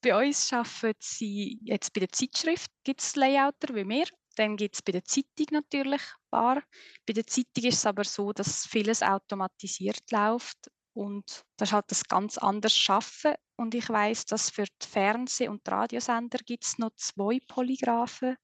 Bei 0.00 0.26
uns 0.26 0.52
arbeiten 0.52 0.98
sie 1.00 1.60
jetzt 1.62 1.92
bei 1.92 2.00
der 2.00 2.08
Zeitschrift, 2.08 2.68
gibt 2.82 3.00
es 3.00 3.14
Layouter 3.14 3.74
wie 3.74 3.88
wir. 3.88 4.06
Dann 4.36 4.56
gibt 4.56 4.74
es 4.74 4.82
bei 4.82 4.90
der 4.90 5.04
Zeitung 5.04 5.46
natürlich 5.52 6.02
ein 6.02 6.30
paar. 6.30 6.62
Bei 7.06 7.12
der 7.12 7.26
Zeitung 7.26 7.62
ist 7.62 7.76
es 7.76 7.86
aber 7.86 8.02
so, 8.02 8.32
dass 8.32 8.66
vieles 8.66 9.02
automatisiert 9.02 10.10
läuft 10.10 10.68
und 10.94 11.44
das 11.56 11.68
ist 11.68 11.72
halt 11.72 11.90
das 11.90 12.04
ganz 12.04 12.38
anders 12.38 12.76
Schaffen. 12.76 13.34
Und 13.56 13.74
ich 13.74 13.88
weiß, 13.88 14.26
dass 14.26 14.50
für 14.50 14.64
die 14.64 14.86
Fernseh- 14.86 15.48
und 15.48 15.68
Radiosender 15.68 16.38
gibt 16.38 16.64
es 16.64 16.78
noch 16.78 16.90
zwei 16.96 17.40
Polygraphen, 17.46 18.36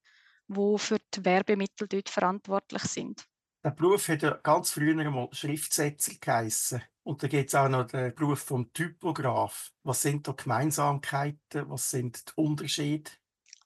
die 0.49 0.79
für 0.79 0.99
die 1.15 1.25
Werbemittel 1.25 1.89
dort 1.89 2.09
verantwortlich 2.09 2.83
sind. 2.83 3.25
Der 3.65 3.71
Beruf 3.71 4.09
hat 4.09 4.23
ja 4.23 4.33
ganz 4.43 4.71
früher 4.71 4.99
einmal 4.99 5.29
Schriftsetzer 5.33 6.15
geheissen. 6.21 6.83
Und 7.03 7.23
da 7.23 7.29
gibt 7.29 7.49
es 7.49 7.55
auch 7.55 7.69
noch 7.69 7.87
den 7.87 8.15
Beruf 8.15 8.41
vom 8.41 8.73
Typograf. 8.73 9.71
Was 9.83 10.03
sind 10.03 10.27
da 10.27 10.33
Gemeinsamkeiten? 10.33 11.69
Was 11.69 11.91
sind 11.91 12.29
die 12.29 12.33
Unterschiede? 12.37 13.11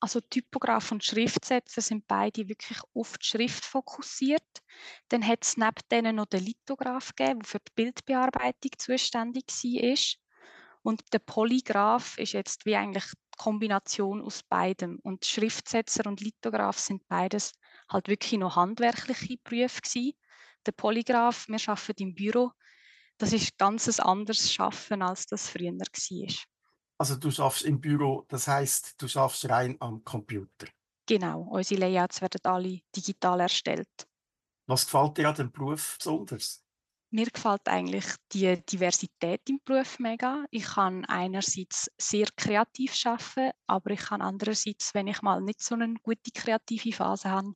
Also 0.00 0.20
Typograf 0.20 0.92
und 0.92 1.04
Schriftsetzer 1.04 1.80
sind 1.80 2.06
beide 2.06 2.48
wirklich 2.48 2.78
auf 2.94 3.16
die 3.18 3.26
Schrift 3.26 3.64
fokussiert. 3.64 4.42
Dann 5.08 5.26
hat 5.26 5.44
es 5.44 5.56
neben 5.56 5.80
denen 5.90 6.16
noch 6.16 6.26
den 6.26 6.44
Lithograf 6.44 7.14
gegeben, 7.14 7.40
der 7.40 7.48
für 7.48 7.58
die 7.60 7.72
Bildbearbeitung 7.74 8.72
zuständig 8.76 9.44
war. 9.48 9.98
Und 10.82 11.02
der 11.14 11.20
Polygraph 11.20 12.18
ist 12.18 12.32
jetzt 12.32 12.66
wie 12.66 12.76
eigentlich 12.76 13.06
die 13.06 13.38
Kombination 13.38 14.20
aus 14.20 14.42
beidem. 14.42 14.98
Und 15.02 15.24
Schriftsetzer 15.24 16.06
und 16.06 16.20
Lithograf 16.20 16.78
sind 16.78 17.08
beides 17.08 17.52
halt 17.88 18.08
wirklich 18.08 18.38
noch 18.38 18.56
handwerkliche 18.56 19.38
Berufe 19.42 19.80
gewesen. 19.80 20.12
Der 20.66 20.72
Polygraph, 20.72 21.48
wir 21.48 21.60
arbeiten 21.66 22.02
im 22.02 22.14
Büro, 22.14 22.52
das 23.18 23.32
ist 23.32 23.56
ganz 23.58 23.88
ein 23.88 24.04
anderes 24.04 24.52
Schaffen, 24.52 25.00
als 25.00 25.26
das 25.26 25.48
früher 25.48 25.72
war. 25.72 26.53
Also 26.98 27.16
du 27.16 27.30
schaffst 27.30 27.64
im 27.64 27.80
Büro, 27.80 28.24
das 28.28 28.46
heißt, 28.46 29.00
du 29.02 29.08
schaffst 29.08 29.48
rein 29.48 29.76
am 29.80 30.04
Computer. 30.04 30.68
Genau, 31.06 31.42
unsere 31.42 31.80
Layouts 31.80 32.22
werden 32.22 32.40
alle 32.44 32.80
digital 32.96 33.40
erstellt. 33.40 33.88
Was 34.66 34.86
gefällt 34.86 35.18
dir 35.18 35.28
an 35.28 35.34
dem 35.34 35.52
Beruf 35.52 35.96
besonders? 35.98 36.64
Mir 37.10 37.26
gefällt 37.26 37.68
eigentlich 37.68 38.06
die 38.32 38.60
Diversität 38.64 39.48
im 39.48 39.60
Beruf 39.64 39.98
mega. 40.00 40.44
Ich 40.50 40.64
kann 40.64 41.04
einerseits 41.04 41.88
sehr 41.96 42.26
kreativ 42.36 42.94
arbeiten, 43.06 43.52
aber 43.66 43.90
ich 43.90 44.00
kann 44.00 44.20
andererseits, 44.20 44.94
wenn 44.94 45.06
ich 45.06 45.22
mal 45.22 45.40
nicht 45.40 45.62
so 45.62 45.76
eine 45.76 45.94
gute 46.02 46.30
kreative 46.34 46.92
Phase 46.92 47.30
habe, 47.30 47.52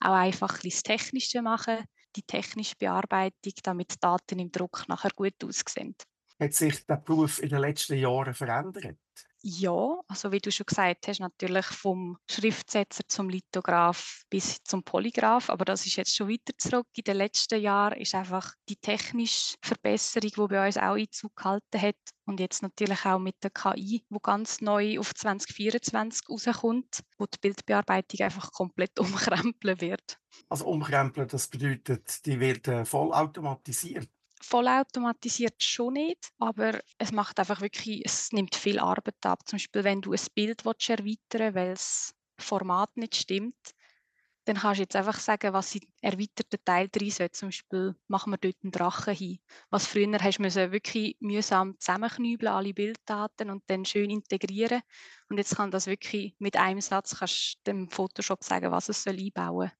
auch 0.00 0.14
einfach 0.14 0.58
das 0.58 0.82
Technische 0.82 1.42
machen, 1.42 1.84
die 2.16 2.22
technische 2.22 2.76
Bearbeitung, 2.78 3.52
damit 3.62 3.92
die 3.94 4.00
Daten 4.00 4.38
im 4.38 4.50
Druck 4.50 4.84
nachher 4.88 5.10
gut 5.14 5.44
aussehen. 5.44 5.94
Hat 6.42 6.54
sich 6.54 6.84
der 6.86 6.96
Beruf 6.96 7.40
in 7.40 7.50
den 7.50 7.60
letzten 7.60 7.96
Jahren 7.96 8.34
verändert? 8.34 8.96
Ja, 9.44 10.00
also 10.08 10.32
wie 10.32 10.40
du 10.40 10.50
schon 10.50 10.66
gesagt 10.66 11.06
hast, 11.06 11.20
natürlich 11.20 11.66
vom 11.66 12.18
Schriftsetzer 12.28 13.04
zum 13.06 13.28
Lithograph 13.28 14.24
bis 14.28 14.62
zum 14.64 14.82
Polygraph, 14.82 15.50
aber 15.50 15.64
das 15.64 15.86
ist 15.86 15.94
jetzt 15.94 16.16
schon 16.16 16.28
weiter 16.28 16.52
zurück. 16.58 16.88
In 16.96 17.04
den 17.04 17.16
letzten 17.16 17.60
Jahren 17.60 18.00
ist 18.00 18.14
einfach 18.16 18.54
die 18.68 18.76
technische 18.76 19.54
Verbesserung, 19.62 20.30
die 20.30 20.54
bei 20.54 20.66
uns 20.66 20.76
auch 20.76 20.96
Einzug 20.96 21.36
gehalten 21.36 21.80
hat 21.80 21.96
und 22.24 22.40
jetzt 22.40 22.62
natürlich 22.62 23.04
auch 23.04 23.20
mit 23.20 23.36
der 23.44 23.50
KI, 23.50 24.04
wo 24.10 24.18
ganz 24.18 24.60
neu 24.60 24.98
auf 24.98 25.14
2024 25.14 26.28
rauskommt, 26.28 27.04
wo 27.18 27.26
die 27.26 27.38
Bildbearbeitung 27.40 28.20
einfach 28.20 28.50
komplett 28.50 28.98
umkrempeln 28.98 29.80
wird. 29.80 30.18
Also 30.48 30.66
umkrempeln, 30.66 31.28
das 31.28 31.46
bedeutet, 31.46 32.26
die 32.26 32.40
wird 32.40 32.66
äh, 32.66 32.84
vollautomatisiert 32.84 34.08
vollautomatisiert 34.42 35.62
schon 35.62 35.94
nicht, 35.94 36.30
aber 36.38 36.80
es 36.98 37.12
macht 37.12 37.38
einfach 37.38 37.60
wirklich, 37.60 38.02
es 38.04 38.32
nimmt 38.32 38.54
viel 38.54 38.78
Arbeit 38.78 39.24
ab. 39.24 39.46
Zum 39.46 39.56
Beispiel, 39.56 39.84
wenn 39.84 40.02
du 40.02 40.12
ein 40.12 40.20
Bild 40.34 40.64
erweitern 40.64 41.54
willst, 41.54 41.54
weil 41.54 41.70
das 41.70 42.14
Format 42.38 42.96
nicht 42.96 43.16
stimmt, 43.16 43.56
dann 44.44 44.56
kannst 44.56 44.78
du 44.78 44.82
jetzt 44.82 44.96
einfach 44.96 45.20
sagen, 45.20 45.52
was 45.52 45.74
in 45.74 45.82
erweiterten 46.00 46.58
Teil 46.64 46.88
drin 46.88 47.10
soll. 47.10 47.30
Zum 47.30 47.48
Beispiel 47.48 47.94
machen 48.08 48.32
wir 48.32 48.38
dort 48.38 48.56
einen 48.62 48.72
Drachen 48.72 49.14
hin. 49.14 49.38
Was 49.70 49.86
früher 49.86 50.18
hast 50.18 50.38
du 50.38 50.72
wirklich 50.72 51.16
mühsam 51.20 51.78
zusammenknübeln, 51.78 52.52
alle 52.52 52.74
Bilddaten 52.74 53.50
und 53.50 53.62
dann 53.68 53.84
schön 53.84 54.10
integrieren. 54.10 54.82
Und 55.28 55.38
jetzt 55.38 55.56
kann 55.56 55.70
das 55.70 55.86
wirklich 55.86 56.34
mit 56.38 56.56
einem 56.56 56.80
Satz 56.80 57.18
kannst 57.18 57.58
du 57.58 57.70
dem 57.70 57.88
Photoshop 57.88 58.42
sagen, 58.42 58.72
was 58.72 58.88
es 58.88 59.04
soll 59.04 59.16
einbauen 59.16 59.68
soll. 59.68 59.72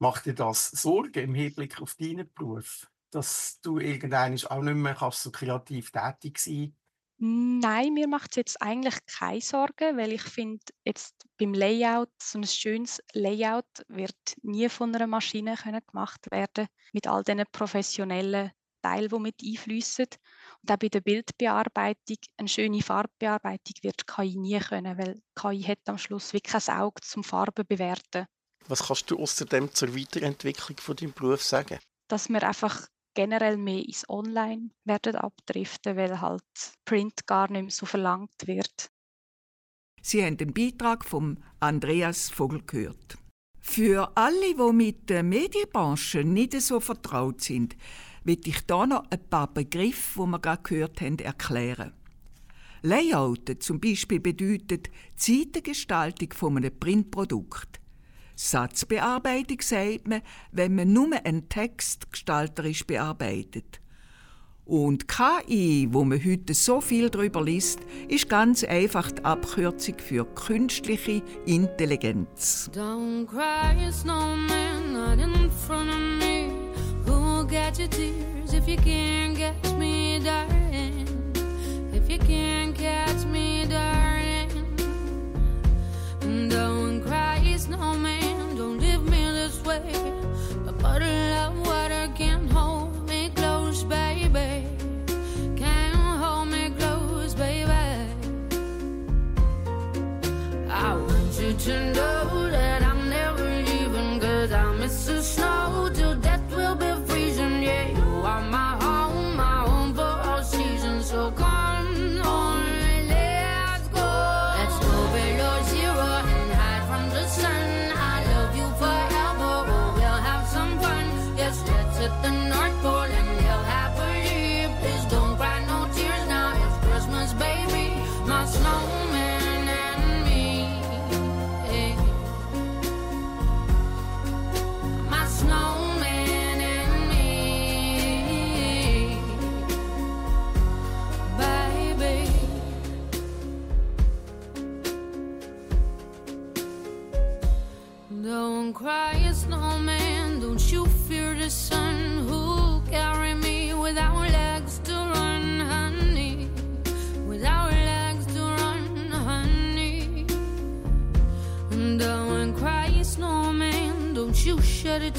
Macht 0.00 0.26
dir 0.26 0.34
das 0.34 0.70
Sorgen 0.70 1.24
im 1.24 1.34
Hinblick 1.34 1.80
auf 1.80 1.94
deinen 1.94 2.32
Beruf? 2.32 2.88
Dass 3.10 3.60
du 3.62 3.78
irgendwann 3.78 4.38
auch 4.46 4.62
nicht 4.62 4.74
mehr 4.74 4.94
kannst 4.94 5.22
so 5.22 5.30
kreativ 5.30 5.90
tätig 5.90 6.38
sein 6.38 6.76
Nein, 7.20 7.94
mir 7.94 8.06
macht 8.06 8.30
es 8.30 8.36
jetzt 8.36 8.62
eigentlich 8.62 8.94
keine 9.06 9.40
Sorgen, 9.40 9.96
weil 9.96 10.12
ich 10.12 10.22
finde, 10.22 10.64
jetzt 10.84 11.26
beim 11.36 11.52
Layout, 11.52 12.12
so 12.22 12.38
ein 12.38 12.46
schönes 12.46 13.02
Layout 13.12 13.66
wird 13.88 14.14
nie 14.42 14.68
von 14.68 14.94
einer 14.94 15.08
Maschine 15.08 15.56
können 15.56 15.80
gemacht 15.84 16.30
werden, 16.30 16.68
mit 16.92 17.08
all 17.08 17.24
diesen 17.24 17.42
professionellen 17.50 18.52
Teilen, 18.82 19.08
die 19.08 19.18
mit 19.18 19.42
einfließen. 19.42 20.06
Und 20.62 20.70
auch 20.70 20.76
bei 20.76 20.88
der 20.88 21.00
Bildbearbeitung, 21.00 22.18
eine 22.36 22.48
schöne 22.48 22.82
Farbbearbeitung 22.82 23.74
wird 23.82 24.06
KI 24.06 24.36
nie 24.36 24.60
können, 24.60 24.96
weil 24.96 25.20
KI 25.34 25.62
hat 25.62 25.80
am 25.86 25.98
Schluss 25.98 26.32
wirklich 26.32 26.64
kein 26.64 26.78
Auge 26.78 27.00
zum 27.02 27.24
Farben 27.24 27.66
bewerten. 27.66 28.26
Was 28.68 28.86
kannst 28.86 29.10
du 29.10 29.18
außerdem 29.18 29.74
zur 29.74 29.92
Weiterentwicklung 29.96 30.78
von 30.78 30.94
deinem 30.94 31.14
Beruf 31.14 31.42
sagen? 31.42 31.80
Dass 32.06 32.28
wir 32.28 32.46
einfach 32.46 32.86
generell 33.18 33.56
mehr 33.56 33.84
ins 33.84 34.08
Online 34.08 34.70
werden 34.84 35.16
abdriften, 35.16 35.96
weil 35.96 36.20
halt 36.20 36.44
Print 36.84 37.26
gar 37.26 37.50
nicht 37.50 37.62
mehr 37.62 37.70
so 37.72 37.84
verlangt 37.84 38.46
wird. 38.46 38.92
Sie 40.00 40.24
haben 40.24 40.36
den 40.36 40.54
Beitrag 40.54 41.04
von 41.04 41.42
Andreas 41.58 42.30
Vogel 42.30 42.62
gehört. 42.64 43.18
Für 43.58 44.16
alle, 44.16 44.54
die 44.54 44.72
mit 44.72 45.10
der 45.10 45.24
Medienbranche 45.24 46.22
nicht 46.22 46.60
so 46.60 46.78
vertraut 46.78 47.40
sind, 47.40 47.76
will 48.22 48.38
ich 48.44 48.62
hier 48.68 48.86
noch 48.86 49.10
ein 49.10 49.28
paar 49.28 49.52
Begriffe, 49.52 50.20
die 50.22 50.26
wir 50.28 50.38
gerade 50.38 50.62
gehört 50.62 51.00
haben, 51.00 51.18
erklären. 51.18 51.94
Layout 52.82 53.50
zum 53.58 53.80
Beispiel 53.80 54.20
bedeutet 54.20 54.90
die 55.26 55.42
Seitengestaltung 55.42 56.32
von 56.34 56.56
einem. 56.56 56.72
Satzbearbeitung 58.38 59.60
sagt 59.60 60.06
man, 60.06 60.22
wenn 60.52 60.76
man 60.76 60.92
nur 60.92 61.10
einen 61.24 61.48
Text 61.48 62.12
gestalterisch 62.12 62.86
bearbeitet. 62.86 63.80
Und 64.64 65.08
KI, 65.08 65.88
wo 65.90 66.04
man 66.04 66.24
heute 66.24 66.54
so 66.54 66.80
viel 66.80 67.10
darüber 67.10 67.42
liest, 67.42 67.80
ist 68.06 68.28
ganz 68.28 68.62
einfach 68.62 69.10
die 69.10 69.24
Abkürzung 69.24 69.96
für 69.98 70.24
künstliche 70.24 71.20
Intelligenz. 71.46 72.70
Don't 72.72 73.26
cry, 73.26 73.90
snowman, 73.90 74.92
not 74.92 75.18
in 75.18 75.50
front 75.50 75.90
of 75.90 75.98
me. 75.98 76.52
Who'll 77.06 77.44
get 77.44 77.76
your 77.76 77.90
tears 77.90 78.52
if 78.52 78.68
you 78.68 78.76
can't 78.76 79.36
catch 79.36 79.72
me, 79.76 80.20
darling? 80.22 81.08
If 81.92 82.08
you 82.08 82.18
can't 82.18 82.72
catch 82.76 83.24
me, 83.24 83.66
darling. 83.68 84.48
Don't 86.48 87.02
cry, 87.02 87.56
snowman. 87.56 88.17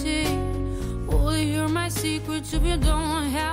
A 0.10 0.24
tear. 0.24 1.06
Oh, 1.10 1.30
hear 1.30 1.68
my 1.68 1.90
secrets 1.90 2.54
if 2.54 2.64
you 2.64 2.78
don't 2.78 3.30
have 3.32 3.49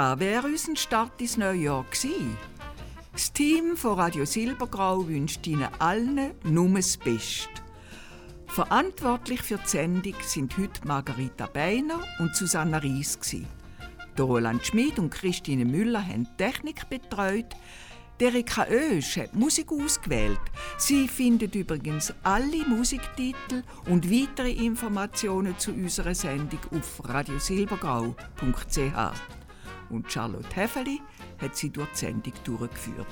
da 0.00 0.18
wäre 0.18 0.46
unser 0.46 0.76
Start 0.76 1.20
ins 1.20 1.36
neue 1.36 1.64
Jahr 1.64 1.84
gewesen. 1.84 2.38
Das 3.12 3.34
Team 3.34 3.76
von 3.76 4.00
Radio 4.00 4.24
Silbergrau 4.24 5.06
wünscht 5.06 5.46
Ihnen 5.46 5.68
allen 5.78 6.30
nur 6.42 6.70
das 6.70 6.96
Beste. 6.96 7.50
Verantwortlich 8.46 9.42
für 9.42 9.58
die 9.58 9.68
Sendung 9.68 10.14
sind 10.22 10.56
heute 10.56 10.86
Margarita 10.86 11.48
Beiner 11.48 12.00
und 12.18 12.34
Susanna 12.34 12.78
Ries. 12.78 13.18
Roland 14.18 14.64
Schmid 14.64 14.98
und 14.98 15.10
Christine 15.10 15.66
Müller 15.66 16.02
haben 16.02 16.24
die 16.24 16.44
Technik 16.44 16.88
betreut. 16.88 17.54
Die 18.18 18.24
Erika 18.24 18.66
Oesch 18.70 19.18
hat 19.18 19.34
Musik 19.34 19.70
ausgewählt. 19.70 20.40
Sie 20.78 21.08
findet 21.08 21.54
übrigens 21.54 22.14
alle 22.22 22.64
Musiktitel 22.66 23.64
und 23.84 24.10
weitere 24.10 24.52
Informationen 24.52 25.58
zu 25.58 25.72
unserer 25.72 26.14
Sendung 26.14 26.60
auf 26.70 27.06
radiosilbergrau.ch. 27.06 29.39
Und 29.90 30.10
Charlotte 30.10 30.54
Heffeli 30.54 31.00
hat 31.40 31.56
sie 31.56 31.70
durch 31.70 31.90
die 31.90 31.98
Sendung 31.98 32.32
durchgeführt. 32.44 33.06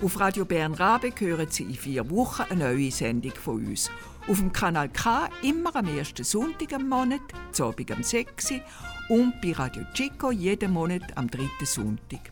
Auf 0.00 0.20
Radio 0.20 0.44
Bern 0.44 0.74
Rabe 0.74 1.12
hören 1.18 1.48
Sie 1.50 1.64
in 1.64 1.74
vier 1.74 2.08
Wochen 2.08 2.42
eine 2.50 2.72
neue 2.72 2.90
Sendung 2.90 3.32
von 3.32 3.66
uns. 3.66 3.90
Auf 4.28 4.38
dem 4.38 4.52
Kanal 4.52 4.88
K 4.90 5.28
immer 5.42 5.74
am 5.74 5.88
ersten 5.88 6.22
Sonntag 6.22 6.70
im 6.72 6.88
Monat, 6.88 7.20
zu 7.50 7.64
Abend 7.64 7.90
am 7.90 8.04
6. 8.04 8.52
Uhr 8.52 8.60
und 9.08 9.40
bei 9.40 9.52
Radio 9.52 9.82
Chico 9.94 10.30
jeden 10.30 10.72
Monat 10.72 11.16
am 11.16 11.28
dritten 11.28 11.66
Sonntag. 11.66 12.30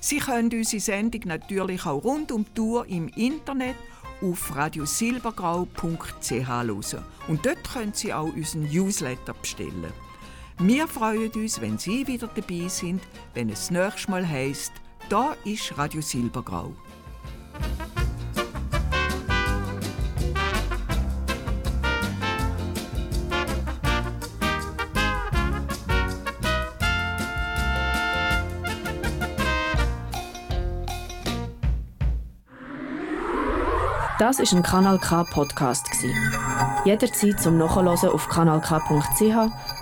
Sie 0.00 0.18
können 0.18 0.50
unsere 0.52 0.80
Sendung 0.80 1.22
natürlich 1.26 1.86
auch 1.86 2.02
rund 2.02 2.32
um 2.32 2.44
die 2.44 2.54
Tour 2.54 2.86
im 2.86 3.08
Internet 3.08 3.76
auf 4.20 4.56
radiosilbergrau.ch 4.56 6.30
hören. 6.30 7.04
Und 7.28 7.46
dort 7.46 7.72
können 7.72 7.92
Sie 7.92 8.12
auch 8.12 8.32
unseren 8.34 8.62
Newsletter 8.62 9.34
bestellen. 9.34 9.92
Wir 10.60 10.88
freuen 10.88 11.30
uns, 11.36 11.60
wenn 11.60 11.78
Sie 11.78 12.04
wieder 12.08 12.26
dabei 12.26 12.66
sind, 12.66 13.00
wenn 13.32 13.48
es 13.48 13.68
das 13.68 13.70
nächste 13.70 14.10
Mal 14.10 14.28
heisst, 14.28 14.72
da 15.08 15.36
ist 15.44 15.78
Radio 15.78 16.00
Silbergrau. 16.00 16.72
Das 34.18 34.40
ist 34.40 34.52
ein 34.52 34.64
Kanal 34.64 34.98
K 34.98 35.22
Podcast 35.22 35.88
gsi. 35.92 36.12
Jederzeit 36.84 37.40
zum 37.40 37.56
Nachhören 37.58 37.86
auf 37.86 38.28
kanalk.ch 38.28 39.67